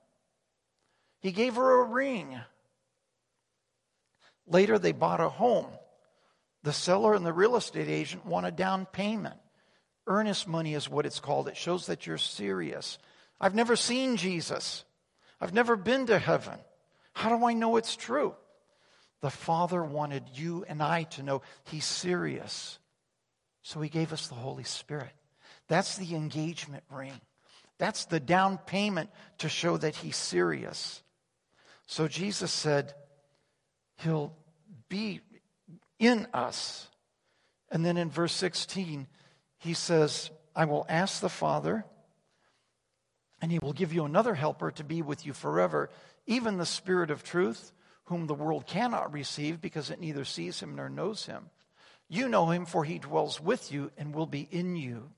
He 1.21 1.31
gave 1.31 1.55
her 1.55 1.81
a 1.81 1.85
ring. 1.85 2.41
Later, 4.49 4.81
they 4.81 4.91
bought 4.91 5.21
a 5.21 5.29
home. 5.29 5.69
The 6.65 6.73
seller 6.73 7.15
and 7.15 7.25
the 7.25 7.33
real 7.33 7.55
estate 7.55 7.89
agent 7.89 8.27
want 8.27 8.47
a 8.47 8.51
down 8.51 8.85
payment. 8.87 9.37
Earnest 10.09 10.49
money 10.49 10.75
is 10.75 10.89
what 10.89 11.07
it's 11.07 11.21
called. 11.21 11.47
It 11.47 11.57
shows 11.57 11.87
that 11.87 12.05
you're 12.05 12.19
serious. 12.19 12.99
I've 13.41 13.55
never 13.55 13.77
seen 13.77 14.17
Jesus. 14.17 14.85
I've 15.41 15.55
never 15.55 15.77
been 15.77 16.07
to 16.07 16.19
heaven. 16.19 16.59
How 17.13 17.29
do 17.29 17.47
I 17.47 17.53
know 17.53 17.77
it's 17.77 17.95
true? 17.95 18.35
The 19.23 19.31
Father 19.31 19.83
wanted 19.83 20.25
you 20.35 20.65
and 20.69 20.83
I 20.83 21.05
to 21.05 21.23
know 21.23 21.41
He's 21.65 21.87
serious. 21.87 22.79
So 23.63 23.81
He 23.81 23.89
gave 23.89 24.13
us 24.13 24.29
the 24.29 24.35
Holy 24.35 24.65
Spirit. 24.65 25.13
That's 25.69 25.97
the 25.97 26.15
engagement 26.15 26.85
ring. 26.91 27.19
That's 27.79 28.05
the 28.05 28.21
down 28.21 28.59
payment 28.59 29.09
to 29.39 29.49
show 29.49 29.79
that 29.79 29.97
He's 29.97 30.17
serious. 30.17 31.03
So 31.87 32.07
Jesus 32.07 32.53
said, 32.53 32.93
He'll 33.97 34.37
be 34.89 35.21
in 35.99 36.27
us. 36.35 36.89
And 37.71 37.87
then 37.87 37.97
in 37.97 38.11
verse 38.11 38.35
16, 38.35 39.07
he 39.59 39.75
says, 39.75 40.31
I 40.55 40.67
will 40.67 40.85
ask 40.89 41.21
the 41.21 41.31
Father, 41.31 41.85
and 43.41 43.51
he 43.51 43.61
will 43.61 43.73
give 43.73 43.95
you 43.95 44.05
another 44.05 44.35
helper 44.35 44.71
to 44.73 44.85
be 44.85 45.01
with 45.01 45.25
you 45.25 45.33
forever, 45.33 45.89
even 46.27 46.59
the 46.59 46.67
Spirit 46.67 47.11
of 47.11 47.23
truth, 47.23 47.73
whom 48.05 48.27
the 48.27 48.35
world 48.35 48.67
cannot 48.67 49.13
receive 49.13 49.61
because 49.61 49.91
it 49.91 50.01
neither 50.01 50.25
sees 50.25 50.61
him 50.61 50.77
nor 50.77 50.89
knows 50.89 51.27
him. 51.27 51.51
You 52.09 52.29
know 52.29 52.51
him, 52.51 52.67
for 52.67 52.85
he 52.85 52.99
dwells 52.99 53.41
with 53.41 53.73
you 53.73 53.91
and 53.97 54.15
will 54.15 54.27
be 54.27 54.47
in 54.51 54.77
you. 54.77 55.11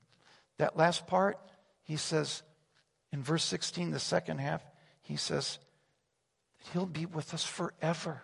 That 0.57 0.77
last 0.77 1.07
part, 1.07 1.39
he 1.83 1.97
says 1.97 2.43
in 3.11 3.23
verse 3.23 3.43
16, 3.43 3.91
the 3.91 3.99
second 3.99 4.39
half, 4.39 4.61
he 5.01 5.15
says, 5.15 5.59
that 6.57 6.71
He'll 6.73 6.85
be 6.85 7.05
with 7.05 7.33
us 7.33 7.43
forever. 7.43 8.21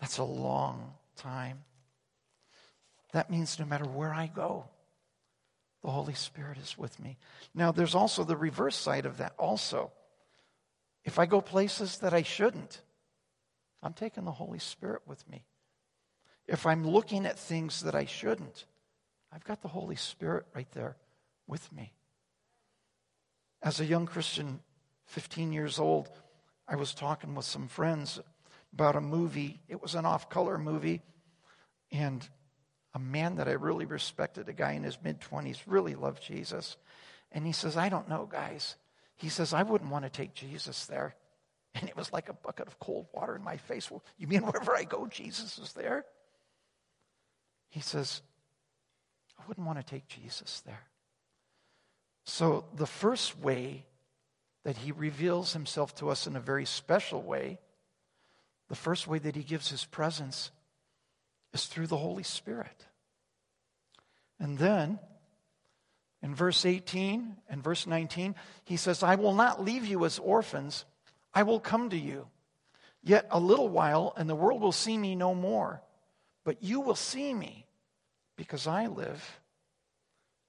That's 0.00 0.18
a 0.18 0.24
long 0.24 0.94
time. 1.16 1.64
That 3.12 3.30
means 3.30 3.58
no 3.58 3.64
matter 3.64 3.84
where 3.84 4.14
I 4.14 4.26
go, 4.26 4.66
the 5.82 5.90
Holy 5.90 6.14
Spirit 6.14 6.58
is 6.58 6.76
with 6.78 6.98
me. 7.00 7.16
Now, 7.54 7.72
there's 7.72 7.94
also 7.94 8.24
the 8.24 8.36
reverse 8.36 8.76
side 8.76 9.06
of 9.06 9.18
that, 9.18 9.32
also. 9.38 9.92
If 11.04 11.18
I 11.18 11.26
go 11.26 11.40
places 11.40 11.98
that 11.98 12.12
I 12.12 12.22
shouldn't, 12.22 12.82
I'm 13.82 13.92
taking 13.92 14.24
the 14.24 14.32
Holy 14.32 14.58
Spirit 14.58 15.02
with 15.06 15.28
me. 15.28 15.44
If 16.46 16.66
I'm 16.66 16.86
looking 16.86 17.26
at 17.26 17.38
things 17.38 17.82
that 17.82 17.94
I 17.94 18.06
shouldn't, 18.06 18.64
I've 19.32 19.44
got 19.44 19.62
the 19.62 19.68
Holy 19.68 19.96
Spirit 19.96 20.46
right 20.54 20.70
there 20.72 20.96
with 21.46 21.70
me. 21.72 21.92
As 23.62 23.80
a 23.80 23.84
young 23.84 24.06
Christian, 24.06 24.60
15 25.06 25.52
years 25.52 25.78
old, 25.78 26.08
I 26.66 26.76
was 26.76 26.94
talking 26.94 27.34
with 27.34 27.44
some 27.44 27.68
friends 27.68 28.20
about 28.72 28.96
a 28.96 29.00
movie. 29.00 29.60
It 29.68 29.82
was 29.82 29.94
an 29.94 30.06
off 30.06 30.28
color 30.30 30.58
movie. 30.58 31.02
And 31.90 32.26
a 32.94 32.98
man 32.98 33.36
that 33.36 33.48
I 33.48 33.52
really 33.52 33.86
respected, 33.86 34.48
a 34.48 34.52
guy 34.52 34.72
in 34.72 34.82
his 34.82 34.98
mid 35.02 35.20
20s, 35.20 35.58
really 35.66 35.94
loved 35.94 36.22
Jesus. 36.22 36.76
And 37.32 37.46
he 37.46 37.52
says, 37.52 37.76
I 37.76 37.88
don't 37.88 38.08
know, 38.08 38.28
guys. 38.30 38.76
He 39.16 39.28
says, 39.28 39.52
I 39.52 39.62
wouldn't 39.62 39.90
want 39.90 40.04
to 40.04 40.10
take 40.10 40.34
Jesus 40.34 40.86
there. 40.86 41.14
And 41.74 41.88
it 41.88 41.96
was 41.96 42.12
like 42.12 42.28
a 42.28 42.32
bucket 42.32 42.66
of 42.66 42.78
cold 42.78 43.06
water 43.12 43.36
in 43.36 43.44
my 43.44 43.56
face. 43.56 43.90
Well, 43.90 44.02
you 44.16 44.26
mean 44.26 44.42
wherever 44.44 44.74
I 44.74 44.84
go, 44.84 45.06
Jesus 45.06 45.58
is 45.58 45.72
there? 45.72 46.04
He 47.70 47.80
says, 47.80 48.22
I 49.38 49.42
wouldn't 49.46 49.66
want 49.66 49.78
to 49.78 49.84
take 49.84 50.08
Jesus 50.08 50.62
there. 50.66 50.84
So, 52.24 52.66
the 52.74 52.86
first 52.86 53.38
way 53.38 53.86
that 54.64 54.76
he 54.76 54.92
reveals 54.92 55.52
himself 55.52 55.94
to 55.96 56.10
us 56.10 56.26
in 56.26 56.36
a 56.36 56.40
very 56.40 56.66
special 56.66 57.22
way, 57.22 57.58
the 58.68 58.74
first 58.74 59.06
way 59.06 59.18
that 59.18 59.34
he 59.34 59.42
gives 59.42 59.70
his 59.70 59.84
presence 59.84 60.50
is 61.54 61.66
through 61.66 61.86
the 61.86 61.96
Holy 61.96 62.22
Spirit. 62.22 62.86
And 64.38 64.58
then, 64.58 64.98
in 66.22 66.34
verse 66.34 66.66
18 66.66 67.36
and 67.48 67.62
verse 67.62 67.86
19, 67.86 68.34
he 68.64 68.76
says, 68.76 69.02
I 69.02 69.14
will 69.14 69.34
not 69.34 69.64
leave 69.64 69.86
you 69.86 70.04
as 70.04 70.18
orphans, 70.18 70.84
I 71.34 71.42
will 71.42 71.60
come 71.60 71.90
to 71.90 71.98
you. 71.98 72.26
Yet 73.02 73.28
a 73.30 73.38
little 73.38 73.68
while, 73.68 74.12
and 74.16 74.28
the 74.28 74.34
world 74.34 74.60
will 74.60 74.72
see 74.72 74.96
me 74.98 75.14
no 75.14 75.34
more. 75.34 75.82
But 76.44 76.62
you 76.62 76.80
will 76.80 76.94
see 76.94 77.32
me 77.32 77.66
because 78.36 78.66
I 78.66 78.86
live. 78.86 79.40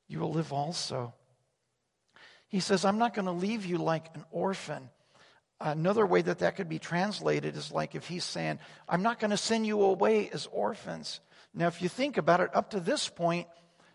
You 0.08 0.20
will 0.20 0.32
live 0.32 0.52
also. 0.52 1.14
He 2.48 2.60
says, 2.60 2.84
I'm 2.84 2.98
not 2.98 3.14
going 3.14 3.26
to 3.26 3.32
leave 3.32 3.66
you 3.66 3.78
like 3.78 4.08
an 4.16 4.26
orphan. 4.32 4.90
Another 5.62 6.06
way 6.06 6.22
that 6.22 6.40
that 6.40 6.56
could 6.56 6.70
be 6.70 6.80
translated 6.80 7.56
is 7.56 7.72
like 7.72 7.94
if 7.94 8.08
he's 8.08 8.24
saying, 8.24 8.60
I'm 8.88 9.04
not 9.04 9.20
going 9.20 9.32
to 9.32 9.38
send 9.38 9.68
you 9.68 9.82
away 9.82 10.30
as 10.34 10.48
orphans. 10.52 11.20
Now, 11.54 11.68
if 11.68 11.82
you 11.82 11.90
think 11.90 12.18
about 12.18 12.40
it, 12.40 12.50
up 12.56 12.72
to 12.72 12.80
this 12.80 13.10
point, 13.10 13.48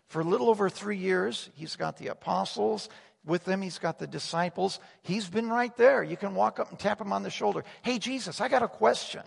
for 0.07 0.21
a 0.21 0.23
little 0.23 0.49
over 0.49 0.69
three 0.69 0.97
years, 0.97 1.49
he's 1.55 1.75
got 1.75 1.97
the 1.97 2.07
apostles. 2.07 2.89
With 3.25 3.43
them, 3.45 3.61
he's 3.61 3.79
got 3.79 3.97
the 3.97 4.07
disciples. 4.07 4.79
He's 5.01 5.27
been 5.27 5.49
right 5.49 5.75
there. 5.77 6.03
You 6.03 6.15
can 6.15 6.35
walk 6.35 6.59
up 6.59 6.69
and 6.69 6.77
tap 6.77 7.01
him 7.01 7.11
on 7.11 7.23
the 7.23 7.29
shoulder. 7.29 7.63
Hey, 7.81 7.97
Jesus, 7.97 8.39
I 8.39 8.47
got 8.47 8.63
a 8.63 8.67
question. 8.67 9.23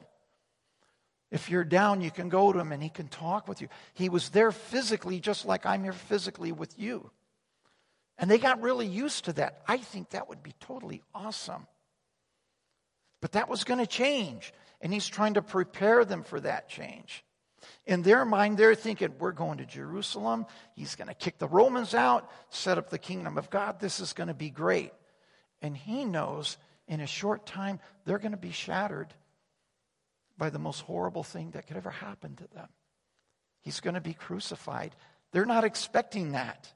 If 1.30 1.50
you're 1.50 1.64
down, 1.64 2.00
you 2.00 2.10
can 2.10 2.28
go 2.28 2.52
to 2.52 2.58
him 2.58 2.72
and 2.72 2.82
he 2.82 2.88
can 2.88 3.08
talk 3.08 3.48
with 3.48 3.60
you. 3.60 3.68
He 3.94 4.08
was 4.08 4.30
there 4.30 4.52
physically, 4.52 5.20
just 5.20 5.44
like 5.44 5.66
I'm 5.66 5.82
here 5.82 5.92
physically 5.92 6.52
with 6.52 6.78
you. 6.78 7.10
And 8.18 8.30
they 8.30 8.38
got 8.38 8.62
really 8.62 8.86
used 8.86 9.26
to 9.26 9.32
that. 9.34 9.62
I 9.66 9.76
think 9.76 10.10
that 10.10 10.28
would 10.28 10.42
be 10.42 10.54
totally 10.60 11.02
awesome. 11.14 11.66
But 13.20 13.32
that 13.32 13.48
was 13.48 13.64
going 13.64 13.80
to 13.80 13.86
change. 13.86 14.52
And 14.80 14.92
he's 14.92 15.06
trying 15.06 15.34
to 15.34 15.42
prepare 15.42 16.04
them 16.04 16.22
for 16.22 16.40
that 16.40 16.68
change. 16.68 17.24
In 17.88 18.02
their 18.02 18.26
mind, 18.26 18.58
they're 18.58 18.74
thinking, 18.74 19.14
we're 19.18 19.32
going 19.32 19.58
to 19.58 19.64
Jerusalem. 19.64 20.44
He's 20.74 20.94
going 20.94 21.08
to 21.08 21.14
kick 21.14 21.38
the 21.38 21.48
Romans 21.48 21.94
out, 21.94 22.30
set 22.50 22.76
up 22.76 22.90
the 22.90 22.98
kingdom 22.98 23.38
of 23.38 23.48
God. 23.48 23.80
This 23.80 23.98
is 23.98 24.12
going 24.12 24.28
to 24.28 24.34
be 24.34 24.50
great. 24.50 24.92
And 25.62 25.74
he 25.74 26.04
knows 26.04 26.58
in 26.86 27.00
a 27.00 27.06
short 27.06 27.46
time, 27.46 27.80
they're 28.04 28.18
going 28.18 28.32
to 28.32 28.36
be 28.36 28.52
shattered 28.52 29.14
by 30.36 30.50
the 30.50 30.58
most 30.58 30.82
horrible 30.82 31.24
thing 31.24 31.52
that 31.52 31.66
could 31.66 31.78
ever 31.78 31.88
happen 31.88 32.36
to 32.36 32.46
them. 32.54 32.68
He's 33.62 33.80
going 33.80 33.94
to 33.94 34.02
be 34.02 34.12
crucified. 34.14 34.94
They're 35.32 35.46
not 35.46 35.64
expecting 35.64 36.32
that. 36.32 36.70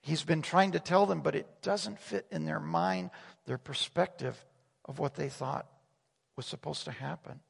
He's 0.00 0.24
been 0.24 0.40
trying 0.40 0.72
to 0.72 0.80
tell 0.80 1.04
them, 1.04 1.20
but 1.20 1.34
it 1.34 1.46
doesn't 1.60 2.00
fit 2.00 2.26
in 2.30 2.46
their 2.46 2.58
mind, 2.58 3.10
their 3.44 3.58
perspective 3.58 4.42
of 4.86 4.98
what 4.98 5.14
they 5.14 5.28
thought 5.28 5.66
was 6.36 6.46
supposed 6.46 6.86
to 6.86 6.90
happen. 6.90 7.40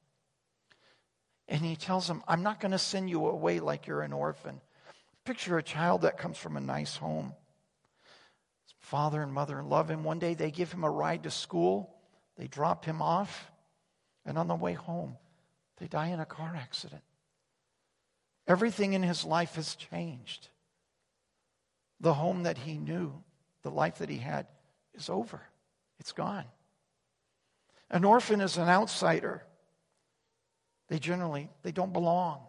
And 1.50 1.62
he 1.62 1.74
tells 1.74 2.06
them, 2.06 2.22
I'm 2.28 2.44
not 2.44 2.60
going 2.60 2.70
to 2.70 2.78
send 2.78 3.10
you 3.10 3.26
away 3.26 3.58
like 3.58 3.88
you're 3.88 4.02
an 4.02 4.12
orphan. 4.12 4.60
Picture 5.24 5.58
a 5.58 5.62
child 5.62 6.02
that 6.02 6.16
comes 6.16 6.38
from 6.38 6.56
a 6.56 6.60
nice 6.60 6.96
home. 6.96 7.34
His 8.64 8.74
father 8.78 9.20
and 9.20 9.32
mother 9.32 9.60
love 9.62 9.90
him. 9.90 10.04
One 10.04 10.20
day 10.20 10.34
they 10.34 10.52
give 10.52 10.72
him 10.72 10.84
a 10.84 10.90
ride 10.90 11.24
to 11.24 11.30
school, 11.30 11.92
they 12.36 12.46
drop 12.46 12.84
him 12.84 13.02
off, 13.02 13.50
and 14.24 14.38
on 14.38 14.46
the 14.46 14.54
way 14.54 14.74
home, 14.74 15.16
they 15.78 15.88
die 15.88 16.08
in 16.08 16.20
a 16.20 16.24
car 16.24 16.54
accident. 16.56 17.02
Everything 18.46 18.92
in 18.92 19.02
his 19.02 19.24
life 19.24 19.56
has 19.56 19.74
changed. 19.74 20.48
The 22.00 22.14
home 22.14 22.44
that 22.44 22.58
he 22.58 22.78
knew, 22.78 23.12
the 23.62 23.70
life 23.70 23.98
that 23.98 24.08
he 24.08 24.18
had, 24.18 24.46
is 24.94 25.10
over. 25.10 25.42
It's 25.98 26.12
gone. 26.12 26.44
An 27.90 28.04
orphan 28.04 28.40
is 28.40 28.56
an 28.56 28.68
outsider. 28.68 29.42
They 30.90 30.98
generally 30.98 31.48
they 31.62 31.72
don't 31.72 31.94
belong. 31.94 32.40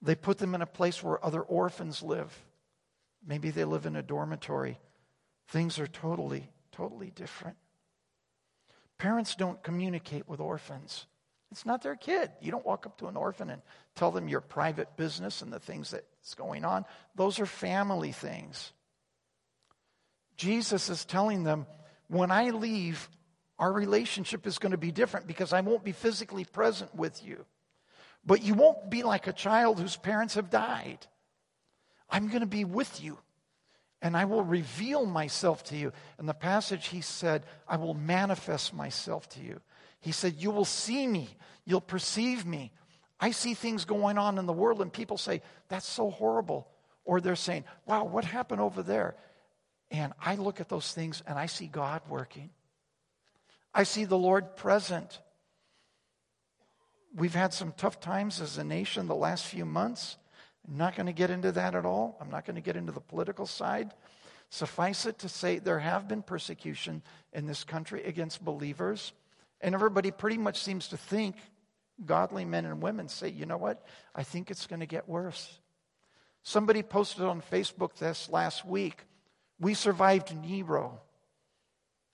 They 0.00 0.14
put 0.14 0.38
them 0.38 0.54
in 0.54 0.62
a 0.62 0.66
place 0.66 1.02
where 1.02 1.24
other 1.24 1.40
orphans 1.40 2.02
live. 2.02 2.32
Maybe 3.26 3.50
they 3.50 3.64
live 3.64 3.86
in 3.86 3.96
a 3.96 4.02
dormitory. 4.02 4.78
Things 5.48 5.80
are 5.80 5.88
totally, 5.88 6.48
totally 6.70 7.10
different. 7.10 7.56
Parents 8.98 9.34
don't 9.34 9.60
communicate 9.62 10.28
with 10.28 10.40
orphans. 10.40 11.06
It's 11.50 11.64
not 11.64 11.82
their 11.82 11.96
kid. 11.96 12.30
You 12.42 12.50
don't 12.50 12.66
walk 12.66 12.84
up 12.84 12.98
to 12.98 13.06
an 13.06 13.16
orphan 13.16 13.48
and 13.48 13.62
tell 13.96 14.10
them 14.10 14.28
your 14.28 14.42
private 14.42 14.96
business 14.96 15.40
and 15.40 15.52
the 15.52 15.58
things 15.58 15.90
that's 15.90 16.34
going 16.34 16.64
on. 16.64 16.84
Those 17.14 17.40
are 17.40 17.46
family 17.46 18.12
things. 18.12 18.72
Jesus 20.36 20.90
is 20.90 21.04
telling 21.06 21.44
them, 21.44 21.66
when 22.08 22.30
I 22.30 22.50
leave, 22.50 23.08
our 23.58 23.72
relationship 23.72 24.46
is 24.46 24.58
going 24.58 24.72
to 24.72 24.78
be 24.78 24.92
different 24.92 25.26
because 25.26 25.52
I 25.52 25.60
won't 25.60 25.84
be 25.84 25.92
physically 25.92 26.44
present 26.44 26.94
with 26.94 27.24
you. 27.24 27.44
But 28.24 28.42
you 28.42 28.54
won't 28.54 28.90
be 28.90 29.02
like 29.02 29.26
a 29.26 29.32
child 29.32 29.80
whose 29.80 29.96
parents 29.96 30.34
have 30.34 30.50
died. 30.50 31.06
I'm 32.10 32.28
going 32.28 32.40
to 32.40 32.46
be 32.46 32.64
with 32.64 33.02
you 33.02 33.18
and 34.00 34.16
I 34.16 34.24
will 34.26 34.44
reveal 34.44 35.06
myself 35.06 35.64
to 35.64 35.76
you. 35.76 35.92
In 36.18 36.26
the 36.26 36.34
passage, 36.34 36.88
he 36.88 37.00
said, 37.00 37.44
I 37.66 37.76
will 37.76 37.94
manifest 37.94 38.72
myself 38.72 39.28
to 39.30 39.40
you. 39.40 39.60
He 40.00 40.12
said, 40.12 40.36
You 40.38 40.50
will 40.50 40.64
see 40.64 41.06
me, 41.06 41.28
you'll 41.64 41.80
perceive 41.80 42.46
me. 42.46 42.72
I 43.20 43.32
see 43.32 43.54
things 43.54 43.84
going 43.84 44.16
on 44.16 44.38
in 44.38 44.46
the 44.46 44.52
world, 44.52 44.80
and 44.80 44.92
people 44.92 45.18
say, 45.18 45.42
That's 45.68 45.88
so 45.88 46.10
horrible. 46.10 46.68
Or 47.04 47.20
they're 47.20 47.36
saying, 47.36 47.64
Wow, 47.86 48.04
what 48.04 48.24
happened 48.24 48.60
over 48.60 48.82
there? 48.82 49.16
And 49.90 50.12
I 50.24 50.36
look 50.36 50.60
at 50.60 50.68
those 50.68 50.92
things 50.92 51.22
and 51.26 51.38
I 51.38 51.46
see 51.46 51.66
God 51.66 52.02
working. 52.08 52.50
I 53.74 53.82
see 53.82 54.04
the 54.04 54.18
Lord 54.18 54.56
present. 54.56 55.20
We've 57.14 57.34
had 57.34 57.52
some 57.52 57.72
tough 57.76 58.00
times 58.00 58.40
as 58.40 58.58
a 58.58 58.64
nation 58.64 59.06
the 59.06 59.14
last 59.14 59.46
few 59.46 59.64
months. 59.64 60.16
I'm 60.66 60.76
not 60.76 60.96
going 60.96 61.06
to 61.06 61.12
get 61.12 61.30
into 61.30 61.52
that 61.52 61.74
at 61.74 61.86
all. 61.86 62.16
I'm 62.20 62.30
not 62.30 62.44
going 62.44 62.56
to 62.56 62.62
get 62.62 62.76
into 62.76 62.92
the 62.92 63.00
political 63.00 63.46
side. 63.46 63.92
Suffice 64.50 65.06
it 65.06 65.18
to 65.20 65.28
say, 65.28 65.58
there 65.58 65.78
have 65.78 66.08
been 66.08 66.22
persecution 66.22 67.02
in 67.32 67.46
this 67.46 67.64
country 67.64 68.04
against 68.04 68.44
believers. 68.44 69.12
And 69.60 69.74
everybody 69.74 70.10
pretty 70.10 70.38
much 70.38 70.62
seems 70.62 70.88
to 70.88 70.96
think, 70.96 71.36
godly 72.04 72.44
men 72.44 72.64
and 72.64 72.82
women 72.82 73.08
say, 73.08 73.28
you 73.28 73.46
know 73.46 73.56
what? 73.56 73.84
I 74.14 74.22
think 74.22 74.50
it's 74.50 74.66
going 74.66 74.80
to 74.80 74.86
get 74.86 75.08
worse. 75.08 75.58
Somebody 76.42 76.82
posted 76.82 77.24
on 77.24 77.42
Facebook 77.42 77.96
this 77.96 78.30
last 78.30 78.64
week 78.64 79.04
we 79.60 79.74
survived 79.74 80.36
Nero, 80.36 81.00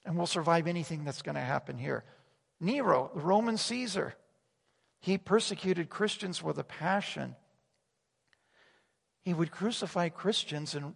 and 0.05 0.17
we'll 0.17 0.27
survive 0.27 0.67
anything 0.67 1.05
that's 1.05 1.23
going 1.23 1.35
to 1.35 1.41
happen 1.41 1.79
here. 1.79 2.05
Nero, 2.61 3.11
the 3.15 3.21
Roman 3.21 3.57
Caesar, 3.57 4.15
he 5.01 5.19
persecuted 5.19 5.89
Christians 5.89 6.43
with 6.43 6.59
a 6.59 6.65
passion. 6.65 7.37
He 9.23 9.35
would 9.35 9.51
crucify 9.51 10.09
Christians, 10.09 10.75
and 10.75 10.95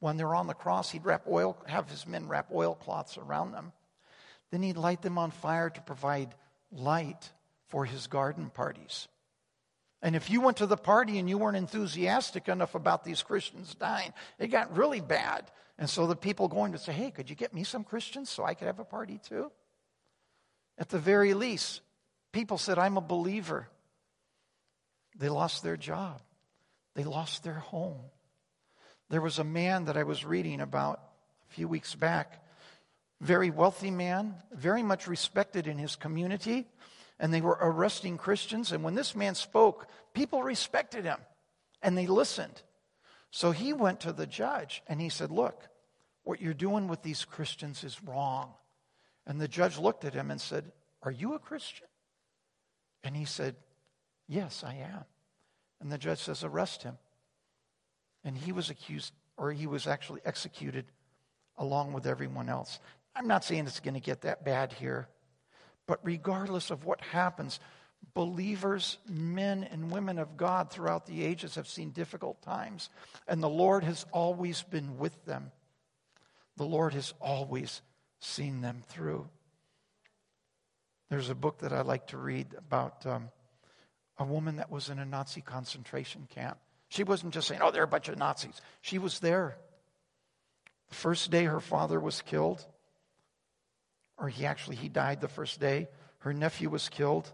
when 0.00 0.16
they're 0.16 0.34
on 0.34 0.46
the 0.46 0.54
cross, 0.54 0.90
he'd 0.90 1.04
wrap 1.04 1.24
oil, 1.28 1.56
have 1.66 1.90
his 1.90 2.06
men 2.06 2.28
wrap 2.28 2.50
oilcloths 2.50 3.18
around 3.18 3.52
them. 3.52 3.72
Then 4.50 4.62
he'd 4.62 4.76
light 4.76 5.02
them 5.02 5.18
on 5.18 5.30
fire 5.30 5.70
to 5.70 5.80
provide 5.82 6.34
light 6.72 7.30
for 7.66 7.84
his 7.84 8.06
garden 8.06 8.50
parties. 8.50 9.08
And 10.00 10.14
if 10.14 10.30
you 10.30 10.40
went 10.40 10.58
to 10.58 10.66
the 10.66 10.76
party 10.76 11.18
and 11.18 11.28
you 11.28 11.38
weren't 11.38 11.56
enthusiastic 11.56 12.48
enough 12.48 12.74
about 12.74 13.04
these 13.04 13.22
Christians 13.22 13.74
dying, 13.74 14.12
it 14.38 14.48
got 14.48 14.76
really 14.76 15.00
bad. 15.00 15.50
And 15.78 15.90
so 15.90 16.06
the 16.06 16.16
people 16.16 16.48
going 16.48 16.72
to 16.72 16.78
say, 16.78 16.92
Hey, 16.92 17.10
could 17.10 17.28
you 17.28 17.36
get 17.36 17.52
me 17.52 17.64
some 17.64 17.84
Christians 17.84 18.30
so 18.30 18.44
I 18.44 18.54
could 18.54 18.66
have 18.66 18.78
a 18.78 18.84
party 18.84 19.20
too? 19.28 19.50
At 20.78 20.88
the 20.88 20.98
very 20.98 21.34
least, 21.34 21.80
people 22.32 22.58
said, 22.58 22.78
I'm 22.78 22.96
a 22.96 23.02
believer. 23.02 23.68
They 25.16 25.28
lost 25.28 25.64
their 25.64 25.76
job, 25.76 26.20
they 26.94 27.04
lost 27.04 27.42
their 27.42 27.54
home. 27.54 28.00
There 29.10 29.22
was 29.22 29.38
a 29.38 29.44
man 29.44 29.86
that 29.86 29.96
I 29.96 30.02
was 30.02 30.24
reading 30.24 30.60
about 30.60 31.00
a 31.50 31.54
few 31.54 31.66
weeks 31.66 31.94
back, 31.94 32.44
very 33.22 33.50
wealthy 33.50 33.90
man, 33.90 34.34
very 34.52 34.82
much 34.82 35.08
respected 35.08 35.66
in 35.66 35.78
his 35.78 35.96
community, 35.96 36.66
and 37.18 37.32
they 37.32 37.40
were 37.40 37.58
arresting 37.60 38.16
Christians. 38.16 38.72
And 38.72 38.84
when 38.84 38.94
this 38.94 39.14
man 39.14 39.34
spoke, 39.34 39.88
people 40.14 40.42
respected 40.42 41.04
him 41.04 41.18
and 41.82 41.96
they 41.96 42.06
listened. 42.06 42.62
So 43.30 43.50
he 43.50 43.72
went 43.72 44.00
to 44.00 44.12
the 44.12 44.26
judge 44.26 44.82
and 44.86 45.00
he 45.00 45.08
said, 45.08 45.30
Look, 45.30 45.68
what 46.24 46.40
you're 46.40 46.54
doing 46.54 46.88
with 46.88 47.02
these 47.02 47.24
Christians 47.24 47.84
is 47.84 48.02
wrong. 48.02 48.52
And 49.26 49.40
the 49.40 49.48
judge 49.48 49.78
looked 49.78 50.04
at 50.04 50.14
him 50.14 50.30
and 50.30 50.40
said, 50.40 50.72
Are 51.02 51.10
you 51.10 51.34
a 51.34 51.38
Christian? 51.38 51.86
And 53.04 53.16
he 53.16 53.24
said, 53.24 53.56
Yes, 54.26 54.64
I 54.64 54.74
am. 54.74 55.04
And 55.80 55.92
the 55.92 55.98
judge 55.98 56.18
says, 56.20 56.44
Arrest 56.44 56.82
him. 56.82 56.98
And 58.24 58.36
he 58.36 58.52
was 58.52 58.70
accused, 58.70 59.12
or 59.36 59.52
he 59.52 59.66
was 59.66 59.86
actually 59.86 60.20
executed 60.24 60.86
along 61.56 61.92
with 61.92 62.06
everyone 62.06 62.48
else. 62.48 62.80
I'm 63.14 63.26
not 63.26 63.44
saying 63.44 63.66
it's 63.66 63.80
going 63.80 63.94
to 63.94 64.00
get 64.00 64.22
that 64.22 64.44
bad 64.44 64.72
here, 64.72 65.08
but 65.88 65.98
regardless 66.04 66.70
of 66.70 66.84
what 66.84 67.00
happens, 67.00 67.58
believers, 68.14 68.98
men 69.08 69.64
and 69.64 69.90
women 69.90 70.18
of 70.18 70.36
God 70.36 70.70
throughout 70.70 71.06
the 71.06 71.24
ages 71.24 71.56
have 71.56 71.66
seen 71.66 71.90
difficult 71.90 72.40
times, 72.42 72.90
and 73.26 73.42
the 73.42 73.48
Lord 73.48 73.82
has 73.82 74.06
always 74.12 74.62
been 74.62 74.98
with 74.98 75.24
them. 75.24 75.50
The 76.56 76.66
Lord 76.66 76.94
has 76.94 77.14
always 77.20 77.82
seen 78.20 78.60
them 78.60 78.82
through. 78.86 79.28
There's 81.08 81.30
a 81.30 81.34
book 81.34 81.60
that 81.60 81.72
I 81.72 81.80
like 81.80 82.08
to 82.08 82.18
read 82.18 82.54
about 82.56 83.06
um, 83.06 83.30
a 84.18 84.24
woman 84.24 84.56
that 84.56 84.70
was 84.70 84.90
in 84.90 84.98
a 84.98 85.06
Nazi 85.06 85.40
concentration 85.40 86.28
camp. 86.34 86.58
She 86.90 87.02
wasn't 87.02 87.32
just 87.32 87.48
saying, 87.48 87.62
oh, 87.62 87.70
they're 87.70 87.82
a 87.82 87.88
bunch 87.88 88.08
of 88.08 88.18
Nazis. 88.18 88.60
She 88.82 88.98
was 88.98 89.20
there. 89.20 89.56
The 90.90 90.94
first 90.94 91.30
day 91.30 91.44
her 91.44 91.60
father 91.60 91.98
was 91.98 92.20
killed, 92.20 92.64
or 94.18 94.28
he 94.28 94.46
actually 94.46 94.76
he 94.76 94.88
died 94.88 95.20
the 95.20 95.28
first 95.28 95.60
day, 95.60 95.88
her 96.18 96.32
nephew 96.32 96.68
was 96.68 96.88
killed. 96.88 97.30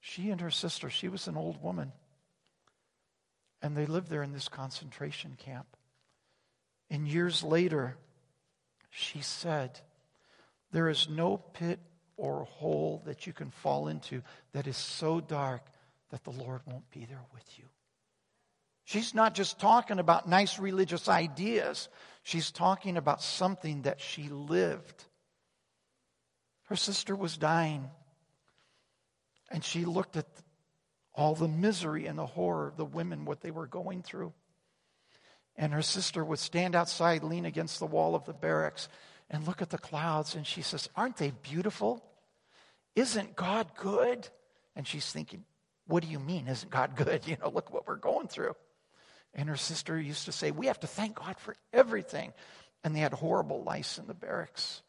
She 0.00 0.30
and 0.30 0.40
her 0.40 0.50
sister, 0.50 0.88
she 0.88 1.08
was 1.08 1.28
an 1.28 1.36
old 1.36 1.62
woman. 1.62 1.92
And 3.62 3.76
they 3.76 3.86
lived 3.86 4.08
there 4.08 4.22
in 4.22 4.32
this 4.32 4.48
concentration 4.48 5.36
camp. 5.38 5.66
And 6.90 7.06
years 7.08 7.42
later, 7.42 7.96
she 8.90 9.20
said, 9.20 9.80
There 10.70 10.88
is 10.88 11.08
no 11.08 11.36
pit 11.36 11.80
or 12.16 12.44
hole 12.44 13.02
that 13.06 13.26
you 13.26 13.32
can 13.32 13.50
fall 13.50 13.88
into 13.88 14.22
that 14.52 14.66
is 14.66 14.76
so 14.76 15.20
dark 15.20 15.62
that 16.10 16.24
the 16.24 16.30
Lord 16.30 16.62
won't 16.66 16.90
be 16.90 17.04
there 17.04 17.24
with 17.34 17.58
you. 17.58 17.64
She's 18.86 19.14
not 19.14 19.34
just 19.34 19.58
talking 19.58 19.98
about 19.98 20.28
nice 20.28 20.60
religious 20.60 21.08
ideas, 21.08 21.88
she's 22.22 22.52
talking 22.52 22.96
about 22.96 23.20
something 23.20 23.82
that 23.82 24.00
she 24.00 24.28
lived. 24.28 25.04
Her 26.66 26.76
sister 26.76 27.16
was 27.16 27.36
dying, 27.36 27.90
and 29.50 29.64
she 29.64 29.84
looked 29.84 30.16
at 30.16 30.26
all 31.12 31.34
the 31.34 31.48
misery 31.48 32.06
and 32.06 32.16
the 32.16 32.26
horror 32.26 32.68
of 32.68 32.76
the 32.76 32.84
women, 32.84 33.24
what 33.24 33.40
they 33.40 33.50
were 33.50 33.66
going 33.66 34.02
through. 34.02 34.32
And 35.56 35.72
her 35.72 35.82
sister 35.82 36.24
would 36.24 36.38
stand 36.38 36.76
outside, 36.76 37.24
lean 37.24 37.44
against 37.44 37.80
the 37.80 37.86
wall 37.86 38.14
of 38.14 38.24
the 38.24 38.34
barracks, 38.34 38.88
and 39.28 39.48
look 39.48 39.62
at 39.62 39.70
the 39.70 39.78
clouds. 39.78 40.36
And 40.36 40.46
she 40.46 40.62
says, 40.62 40.88
Aren't 40.94 41.16
they 41.16 41.32
beautiful? 41.42 42.04
Isn't 42.94 43.34
God 43.34 43.66
good? 43.76 44.28
And 44.76 44.86
she's 44.86 45.10
thinking, 45.10 45.44
What 45.88 46.04
do 46.04 46.08
you 46.08 46.20
mean, 46.20 46.46
isn't 46.46 46.70
God 46.70 46.94
good? 46.94 47.22
You 47.26 47.36
know, 47.42 47.48
look 47.48 47.72
what 47.72 47.88
we're 47.88 47.96
going 47.96 48.28
through. 48.28 48.54
And 49.36 49.50
her 49.50 49.56
sister 49.56 50.00
used 50.00 50.24
to 50.24 50.32
say, 50.32 50.50
We 50.50 50.66
have 50.66 50.80
to 50.80 50.86
thank 50.86 51.16
God 51.16 51.36
for 51.38 51.54
everything. 51.72 52.32
And 52.82 52.96
they 52.96 53.00
had 53.00 53.12
horrible 53.12 53.62
lice 53.62 53.98
in 53.98 54.06
the 54.06 54.14
barracks. 54.14 54.82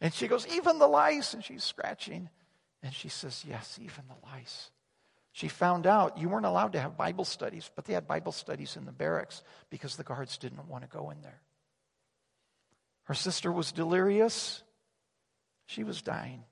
And 0.00 0.12
she 0.12 0.28
goes, 0.28 0.46
Even 0.46 0.78
the 0.78 0.86
lice. 0.86 1.32
And 1.32 1.42
she's 1.42 1.64
scratching. 1.64 2.28
And 2.82 2.94
she 2.94 3.08
says, 3.08 3.44
Yes, 3.48 3.78
even 3.82 4.04
the 4.06 4.28
lice. 4.28 4.70
She 5.32 5.48
found 5.48 5.86
out 5.86 6.18
you 6.18 6.28
weren't 6.28 6.46
allowed 6.46 6.74
to 6.74 6.80
have 6.80 6.96
Bible 6.96 7.24
studies, 7.24 7.68
but 7.74 7.86
they 7.86 7.94
had 7.94 8.06
Bible 8.06 8.30
studies 8.30 8.76
in 8.76 8.84
the 8.84 8.92
barracks 8.92 9.42
because 9.68 9.96
the 9.96 10.04
guards 10.04 10.38
didn't 10.38 10.68
want 10.68 10.84
to 10.84 10.96
go 10.96 11.10
in 11.10 11.22
there. 11.22 11.40
Her 13.04 13.14
sister 13.14 13.50
was 13.50 13.72
delirious. 13.72 14.62
She 15.66 15.82
was 15.82 16.02
dying. 16.02 16.44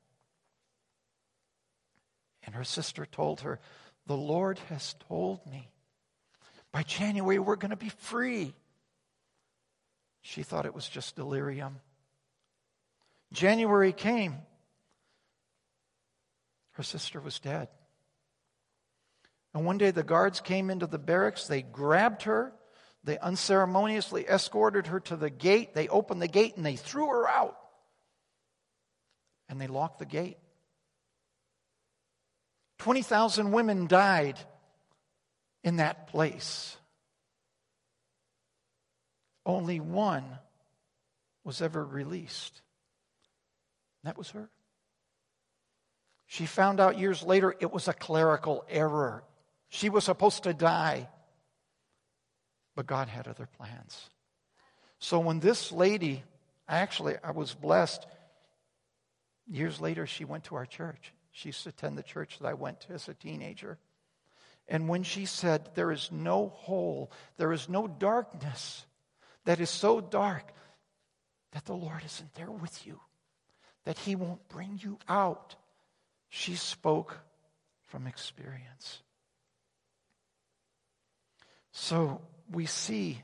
And 2.44 2.54
her 2.54 2.64
sister 2.64 3.06
told 3.06 3.42
her, 3.42 3.60
The 4.06 4.16
Lord 4.16 4.58
has 4.68 4.96
told 5.08 5.46
me 5.46 5.71
by 6.72 6.82
January 6.82 7.38
we're 7.38 7.56
going 7.56 7.70
to 7.70 7.76
be 7.76 7.90
free. 7.90 8.54
She 10.22 10.42
thought 10.42 10.66
it 10.66 10.74
was 10.74 10.88
just 10.88 11.16
delirium. 11.16 11.80
January 13.32 13.92
came. 13.92 14.36
Her 16.72 16.82
sister 16.82 17.20
was 17.20 17.38
dead. 17.38 17.68
And 19.54 19.66
one 19.66 19.78
day 19.78 19.90
the 19.90 20.02
guards 20.02 20.40
came 20.40 20.70
into 20.70 20.86
the 20.86 20.98
barracks. 20.98 21.46
They 21.46 21.62
grabbed 21.62 22.22
her. 22.22 22.52
They 23.04 23.18
unceremoniously 23.18 24.26
escorted 24.28 24.86
her 24.86 25.00
to 25.00 25.16
the 25.16 25.28
gate. 25.28 25.74
They 25.74 25.88
opened 25.88 26.22
the 26.22 26.28
gate 26.28 26.56
and 26.56 26.64
they 26.64 26.76
threw 26.76 27.08
her 27.08 27.28
out. 27.28 27.56
And 29.48 29.60
they 29.60 29.66
locked 29.66 29.98
the 29.98 30.06
gate. 30.06 30.38
20,000 32.78 33.52
women 33.52 33.86
died 33.86 34.38
in 35.62 35.76
that 35.76 36.08
place. 36.08 36.76
Only 39.44 39.80
one 39.80 40.24
was 41.44 41.62
ever 41.62 41.84
released. 41.84 42.60
That 44.04 44.16
was 44.16 44.30
her. 44.30 44.48
She 46.26 46.46
found 46.46 46.80
out 46.80 46.98
years 46.98 47.22
later 47.22 47.54
it 47.60 47.72
was 47.72 47.88
a 47.88 47.92
clerical 47.92 48.64
error. 48.68 49.22
She 49.68 49.88
was 49.88 50.04
supposed 50.04 50.44
to 50.44 50.54
die, 50.54 51.08
but 52.74 52.86
God 52.86 53.08
had 53.08 53.28
other 53.28 53.48
plans. 53.58 54.08
So 54.98 55.18
when 55.18 55.40
this 55.40 55.72
lady, 55.72 56.22
actually, 56.68 57.16
I 57.22 57.32
was 57.32 57.54
blessed. 57.54 58.06
Years 59.46 59.80
later, 59.80 60.06
she 60.06 60.24
went 60.24 60.44
to 60.44 60.54
our 60.54 60.66
church. 60.66 61.12
She 61.32 61.48
used 61.48 61.64
to 61.64 61.70
attend 61.70 61.98
the 61.98 62.02
church 62.02 62.38
that 62.38 62.46
I 62.46 62.54
went 62.54 62.80
to 62.82 62.92
as 62.92 63.08
a 63.08 63.14
teenager. 63.14 63.78
And 64.68 64.88
when 64.88 65.02
she 65.02 65.26
said, 65.26 65.70
There 65.74 65.92
is 65.92 66.10
no 66.10 66.48
hole, 66.48 67.10
there 67.36 67.52
is 67.52 67.68
no 67.68 67.86
darkness 67.86 68.86
that 69.44 69.60
is 69.60 69.70
so 69.70 70.00
dark 70.00 70.52
that 71.52 71.64
the 71.64 71.74
Lord 71.74 72.02
isn't 72.04 72.34
there 72.34 72.50
with 72.50 72.86
you, 72.86 73.00
that 73.84 73.98
He 73.98 74.16
won't 74.16 74.48
bring 74.48 74.78
you 74.82 74.98
out, 75.08 75.56
she 76.28 76.54
spoke 76.54 77.18
from 77.88 78.06
experience. 78.06 79.02
So 81.72 82.22
we 82.50 82.66
see 82.66 83.22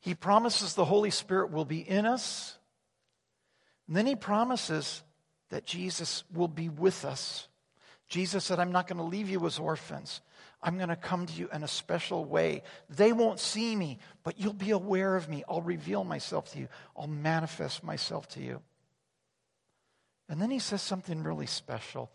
He 0.00 0.14
promises 0.14 0.74
the 0.74 0.84
Holy 0.84 1.10
Spirit 1.10 1.50
will 1.50 1.64
be 1.64 1.80
in 1.80 2.06
us. 2.06 2.58
And 3.86 3.96
then 3.96 4.06
He 4.06 4.16
promises 4.16 5.02
that 5.50 5.66
Jesus 5.66 6.24
will 6.32 6.48
be 6.48 6.68
with 6.68 7.04
us. 7.04 7.48
Jesus 8.14 8.44
said, 8.44 8.60
I'm 8.60 8.70
not 8.70 8.86
going 8.86 8.98
to 8.98 9.02
leave 9.02 9.28
you 9.28 9.44
as 9.44 9.58
orphans. 9.58 10.20
I'm 10.62 10.76
going 10.76 10.88
to 10.88 10.94
come 10.94 11.26
to 11.26 11.32
you 11.32 11.48
in 11.52 11.64
a 11.64 11.68
special 11.68 12.24
way. 12.24 12.62
They 12.88 13.12
won't 13.12 13.40
see 13.40 13.74
me, 13.74 13.98
but 14.22 14.38
you'll 14.38 14.52
be 14.52 14.70
aware 14.70 15.16
of 15.16 15.28
me. 15.28 15.42
I'll 15.48 15.62
reveal 15.62 16.04
myself 16.04 16.52
to 16.52 16.60
you, 16.60 16.68
I'll 16.96 17.08
manifest 17.08 17.82
myself 17.82 18.28
to 18.28 18.40
you. 18.40 18.62
And 20.28 20.40
then 20.40 20.52
he 20.52 20.60
says 20.60 20.80
something 20.80 21.24
really 21.24 21.46
special. 21.46 22.08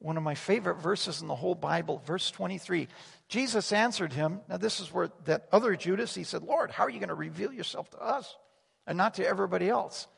One 0.00 0.16
of 0.16 0.24
my 0.24 0.34
favorite 0.34 0.78
verses 0.78 1.22
in 1.22 1.28
the 1.28 1.36
whole 1.36 1.54
Bible, 1.54 2.02
verse 2.04 2.28
23. 2.32 2.88
Jesus 3.28 3.70
answered 3.70 4.12
him. 4.12 4.40
Now, 4.48 4.56
this 4.56 4.80
is 4.80 4.92
where 4.92 5.12
that 5.26 5.46
other 5.52 5.76
Judas, 5.76 6.12
he 6.12 6.24
said, 6.24 6.42
Lord, 6.42 6.72
how 6.72 6.82
are 6.86 6.90
you 6.90 6.98
going 6.98 7.10
to 7.10 7.14
reveal 7.14 7.52
yourself 7.52 7.88
to 7.90 8.02
us 8.02 8.36
and 8.84 8.98
not 8.98 9.14
to 9.14 9.24
everybody 9.24 9.68
else? 9.68 10.08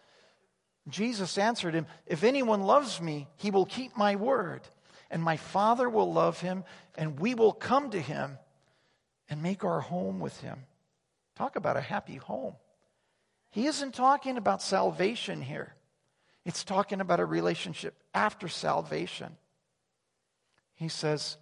Jesus 0.88 1.36
answered 1.36 1.74
him, 1.74 1.84
If 2.06 2.24
anyone 2.24 2.62
loves 2.62 2.98
me, 2.98 3.28
he 3.36 3.50
will 3.50 3.66
keep 3.66 3.94
my 3.94 4.16
word 4.16 4.62
and 5.10 5.22
my 5.22 5.36
Father 5.36 5.88
will 5.88 6.12
love 6.12 6.40
him, 6.40 6.64
and 6.96 7.18
we 7.18 7.34
will 7.34 7.52
come 7.52 7.90
to 7.90 8.00
him 8.00 8.38
and 9.28 9.42
make 9.42 9.64
our 9.64 9.80
home 9.80 10.20
with 10.20 10.40
him. 10.40 10.64
Talk 11.36 11.56
about 11.56 11.76
a 11.76 11.80
happy 11.80 12.16
home. 12.16 12.54
He 13.50 13.66
isn't 13.66 13.94
talking 13.94 14.36
about 14.36 14.62
salvation 14.62 15.40
here, 15.42 15.74
it's 16.44 16.64
talking 16.64 17.00
about 17.00 17.20
a 17.20 17.24
relationship 17.24 17.94
after 18.14 18.48
salvation. 18.48 19.36
He 20.74 20.88
says, 20.88 21.36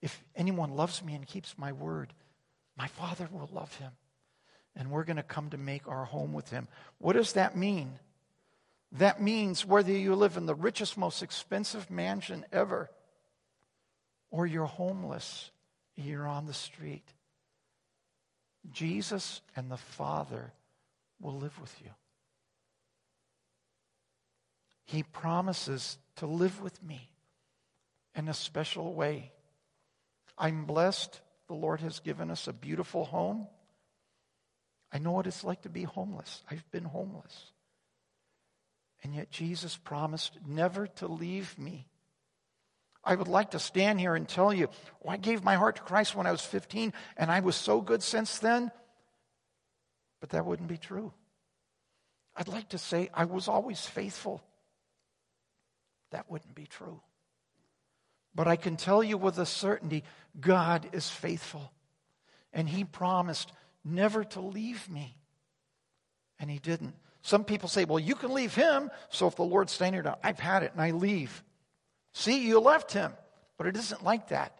If 0.00 0.22
anyone 0.34 0.70
loves 0.70 1.04
me 1.04 1.14
and 1.14 1.26
keeps 1.26 1.58
my 1.58 1.72
word, 1.72 2.14
my 2.76 2.86
Father 2.86 3.28
will 3.30 3.50
love 3.52 3.74
him, 3.76 3.92
and 4.74 4.90
we're 4.90 5.04
going 5.04 5.16
to 5.16 5.22
come 5.22 5.50
to 5.50 5.58
make 5.58 5.86
our 5.88 6.04
home 6.04 6.32
with 6.32 6.50
him. 6.50 6.68
What 6.98 7.14
does 7.14 7.34
that 7.34 7.56
mean? 7.56 7.98
That 8.92 9.22
means 9.22 9.64
whether 9.64 9.92
you 9.92 10.14
live 10.14 10.36
in 10.36 10.46
the 10.46 10.54
richest, 10.54 10.98
most 10.98 11.22
expensive 11.22 11.90
mansion 11.90 12.44
ever, 12.52 12.90
or 14.30 14.46
you're 14.46 14.66
homeless, 14.66 15.50
you're 15.96 16.26
on 16.26 16.46
the 16.46 16.54
street, 16.54 17.04
Jesus 18.70 19.40
and 19.56 19.70
the 19.70 19.76
Father 19.76 20.52
will 21.20 21.36
live 21.36 21.58
with 21.60 21.74
you. 21.82 21.90
He 24.84 25.02
promises 25.02 25.96
to 26.16 26.26
live 26.26 26.60
with 26.60 26.82
me 26.82 27.10
in 28.14 28.28
a 28.28 28.34
special 28.34 28.92
way. 28.92 29.32
I'm 30.36 30.64
blessed. 30.66 31.20
The 31.48 31.54
Lord 31.54 31.80
has 31.80 32.00
given 32.00 32.30
us 32.30 32.46
a 32.46 32.52
beautiful 32.52 33.04
home. 33.04 33.46
I 34.92 34.98
know 34.98 35.12
what 35.12 35.26
it's 35.26 35.44
like 35.44 35.62
to 35.62 35.70
be 35.70 35.84
homeless. 35.84 36.42
I've 36.50 36.70
been 36.70 36.84
homeless. 36.84 37.52
And 39.02 39.14
yet 39.14 39.30
Jesus 39.30 39.76
promised 39.76 40.38
never 40.46 40.86
to 40.86 41.08
leave 41.08 41.58
me. 41.58 41.88
I 43.04 43.16
would 43.16 43.28
like 43.28 43.50
to 43.50 43.58
stand 43.58 43.98
here 43.98 44.14
and 44.14 44.28
tell 44.28 44.52
you, 44.52 44.68
oh, 45.04 45.08
I 45.08 45.16
gave 45.16 45.42
my 45.42 45.56
heart 45.56 45.76
to 45.76 45.82
Christ 45.82 46.14
when 46.14 46.26
I 46.26 46.30
was 46.30 46.42
15 46.42 46.92
and 47.16 47.30
I 47.30 47.40
was 47.40 47.56
so 47.56 47.80
good 47.80 48.02
since 48.02 48.38
then. 48.38 48.70
But 50.20 50.30
that 50.30 50.46
wouldn't 50.46 50.68
be 50.68 50.78
true. 50.78 51.12
I'd 52.36 52.48
like 52.48 52.68
to 52.70 52.78
say 52.78 53.10
I 53.12 53.24
was 53.24 53.48
always 53.48 53.84
faithful. 53.84 54.42
That 56.12 56.30
wouldn't 56.30 56.54
be 56.54 56.66
true. 56.66 57.00
But 58.34 58.46
I 58.46 58.56
can 58.56 58.76
tell 58.76 59.02
you 59.02 59.18
with 59.18 59.38
a 59.38 59.46
certainty 59.46 60.04
God 60.40 60.88
is 60.92 61.10
faithful. 61.10 61.72
And 62.52 62.68
He 62.68 62.84
promised 62.84 63.52
never 63.84 64.24
to 64.24 64.40
leave 64.40 64.88
me. 64.88 65.16
And 66.38 66.50
He 66.50 66.58
didn't. 66.58 66.94
Some 67.22 67.44
people 67.44 67.68
say, 67.68 67.84
well, 67.84 67.98
you 68.00 68.14
can 68.14 68.34
leave 68.34 68.54
Him, 68.54 68.90
so 69.08 69.26
if 69.28 69.36
the 69.36 69.44
Lord's 69.44 69.72
staying 69.72 69.94
here, 69.94 70.14
I've 70.22 70.40
had 70.40 70.62
it 70.62 70.72
and 70.72 70.82
I 70.82 70.90
leave. 70.90 71.42
See, 72.12 72.46
you 72.46 72.58
left 72.60 72.92
Him. 72.92 73.12
But 73.62 73.68
it 73.68 73.76
isn't 73.76 74.02
like 74.02 74.30
that. 74.30 74.58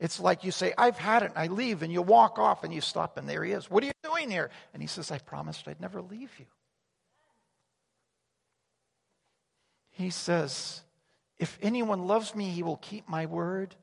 It's 0.00 0.18
like 0.18 0.42
you 0.42 0.50
say, 0.50 0.72
I've 0.78 0.96
had 0.96 1.22
it, 1.22 1.32
and 1.34 1.38
I 1.38 1.48
leave, 1.48 1.82
and 1.82 1.92
you 1.92 2.00
walk 2.00 2.38
off 2.38 2.64
and 2.64 2.72
you 2.72 2.80
stop, 2.80 3.18
and 3.18 3.28
there 3.28 3.44
he 3.44 3.52
is. 3.52 3.70
What 3.70 3.82
are 3.82 3.88
you 3.88 3.92
doing 4.02 4.30
here? 4.30 4.48
And 4.72 4.82
he 4.82 4.86
says, 4.86 5.10
I 5.10 5.18
promised 5.18 5.68
I'd 5.68 5.82
never 5.82 6.00
leave 6.00 6.30
you. 6.38 6.46
He 9.90 10.08
says, 10.08 10.80
If 11.38 11.58
anyone 11.60 12.06
loves 12.06 12.34
me, 12.34 12.48
he 12.48 12.62
will 12.62 12.78
keep 12.78 13.06
my 13.06 13.26
word, 13.26 13.74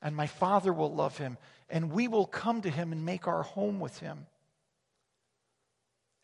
and 0.00 0.16
my 0.16 0.28
Father 0.28 0.72
will 0.72 0.94
love 0.94 1.18
him, 1.18 1.36
and 1.68 1.92
we 1.92 2.08
will 2.08 2.24
come 2.24 2.62
to 2.62 2.70
him 2.70 2.90
and 2.90 3.04
make 3.04 3.26
our 3.26 3.42
home 3.42 3.80
with 3.80 3.98
him 3.98 4.27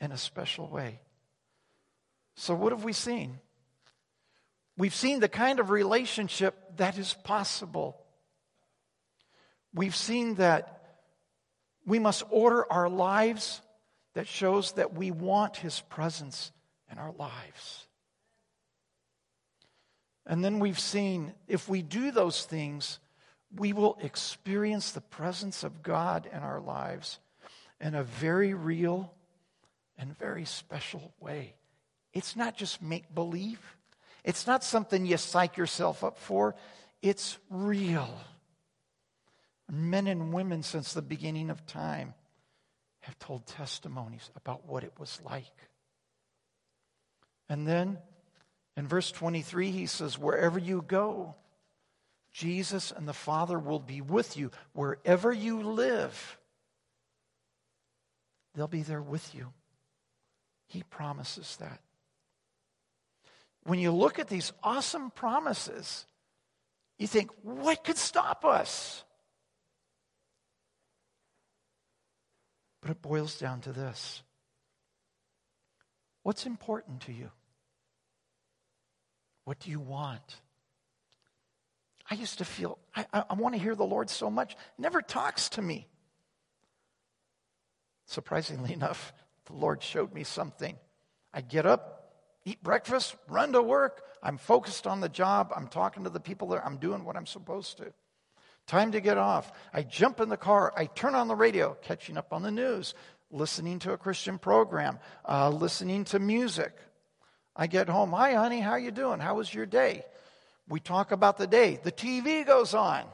in 0.01 0.13
a 0.13 0.17
special 0.17 0.69
way. 0.69 1.01
So, 2.37 2.55
what 2.55 2.73
have 2.73 2.85
we 2.85 2.93
seen? 2.93 3.39
We've 4.77 4.95
seen 4.95 5.21
the 5.21 5.29
kind 5.29 5.61
of 5.61 5.71
relationship 5.71 6.77
that 6.77 6.99
is 6.99 7.15
possible. 7.25 7.97
We've 9.73 9.95
seen 9.95 10.37
that 10.37 10.83
we 11.87 11.99
must 11.99 12.25
order 12.31 12.71
our 12.73 12.89
lives 12.89 13.61
that 14.15 14.27
shows 14.27 14.73
that 14.73 14.95
we 14.95 15.11
want 15.11 15.57
his 15.57 15.81
presence 15.81 16.51
in 16.91 16.99
our 16.99 17.13
lives. 17.13 17.87
And 20.27 20.45
then 20.45 20.59
we've 20.59 20.79
seen 20.79 21.35
if 21.47 21.69
we 21.69 21.83
do 21.83 22.11
those 22.11 22.45
things, 22.45 22.99
we 23.55 23.73
will 23.73 23.99
experience 24.03 24.91
the 24.91 25.01
presence 25.01 25.63
of 25.63 25.83
God 25.83 26.29
in 26.33 26.39
our 26.39 26.61
lives 26.61 27.19
in 27.81 27.95
a 27.95 28.03
very 28.03 28.55
real 28.55 29.13
and 29.99 30.17
very 30.19 30.45
special 30.45 31.13
way. 31.21 31.55
It's 32.13 32.37
not 32.37 32.57
just 32.57 32.83
make 32.83 33.15
believe, 33.15 33.61
it's 34.25 34.47
not 34.47 34.65
something 34.65 35.05
you 35.05 35.17
psych 35.17 35.57
yourself 35.57 36.03
up 36.05 36.19
for, 36.19 36.55
it's 37.03 37.39
real. 37.51 38.09
Men 39.71 40.07
and 40.07 40.33
women 40.33 40.63
since 40.63 40.93
the 40.93 41.03
beginning 41.03 41.51
of 41.51 41.67
time 41.67 42.15
have 43.01 43.19
told 43.19 43.47
testimonies 43.47 44.31
about 44.37 44.67
what 44.67 44.85
it 44.85 44.93
was 44.99 45.21
like. 45.25 45.69
And 47.49 47.67
then 47.67 47.99
in 48.77 48.89
verse 48.89 49.11
23, 49.11 49.71
he 49.71 49.87
says, 49.87 50.19
Wherever 50.19 50.59
you 50.59 50.83
go, 50.83 51.35
Jesus 52.33 52.91
and 52.91 53.07
the 53.07 53.13
Father 53.13 53.59
will 53.59 53.79
be 53.79 54.01
with 54.01 54.37
you. 54.37 54.51
Wherever 54.73 55.33
you 55.33 55.63
live, 55.63 56.39
they'll 58.55 58.67
be 58.67 58.83
there 58.83 59.03
with 59.03 59.35
you. 59.35 59.53
He 60.67 60.83
promises 60.83 61.57
that. 61.57 61.81
When 63.65 63.79
you 63.79 63.93
look 63.93 64.19
at 64.19 64.29
these 64.29 64.53
awesome 64.63 65.11
promises, 65.11 66.07
you 66.99 67.07
think, 67.07 67.31
what 67.43 67.85
could 67.85 67.97
stop 67.97 68.45
us? 68.45 69.05
But 72.83 72.91
it 72.91 73.03
boils 73.03 73.39
down 73.39 73.61
to 73.63 73.73
this 73.73 74.23
What's 76.23 76.47
important 76.47 77.03
to 77.03 77.13
you? 77.13 77.31
What 79.45 79.59
do 79.61 79.71
you 79.71 79.79
want? 79.79 80.41
I 82.11 82.15
used 82.15 82.39
to 82.39 82.45
feel, 82.45 82.79
I, 82.95 83.07
I, 83.13 83.25
I 83.31 83.35
want 83.35 83.55
to 83.55 83.61
hear 83.61 83.75
the 83.75 83.85
Lord 83.85 84.11
so 84.11 84.31
much. 84.31 84.57
Never 84.79 85.03
talks 85.03 85.51
to 85.51 85.63
me. 85.63 85.87
Surprisingly 88.07 88.73
enough, 88.75 89.13
the 89.47 89.55
Lord 89.55 89.83
showed 89.83 90.13
me 90.13 90.25
something. 90.25 90.77
I 91.33 91.41
get 91.41 91.67
up, 91.67 92.13
eat 92.45 92.63
breakfast, 92.63 93.17
run 93.29 93.53
to 93.53 93.63
work. 93.63 94.03
I'm 94.23 94.39
focused 94.39 94.87
on 94.87 95.01
the 95.01 95.09
job. 95.09 95.53
I'm 95.55 95.69
talking 95.69 96.05
to 96.05 96.11
the 96.11 96.21
people 96.21 96.49
there. 96.49 96.65
I'm 96.65 96.79
doing 96.79 97.05
what 97.05 97.17
I'm 97.17 97.27
supposed 97.27 97.79
to. 97.79 97.93
Time 98.67 98.93
to 98.93 99.01
get 99.01 99.19
off. 99.19 99.53
I 99.75 99.83
jump 99.83 100.21
in 100.21 100.31
the 100.31 100.39
car. 100.39 100.73
I 100.77 100.87
turn 100.87 101.15
on 101.15 101.29
the 101.29 101.37
radio, 101.37 101.77
catching 101.83 102.17
up 102.17 102.33
on 102.33 102.43
the 102.43 102.51
news, 102.51 102.95
listening 103.31 103.79
to 103.81 103.93
a 103.93 103.99
Christian 103.99 104.39
program, 104.39 104.99
uh, 105.29 105.51
listening 105.51 106.05
to 106.07 106.19
music. 106.19 106.73
I 107.55 107.67
get 107.67 107.89
home. 107.89 108.13
Hi, 108.13 108.33
honey. 108.35 108.61
How 108.61 108.77
you 108.77 108.91
doing? 108.91 109.21
How 109.21 109.35
was 109.35 109.53
your 109.53 109.67
day? 109.67 110.05
We 110.67 110.81
talk 110.81 111.13
about 111.13 111.37
the 111.37 111.47
day. 111.47 111.79
The 111.83 111.93
TV 111.93 112.47
goes 112.47 112.75
on. 112.75 113.05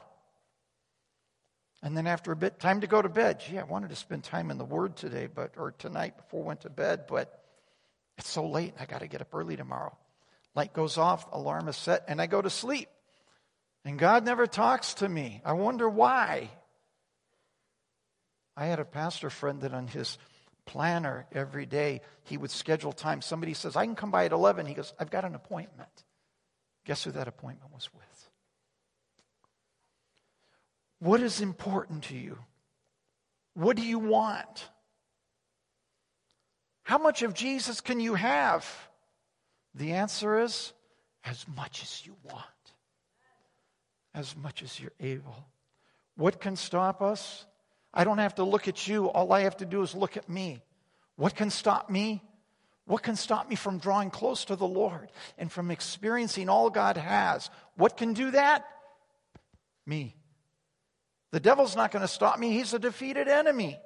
And 1.83 1.97
then 1.97 2.05
after 2.05 2.31
a 2.31 2.35
bit, 2.35 2.59
time 2.59 2.81
to 2.81 2.87
go 2.87 3.01
to 3.01 3.09
bed. 3.09 3.39
Gee, 3.39 3.57
I 3.57 3.63
wanted 3.63 3.89
to 3.89 3.95
spend 3.95 4.23
time 4.23 4.51
in 4.51 4.57
the 4.57 4.65
Word 4.65 4.95
today, 4.95 5.27
but 5.33 5.53
or 5.57 5.71
tonight 5.71 6.17
before 6.17 6.43
I 6.43 6.47
went 6.47 6.61
to 6.61 6.69
bed, 6.69 7.05
but 7.07 7.43
it's 8.17 8.29
so 8.29 8.47
late. 8.47 8.75
I 8.79 8.85
got 8.85 8.99
to 8.99 9.07
get 9.07 9.21
up 9.21 9.33
early 9.33 9.55
tomorrow. 9.55 9.97
Light 10.53 10.73
goes 10.73 10.97
off, 10.97 11.27
alarm 11.31 11.67
is 11.69 11.77
set, 11.77 12.05
and 12.07 12.21
I 12.21 12.27
go 12.27 12.41
to 12.41 12.49
sleep. 12.49 12.89
And 13.83 13.97
God 13.97 14.25
never 14.25 14.45
talks 14.45 14.95
to 14.95 15.09
me. 15.09 15.41
I 15.43 15.53
wonder 15.53 15.89
why. 15.89 16.49
I 18.55 18.65
had 18.65 18.79
a 18.79 18.85
pastor 18.85 19.29
friend 19.29 19.61
that 19.61 19.73
on 19.73 19.87
his 19.87 20.19
planner 20.65 21.25
every 21.31 21.65
day, 21.65 22.01
he 22.25 22.37
would 22.37 22.51
schedule 22.51 22.91
time. 22.91 23.21
Somebody 23.21 23.55
says, 23.55 23.75
I 23.75 23.85
can 23.85 23.95
come 23.95 24.11
by 24.11 24.25
at 24.25 24.33
11. 24.33 24.67
He 24.67 24.75
goes, 24.75 24.93
I've 24.99 25.09
got 25.09 25.25
an 25.25 25.33
appointment. 25.33 25.89
Guess 26.85 27.05
who 27.05 27.11
that 27.11 27.27
appointment 27.27 27.73
was 27.73 27.89
with? 27.93 28.10
What 31.01 31.21
is 31.21 31.41
important 31.41 32.03
to 32.05 32.15
you? 32.15 32.37
What 33.55 33.75
do 33.75 33.81
you 33.81 33.97
want? 33.97 34.69
How 36.83 36.99
much 36.99 37.23
of 37.23 37.33
Jesus 37.33 37.81
can 37.81 37.99
you 37.99 38.13
have? 38.13 38.69
The 39.73 39.93
answer 39.93 40.39
is 40.39 40.73
as 41.23 41.43
much 41.55 41.81
as 41.81 42.05
you 42.05 42.15
want, 42.23 42.45
as 44.13 44.35
much 44.35 44.61
as 44.61 44.79
you're 44.79 44.91
able. 44.99 45.47
What 46.17 46.39
can 46.39 46.55
stop 46.55 47.01
us? 47.01 47.47
I 47.91 48.03
don't 48.03 48.19
have 48.19 48.35
to 48.35 48.43
look 48.43 48.67
at 48.67 48.87
you. 48.87 49.09
All 49.09 49.33
I 49.33 49.41
have 49.41 49.57
to 49.57 49.65
do 49.65 49.81
is 49.81 49.95
look 49.95 50.17
at 50.17 50.29
me. 50.29 50.61
What 51.15 51.33
can 51.35 51.49
stop 51.49 51.89
me? 51.89 52.21
What 52.85 53.01
can 53.01 53.15
stop 53.15 53.49
me 53.49 53.55
from 53.55 53.79
drawing 53.79 54.11
close 54.11 54.45
to 54.45 54.55
the 54.55 54.67
Lord 54.67 55.11
and 55.39 55.51
from 55.51 55.71
experiencing 55.71 56.47
all 56.47 56.69
God 56.69 56.97
has? 56.97 57.49
What 57.75 57.97
can 57.97 58.13
do 58.13 58.29
that? 58.31 58.65
Me. 59.87 60.15
The 61.31 61.39
devil's 61.39 61.75
not 61.75 61.91
going 61.91 62.01
to 62.01 62.07
stop 62.07 62.37
me. 62.39 62.51
He's 62.51 62.73
a 62.73 62.79
defeated 62.79 63.27
enemy. 63.27 63.79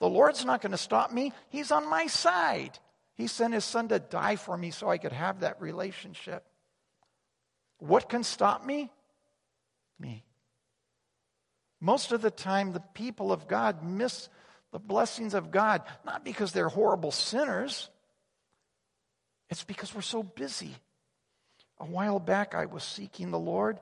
The 0.00 0.08
Lord's 0.08 0.44
not 0.44 0.60
going 0.60 0.72
to 0.72 0.78
stop 0.78 1.12
me. 1.12 1.32
He's 1.48 1.72
on 1.72 1.88
my 1.88 2.06
side. 2.06 2.78
He 3.14 3.26
sent 3.26 3.54
his 3.54 3.64
son 3.64 3.88
to 3.88 3.98
die 3.98 4.36
for 4.36 4.56
me 4.56 4.70
so 4.70 4.88
I 4.88 4.98
could 4.98 5.12
have 5.12 5.40
that 5.40 5.60
relationship. 5.60 6.44
What 7.78 8.08
can 8.08 8.22
stop 8.22 8.64
me? 8.64 8.90
Me. 9.98 10.24
Most 11.80 12.12
of 12.12 12.22
the 12.22 12.30
time, 12.30 12.72
the 12.72 12.82
people 12.94 13.32
of 13.32 13.48
God 13.48 13.82
miss 13.82 14.28
the 14.72 14.78
blessings 14.78 15.34
of 15.34 15.50
God, 15.50 15.82
not 16.04 16.24
because 16.24 16.52
they're 16.52 16.68
horrible 16.68 17.10
sinners, 17.10 17.88
it's 19.48 19.64
because 19.64 19.94
we're 19.94 20.02
so 20.02 20.22
busy. 20.22 20.74
A 21.80 21.86
while 21.86 22.18
back, 22.18 22.54
I 22.54 22.66
was 22.66 22.82
seeking 22.82 23.30
the 23.30 23.38
Lord. 23.38 23.78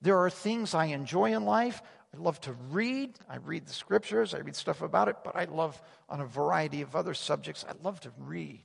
There 0.00 0.18
are 0.18 0.30
things 0.30 0.74
I 0.74 0.86
enjoy 0.86 1.32
in 1.34 1.44
life. 1.44 1.82
I 2.14 2.18
love 2.18 2.40
to 2.42 2.52
read. 2.70 3.18
I 3.28 3.36
read 3.36 3.66
the 3.66 3.72
scriptures, 3.72 4.34
I 4.34 4.38
read 4.38 4.56
stuff 4.56 4.82
about 4.82 5.08
it, 5.08 5.16
but 5.24 5.36
I 5.36 5.44
love 5.44 5.80
on 6.08 6.20
a 6.20 6.26
variety 6.26 6.82
of 6.82 6.96
other 6.96 7.14
subjects. 7.14 7.64
I 7.68 7.72
love 7.82 8.00
to 8.00 8.12
read. 8.18 8.62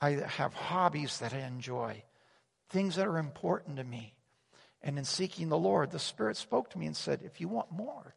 I 0.00 0.10
have 0.10 0.54
hobbies 0.54 1.18
that 1.18 1.34
I 1.34 1.40
enjoy, 1.40 2.04
things 2.70 2.96
that 2.96 3.06
are 3.06 3.18
important 3.18 3.78
to 3.78 3.84
me. 3.84 4.14
And 4.80 4.96
in 4.96 5.04
seeking 5.04 5.48
the 5.48 5.58
Lord, 5.58 5.90
the 5.90 5.98
Spirit 5.98 6.36
spoke 6.36 6.70
to 6.70 6.78
me 6.78 6.86
and 6.86 6.96
said, 6.96 7.22
If 7.24 7.40
you 7.40 7.48
want 7.48 7.72
more, 7.72 8.14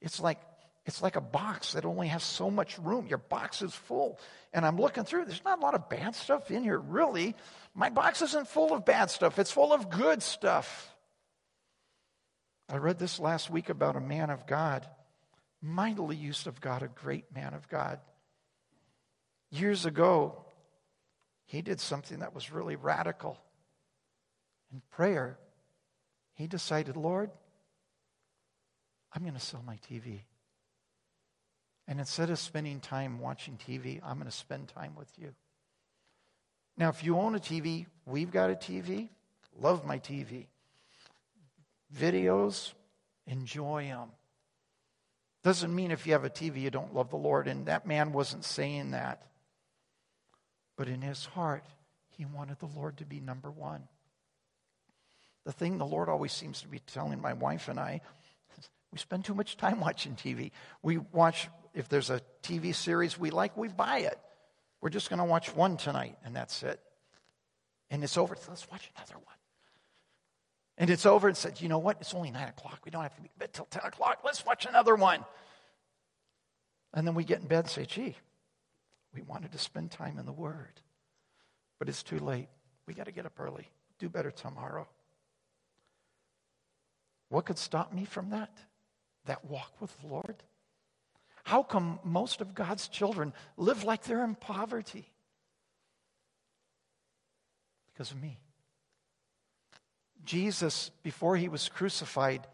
it's 0.00 0.18
like 0.18 0.40
it's 0.86 1.02
like 1.02 1.16
a 1.16 1.20
box 1.20 1.72
that 1.72 1.86
only 1.86 2.08
has 2.08 2.22
so 2.22 2.50
much 2.50 2.78
room. 2.78 3.06
Your 3.06 3.18
box 3.18 3.62
is 3.62 3.74
full. 3.74 4.18
And 4.52 4.66
I'm 4.66 4.78
looking 4.78 5.04
through, 5.04 5.24
there's 5.24 5.44
not 5.44 5.58
a 5.58 5.62
lot 5.62 5.74
of 5.74 5.88
bad 5.88 6.14
stuff 6.14 6.50
in 6.50 6.62
here, 6.62 6.78
really. 6.78 7.34
My 7.74 7.88
box 7.88 8.20
isn't 8.20 8.48
full 8.48 8.74
of 8.74 8.84
bad 8.84 9.10
stuff, 9.10 9.38
it's 9.38 9.50
full 9.50 9.72
of 9.72 9.88
good 9.88 10.22
stuff. 10.22 10.93
I 12.68 12.76
read 12.76 12.98
this 12.98 13.20
last 13.20 13.50
week 13.50 13.68
about 13.68 13.96
a 13.96 14.00
man 14.00 14.30
of 14.30 14.46
God, 14.46 14.86
mightily 15.60 16.16
used 16.16 16.46
of 16.46 16.60
God, 16.60 16.82
a 16.82 16.88
great 16.88 17.34
man 17.34 17.54
of 17.54 17.68
God. 17.68 18.00
Years 19.50 19.86
ago, 19.86 20.44
he 21.46 21.62
did 21.62 21.80
something 21.80 22.20
that 22.20 22.34
was 22.34 22.50
really 22.50 22.76
radical. 22.76 23.38
In 24.72 24.80
prayer, 24.90 25.38
he 26.34 26.46
decided, 26.46 26.96
Lord, 26.96 27.30
I'm 29.12 29.22
going 29.22 29.34
to 29.34 29.40
sell 29.40 29.62
my 29.64 29.78
TV. 29.88 30.20
And 31.86 32.00
instead 32.00 32.30
of 32.30 32.38
spending 32.38 32.80
time 32.80 33.20
watching 33.20 33.58
TV, 33.58 34.00
I'm 34.02 34.16
going 34.16 34.30
to 34.30 34.36
spend 34.36 34.68
time 34.68 34.94
with 34.96 35.10
you. 35.18 35.34
Now, 36.76 36.88
if 36.88 37.04
you 37.04 37.18
own 37.18 37.34
a 37.34 37.38
TV, 37.38 37.86
we've 38.06 38.32
got 38.32 38.50
a 38.50 38.54
TV. 38.54 39.10
Love 39.60 39.84
my 39.84 39.98
TV. 39.98 40.46
Videos, 41.92 42.72
enjoy 43.26 43.84
them. 43.84 44.10
Doesn't 45.42 45.74
mean 45.74 45.90
if 45.90 46.06
you 46.06 46.12
have 46.12 46.24
a 46.24 46.30
TV 46.30 46.62
you 46.62 46.70
don't 46.70 46.94
love 46.94 47.10
the 47.10 47.16
Lord. 47.16 47.48
And 47.48 47.66
that 47.66 47.86
man 47.86 48.12
wasn't 48.12 48.44
saying 48.44 48.92
that. 48.92 49.22
But 50.76 50.88
in 50.88 51.02
his 51.02 51.26
heart, 51.26 51.64
he 52.08 52.24
wanted 52.24 52.58
the 52.58 52.66
Lord 52.66 52.96
to 52.98 53.04
be 53.04 53.20
number 53.20 53.50
one. 53.50 53.86
The 55.44 55.52
thing 55.52 55.76
the 55.76 55.84
Lord 55.84 56.08
always 56.08 56.32
seems 56.32 56.62
to 56.62 56.68
be 56.68 56.78
telling 56.78 57.20
my 57.20 57.34
wife 57.34 57.68
and 57.68 57.78
I 57.78 58.00
we 58.92 58.98
spend 58.98 59.24
too 59.24 59.34
much 59.34 59.56
time 59.56 59.80
watching 59.80 60.14
TV. 60.14 60.50
We 60.82 60.98
watch, 60.98 61.48
if 61.74 61.88
there's 61.88 62.10
a 62.10 62.22
TV 62.42 62.74
series 62.74 63.18
we 63.18 63.30
like, 63.30 63.56
we 63.56 63.68
buy 63.68 63.98
it. 63.98 64.18
We're 64.80 64.90
just 64.90 65.08
going 65.08 65.18
to 65.18 65.24
watch 65.24 65.54
one 65.54 65.76
tonight, 65.76 66.16
and 66.24 66.36
that's 66.36 66.62
it. 66.62 66.78
And 67.90 68.04
it's 68.04 68.18
over. 68.18 68.36
Let's 68.48 68.70
watch 68.70 68.90
another 68.96 69.14
one. 69.14 69.34
And 70.76 70.90
it's 70.90 71.06
over 71.06 71.28
and 71.28 71.36
said, 71.36 71.60
you 71.60 71.68
know 71.68 71.78
what? 71.78 71.98
It's 72.00 72.14
only 72.14 72.30
nine 72.30 72.48
o'clock. 72.48 72.80
We 72.84 72.90
don't 72.90 73.02
have 73.02 73.14
to 73.14 73.22
be 73.22 73.28
in 73.28 73.38
bed 73.38 73.52
till 73.52 73.66
10 73.66 73.82
o'clock. 73.84 74.20
Let's 74.24 74.44
watch 74.44 74.66
another 74.66 74.96
one. 74.96 75.24
And 76.92 77.06
then 77.06 77.14
we 77.14 77.24
get 77.24 77.40
in 77.40 77.46
bed 77.46 77.60
and 77.60 77.70
say, 77.70 77.84
gee, 77.84 78.16
we 79.14 79.22
wanted 79.22 79.52
to 79.52 79.58
spend 79.58 79.90
time 79.90 80.18
in 80.18 80.26
the 80.26 80.32
Word. 80.32 80.80
But 81.78 81.88
it's 81.88 82.02
too 82.02 82.18
late. 82.18 82.48
We 82.86 82.94
got 82.94 83.06
to 83.06 83.12
get 83.12 83.26
up 83.26 83.38
early. 83.38 83.68
Do 83.98 84.08
better 84.08 84.30
tomorrow. 84.30 84.88
What 87.28 87.46
could 87.46 87.58
stop 87.58 87.92
me 87.92 88.04
from 88.04 88.30
that? 88.30 88.50
that 89.26 89.44
walk 89.44 89.72
with 89.80 89.98
the 90.00 90.06
Lord? 90.06 90.36
How 91.44 91.62
come 91.62 91.98
most 92.02 92.40
of 92.40 92.54
God's 92.54 92.88
children 92.88 93.32
live 93.56 93.84
like 93.84 94.04
they're 94.04 94.24
in 94.24 94.34
poverty? 94.34 95.10
Because 97.92 98.10
of 98.10 98.20
me. 98.20 98.38
Jesus, 100.24 100.90
before 101.02 101.36
he 101.36 101.48
was 101.48 101.68
crucified, 101.68 102.46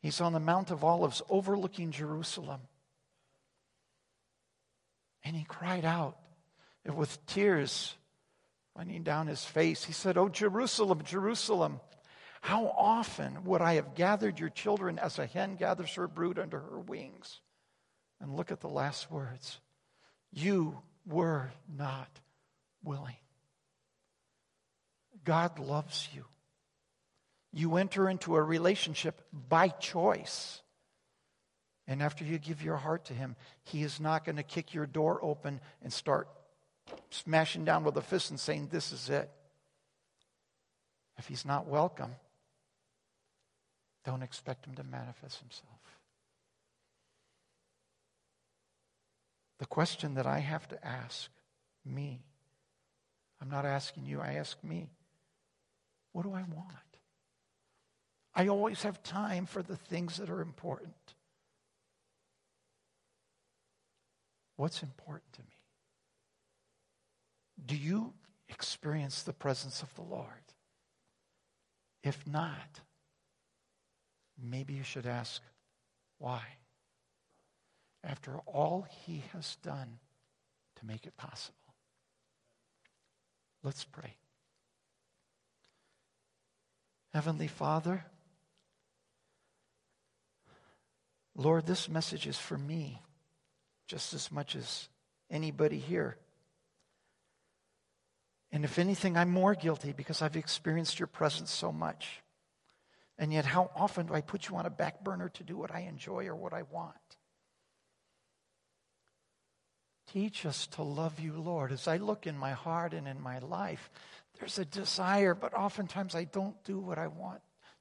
he's 0.00 0.20
on 0.20 0.32
the 0.32 0.40
Mount 0.40 0.70
of 0.70 0.84
Olives 0.84 1.22
overlooking 1.28 1.90
Jerusalem. 1.90 2.60
And 5.24 5.36
he 5.36 5.44
cried 5.44 5.84
out 5.84 6.18
with 6.84 7.24
tears 7.26 7.94
running 8.74 9.02
down 9.02 9.26
his 9.26 9.44
face. 9.44 9.84
He 9.84 9.92
said, 9.92 10.16
Oh, 10.16 10.28
Jerusalem, 10.28 11.02
Jerusalem 11.04 11.80
how 12.42 12.74
often 12.76 13.44
would 13.44 13.62
I 13.62 13.74
have 13.74 13.94
gathered 13.94 14.40
your 14.40 14.48
children 14.48 14.98
as 14.98 15.20
a 15.20 15.26
hen 15.26 15.54
gathers 15.54 15.94
her 15.94 16.08
brood 16.08 16.40
under 16.40 16.58
her 16.58 16.80
wings? 16.80 17.40
And 18.20 18.34
look 18.34 18.50
at 18.50 18.60
the 18.60 18.68
last 18.68 19.12
words. 19.12 19.60
You 20.32 20.78
were 21.06 21.52
not 21.72 22.08
willing. 22.82 23.16
God 25.24 25.60
loves 25.60 26.08
you. 26.12 26.24
You 27.52 27.76
enter 27.76 28.08
into 28.08 28.36
a 28.36 28.42
relationship 28.42 29.20
by 29.48 29.68
choice. 29.68 30.62
And 31.86 32.02
after 32.02 32.24
you 32.24 32.38
give 32.38 32.62
your 32.62 32.76
heart 32.76 33.06
to 33.06 33.14
Him, 33.14 33.36
He 33.64 33.82
is 33.82 34.00
not 34.00 34.24
going 34.24 34.36
to 34.36 34.42
kick 34.42 34.72
your 34.72 34.86
door 34.86 35.18
open 35.22 35.60
and 35.82 35.92
start 35.92 36.28
smashing 37.10 37.64
down 37.64 37.84
with 37.84 37.96
a 37.96 38.02
fist 38.02 38.30
and 38.30 38.40
saying, 38.40 38.68
This 38.70 38.92
is 38.92 39.10
it. 39.10 39.30
If 41.18 41.26
He's 41.26 41.44
not 41.44 41.66
welcome, 41.66 42.12
don't 44.04 44.22
expect 44.22 44.66
him 44.66 44.74
to 44.74 44.84
manifest 44.84 45.38
himself. 45.38 45.68
The 49.58 49.66
question 49.66 50.14
that 50.14 50.26
I 50.26 50.40
have 50.40 50.66
to 50.68 50.86
ask 50.86 51.30
me, 51.84 52.20
I'm 53.40 53.48
not 53.48 53.64
asking 53.64 54.06
you, 54.06 54.20
I 54.20 54.34
ask 54.34 54.56
me, 54.64 54.88
what 56.12 56.24
do 56.24 56.32
I 56.32 56.42
want? 56.42 56.91
I 58.34 58.48
always 58.48 58.82
have 58.82 59.02
time 59.02 59.46
for 59.46 59.62
the 59.62 59.76
things 59.76 60.16
that 60.16 60.30
are 60.30 60.40
important. 60.40 60.94
What's 64.56 64.82
important 64.82 65.32
to 65.34 65.40
me? 65.40 65.58
Do 67.64 67.76
you 67.76 68.14
experience 68.48 69.22
the 69.22 69.32
presence 69.32 69.82
of 69.82 69.94
the 69.94 70.02
Lord? 70.02 70.28
If 72.02 72.26
not, 72.26 72.80
maybe 74.42 74.74
you 74.74 74.82
should 74.82 75.06
ask, 75.06 75.42
why? 76.18 76.42
After 78.02 78.38
all 78.46 78.86
he 79.04 79.22
has 79.32 79.56
done 79.62 79.98
to 80.76 80.86
make 80.86 81.06
it 81.06 81.16
possible. 81.16 81.56
Let's 83.62 83.84
pray. 83.84 84.16
Heavenly 87.12 87.46
Father, 87.46 88.04
Lord, 91.34 91.66
this 91.66 91.88
message 91.88 92.26
is 92.26 92.38
for 92.38 92.58
me 92.58 93.00
just 93.86 94.14
as 94.14 94.30
much 94.30 94.54
as 94.54 94.88
anybody 95.30 95.78
here. 95.78 96.16
And 98.50 98.64
if 98.64 98.78
anything, 98.78 99.16
I'm 99.16 99.30
more 99.30 99.54
guilty 99.54 99.92
because 99.92 100.20
I've 100.20 100.36
experienced 100.36 100.98
your 100.98 101.06
presence 101.06 101.50
so 101.50 101.72
much. 101.72 102.22
And 103.18 103.32
yet, 103.32 103.46
how 103.46 103.70
often 103.74 104.06
do 104.06 104.14
I 104.14 104.20
put 104.20 104.48
you 104.48 104.56
on 104.56 104.66
a 104.66 104.70
back 104.70 105.02
burner 105.02 105.30
to 105.30 105.44
do 105.44 105.56
what 105.56 105.74
I 105.74 105.80
enjoy 105.80 106.26
or 106.26 106.36
what 106.36 106.52
I 106.52 106.62
want? 106.62 106.96
Teach 110.12 110.44
us 110.44 110.66
to 110.68 110.82
love 110.82 111.18
you, 111.18 111.32
Lord. 111.34 111.72
As 111.72 111.88
I 111.88 111.96
look 111.96 112.26
in 112.26 112.36
my 112.36 112.50
heart 112.50 112.92
and 112.92 113.08
in 113.08 113.20
my 113.20 113.38
life, 113.38 113.90
there's 114.38 114.58
a 114.58 114.64
desire, 114.64 115.34
but 115.34 115.54
oftentimes 115.54 116.14
I 116.14 116.24
don't 116.24 116.62
do 116.64 116.78
what 116.78 116.98
I 116.98 117.06
want 117.06 117.40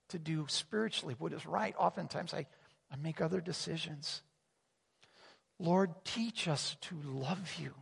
to 0.10 0.20
do 0.20 0.46
spiritually, 0.48 1.16
what 1.18 1.34
is 1.34 1.46
right. 1.46 1.76
Oftentimes 1.78 2.34
I, 2.34 2.46
I 2.92 2.96
make 2.98 3.22
other 3.22 3.42
decisions. 3.42 4.22
Lord, 5.60 5.92
teach 6.04 6.48
us 6.48 6.76
to 6.82 6.96
love 7.04 7.54
you 7.60 7.74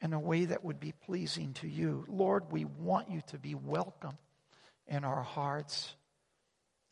in 0.00 0.12
a 0.12 0.20
way 0.20 0.44
that 0.44 0.64
would 0.64 0.78
be 0.78 0.92
pleasing 0.92 1.52
to 1.54 1.68
you. 1.68 2.04
Lord, 2.08 2.52
we 2.52 2.64
want 2.64 3.10
you 3.10 3.22
to 3.28 3.38
be 3.38 3.54
welcome 3.54 4.16
in 4.86 5.04
our 5.04 5.22
hearts 5.22 5.94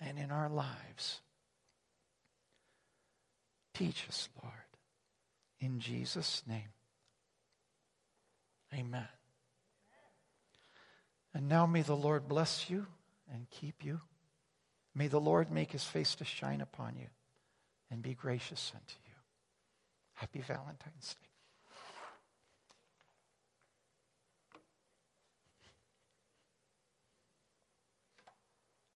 and 0.01 0.19
in 0.19 0.31
our 0.31 0.48
lives. 0.48 1.20
Teach 3.74 4.07
us, 4.09 4.28
Lord, 4.43 4.55
in 5.61 5.81
Jesus' 5.81 6.43
name. 6.47 6.69
Amen. 8.74 9.09
And 11.32 11.48
now 11.48 11.66
may 11.66 11.82
the 11.82 11.97
Lord 11.97 12.28
bless 12.28 12.69
you 12.69 12.86
and 13.32 13.48
keep 13.51 13.85
you. 13.85 14.01
May 14.97 15.09
the 15.09 15.20
Lord 15.20 15.51
make 15.51 15.73
his 15.73 15.85
face 15.85 16.14
to 16.16 16.24
shine 16.24 16.62
upon 16.62 16.97
you 16.97 17.09
and 17.90 18.02
be 18.02 18.14
gracious 18.14 18.73
unto 18.74 18.94
you. 19.05 19.12
Happy 20.14 20.40
Valentine's 20.40 21.14
Day. 21.20 21.35